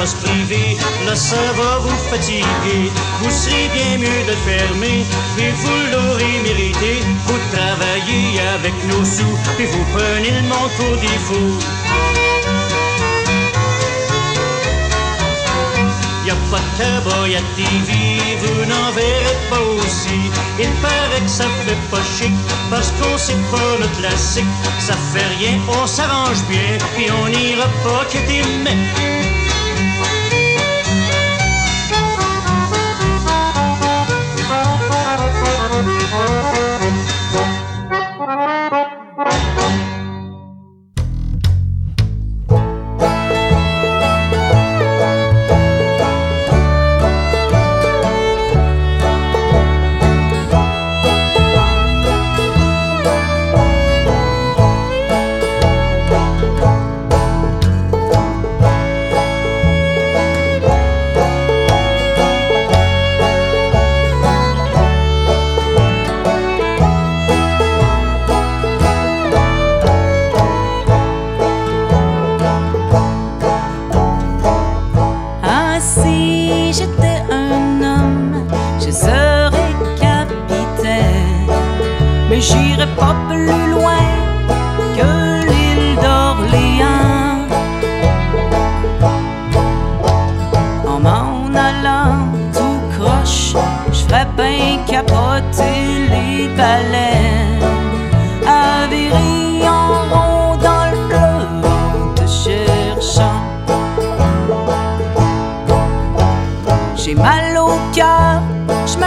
des 0.00 0.14
privés, 0.24 0.76
là 1.06 1.14
ça 1.14 1.36
va 1.58 1.78
vous 1.78 1.98
fatiguer. 2.10 2.90
Vous 3.20 3.30
serez 3.30 3.68
bien 3.74 3.98
mieux 3.98 4.22
de 4.26 4.34
fermer, 4.48 5.04
puis 5.36 5.50
vous 5.62 5.80
l'aurez 5.92 6.40
mérité. 6.42 7.02
Vous 7.26 7.38
travaillez 7.52 8.40
avec 8.54 8.72
nos 8.88 9.04
sous, 9.04 9.38
puis 9.56 9.66
vous 9.66 9.84
prenez 9.92 10.30
le 10.30 10.42
monde 10.48 10.70
pour 10.78 10.96
défaut. 10.96 11.52
Y 16.24 16.30
a 16.30 16.36
pas 16.50 16.60
de 16.60 16.70
cowboy 16.78 17.36
à 17.36 17.42
TV, 17.56 17.90
vous 18.40 18.64
n'en 18.64 18.90
verrez 18.92 19.38
pas 19.50 19.64
aussi. 19.76 20.20
Il 20.58 20.70
paraît 20.80 21.20
que 21.22 21.30
ça 21.30 21.44
fait 21.66 21.82
pas 21.90 22.02
chic, 22.16 22.32
parce 22.70 22.90
qu'on 22.92 23.18
sait 23.18 23.44
pas 23.50 23.76
le 23.78 23.88
classique. 24.00 24.44
Ça 24.78 24.94
fait 25.12 25.28
rien, 25.38 25.58
on 25.68 25.86
s'arrange 25.86 26.42
bien, 26.48 26.78
puis 26.94 27.06
on 27.10 27.28
n'ira 27.28 27.66
pas 27.84 28.04
que 28.06 28.18
des 28.26 28.42
mais. 28.64 29.49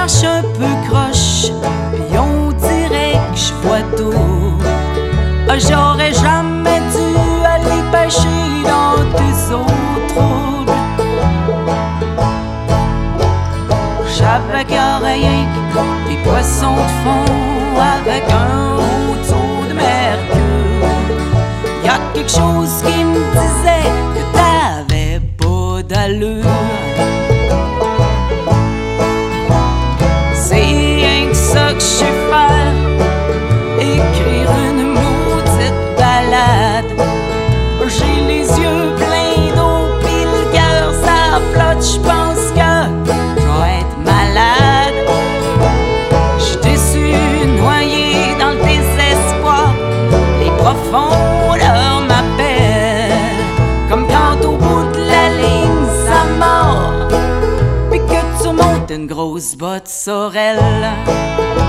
Marche 0.03 0.23
un 0.25 0.41
peu 0.41 0.73
croche, 0.89 1.51
puis 1.93 2.17
on 2.19 2.51
dirait 2.51 3.17
que 3.31 3.37
je 3.37 3.53
vois 3.61 3.83
tout. 3.95 4.57
Ah, 5.47 5.57
J'aurais 5.57 6.11
jamais 6.11 6.79
dû 6.93 7.07
aller 7.55 7.81
pêcher 7.89 8.49
dans 8.73 8.97
tes 9.17 9.35
eaux 9.53 9.75
troubles. 10.09 10.79
J'avais 14.17 14.65
rien 15.07 15.45
que 15.53 16.09
des 16.09 16.17
poissons 16.27 16.75
de 16.75 16.93
fond 17.01 17.35
avec 17.95 18.23
un 18.29 18.75
rôteau 18.75 19.67
de 19.69 19.73
mercure. 19.73 20.89
Y 21.85 21.87
a 21.87 21.97
quelque 22.13 22.29
chose 22.29 22.82
montes 59.59 59.87
une 59.87 61.62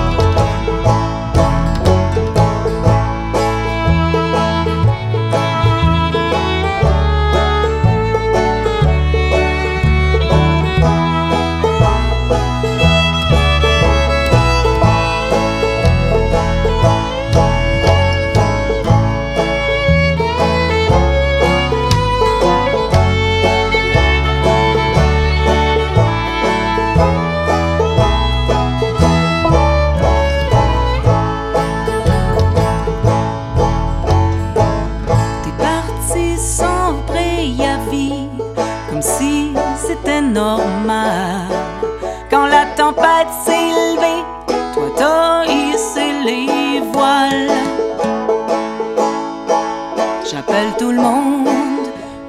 Tout 50.79 50.93
le 50.93 51.01
monde, 51.01 51.49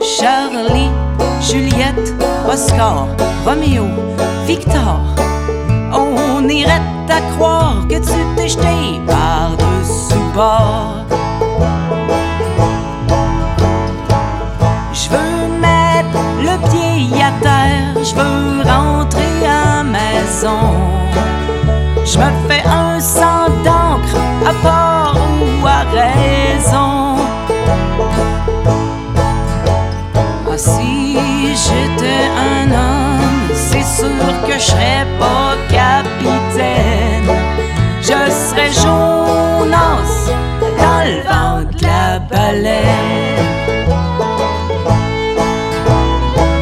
Charlie, 0.01 0.89
Juliette, 1.41 2.13
Oscar, 2.51 3.07
Roméo, 3.45 3.85
Victor. 4.47 4.99
On 5.93 6.47
irait 6.47 6.81
à 7.07 7.21
croire 7.35 7.87
que 7.87 7.95
tu 7.95 8.35
t'es 8.35 8.47
jeté 8.47 8.99
par-dessus 9.05 10.15
bord. 10.33 11.05
Je 14.91 15.09
veux 15.09 15.59
mettre 15.59 16.19
le 16.41 16.57
pied 16.69 17.21
à 17.21 17.31
terre, 17.43 18.03
je 18.03 18.15
veux 18.15 18.63
rentrer 18.63 19.45
à 19.47 19.83
maison. 19.83 20.73
Je 22.03 22.17
me 22.17 22.31
fais 22.47 22.63
un 22.67 22.99
sang 22.99 23.49
d'encre 23.63 24.17
à 24.47 24.53
part 24.63 25.15
ou 25.15 25.67
à 25.67 25.83
raison. 25.91 27.04
J'étais 31.65 32.25
un 32.53 32.71
homme, 32.71 33.49
c'est 33.53 33.83
sûr 33.83 34.33
que 34.47 34.53
je 34.53 34.65
serais 34.71 35.05
pas 35.19 35.55
capitaine. 35.69 37.31
Je 38.01 38.21
serais 38.31 38.71
Jonas 38.71 40.15
dans 40.81 41.03
le 41.09 41.17
vent 41.27 41.61
de 41.71 41.83
la 41.83 42.19
baleine. 42.19 43.45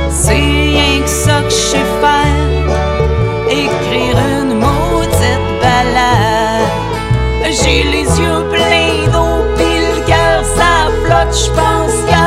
C'est 0.10 0.32
rien 0.32 1.02
que 1.04 1.10
ça 1.10 1.42
que 1.42 1.50
je 1.50 1.64
sais 1.72 1.88
faire 2.02 2.44
Écrire 3.50 4.18
une 4.40 4.54
maudite 4.54 5.50
balade 5.62 6.72
J'ai 7.44 7.84
les 7.84 8.08
yeux 8.22 8.44
pleins 8.52 9.12
d'eau 9.12 9.44
Pis 9.58 9.80
le 9.86 10.08
cœur 10.08 10.44
ça 10.58 10.90
flotte 11.04 11.36
J'pense 11.36 12.00
que 12.08 12.23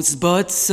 montes 0.00 0.08
une 0.08 0.18
grosse 0.18 0.72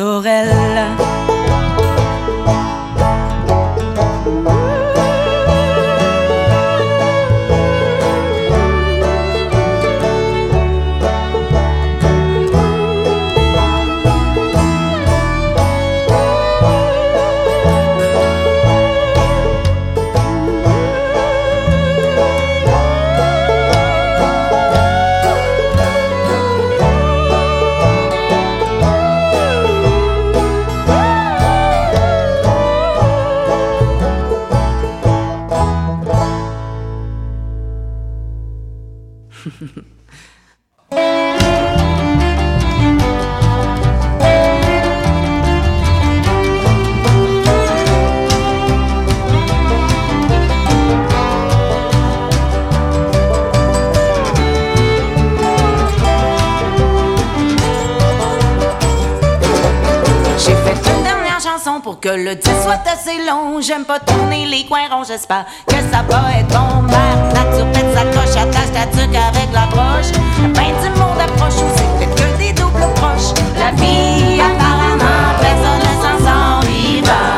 que 62.02 62.10
le 62.10 62.36
dix 62.36 62.52
soit 62.64 62.82
assez 62.92 63.18
long. 63.26 63.62
J'aime 63.62 63.86
pas 63.86 64.00
tourner 64.00 64.46
les 64.46 64.66
coins 64.66 64.88
ronds, 64.90 65.04
j'espère 65.08 65.46
que 65.68 65.76
ça 65.76 66.04
va 66.08 66.40
être 66.40 66.48
bon. 66.48 66.82
Mère 66.84 67.34
nature 67.34 67.66
pète 67.72 67.94
sa 67.94 68.04
coche, 68.06 68.36
attache 68.36 68.72
ta 68.74 68.86
tuque 68.88 69.16
avec 69.16 69.52
la 69.54 69.66
broche. 69.68 70.12
La 70.42 70.68
du 70.82 70.90
monde 71.00 71.20
approche 71.20 71.56
ou 71.56 71.70
c'est 71.76 72.06
que 72.16 72.38
des 72.38 72.54
doubles 72.54 72.94
proches. 72.96 73.34
La 73.58 73.72
vie 73.72 74.40
apparemment, 74.40 75.34
personne 75.40 75.82
ne 75.86 75.94
s'en 76.02 76.18
sort 76.26 76.62
vivant. 76.62 77.38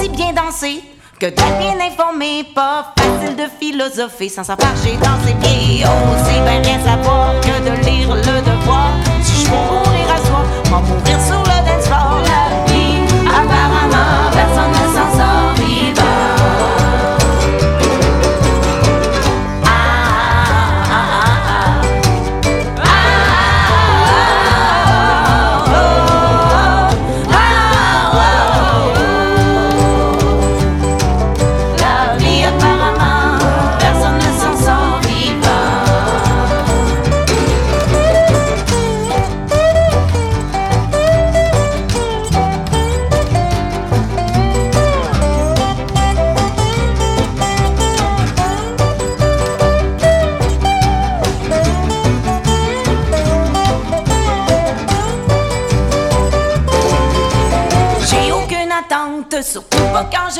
Si 0.00 0.08
bien 0.10 0.32
danser 0.32 0.84
que 1.18 1.26
d'être 1.26 1.58
bien 1.58 1.78
informé, 1.80 2.44
pas 2.54 2.92
facile 2.96 3.36
de 3.36 3.44
philosopher 3.60 4.28
sans 4.28 4.44
savoir 4.44 4.72
j'ai 4.84 4.96
dans 4.96 5.18
ses 5.26 5.34
pieds. 5.34 5.84
Oh, 5.84 6.14
c'est 6.24 6.40
bien 6.42 6.62
rien 6.62 6.80
savoir 6.84 7.34
que 7.40 7.60
de 7.68 7.74
lire 7.86 8.14
le 8.14 8.22
devoir. 8.22 8.90
Si 9.22 9.44
je 9.44 9.91
Pour 10.72 10.80
mourir 10.80 11.20
sur 11.20 11.36
le 11.36 11.66
dance 11.66 11.86
floor. 11.86 12.31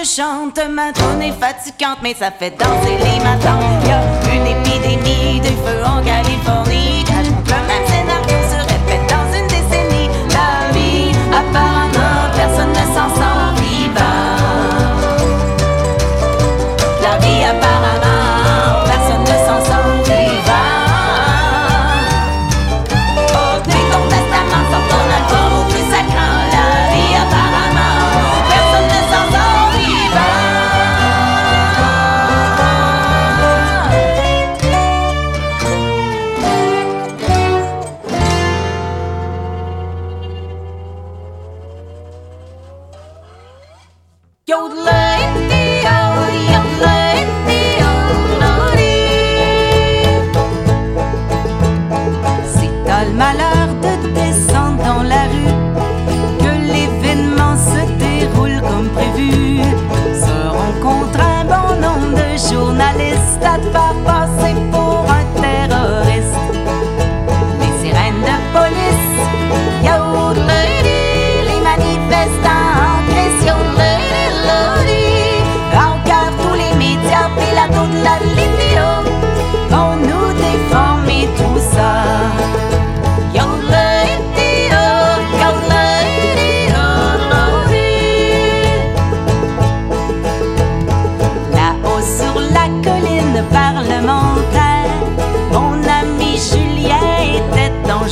je 0.02 0.08
chante 0.08 0.58
ma 0.68 0.90
drone 0.90 1.22
est 1.22 1.32
fatigante, 1.32 1.98
mais 2.02 2.14
ça 2.14 2.30
fait 2.30 2.50
danser 2.50 2.96
les 2.98 3.22
matins. 3.22 3.58
Y 3.86 3.90
a 3.90 4.34
une 4.34 4.46
épidémie 4.46 5.40
de 5.40 5.46
feu 5.46 5.84
en. 5.84 6.21
C'est 44.52 44.60
calme 52.84 53.16
malheur 53.16 53.68
de 53.80 53.92
descendre 54.14 54.84
dans 54.84 55.02
la 55.04 55.22
rue 55.22 55.54
Que 56.38 56.52
l'événement 56.70 57.56
se 57.56 57.80
déroule 57.98 58.60
comme 58.60 58.88
prévu 58.90 59.62
Se 60.20 60.36
rencontre 60.48 61.20
un 61.20 61.44
bon 61.46 61.80
nombre 61.80 62.12
de 62.18 62.36
journalistes 62.36 63.42
à 63.42 63.56
Tappa 63.72 64.11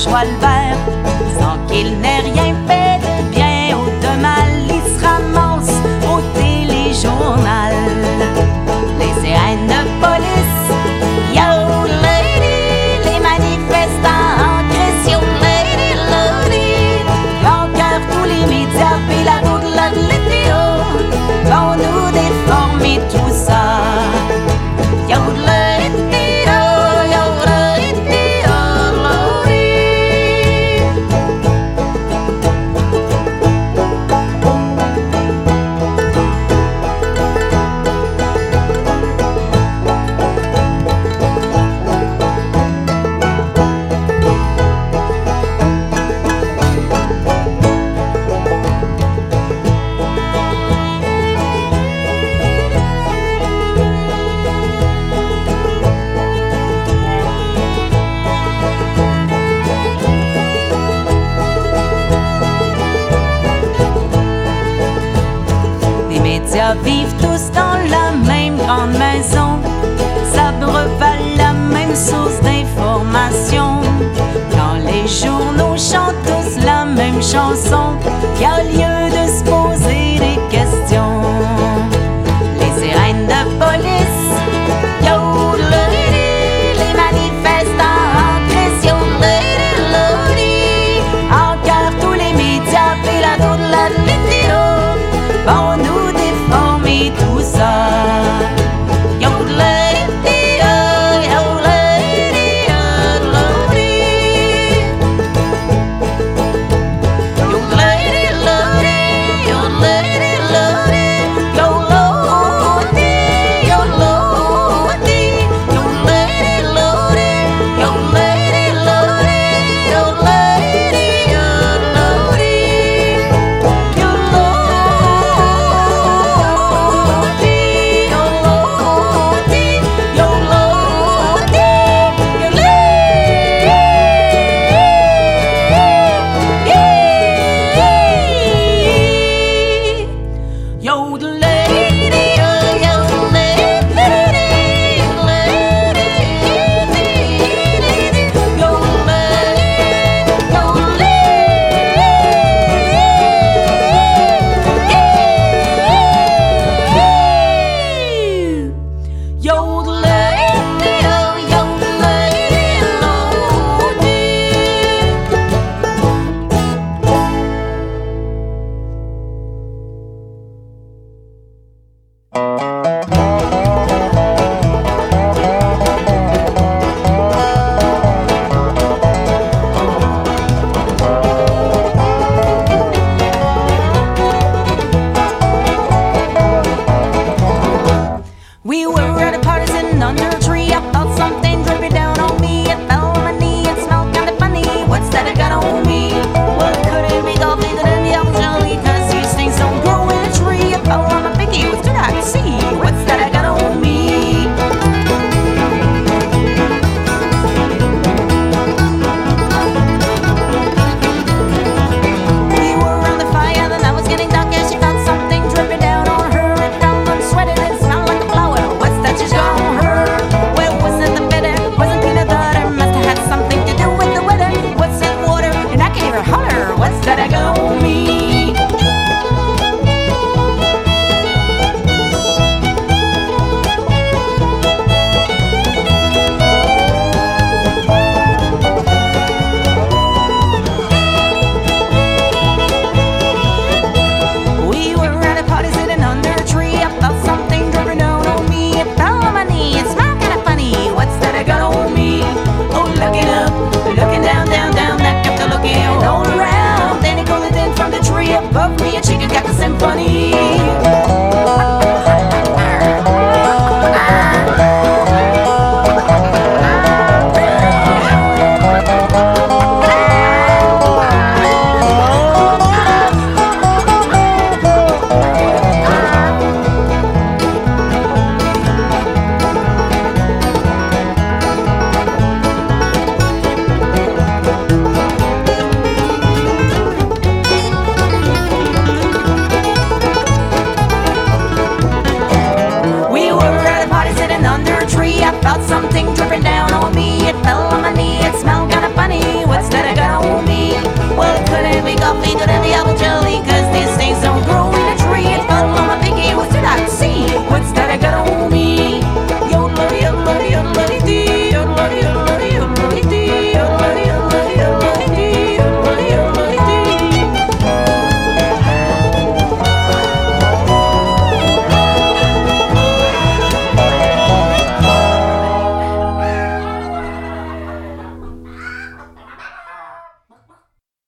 Georges 0.01 0.13
Volbert, 0.15 0.79
sans 1.39 1.59
qu'il 1.67 1.99
n'ait 2.01 2.21
rien 2.21 2.55
fait. 2.67 2.80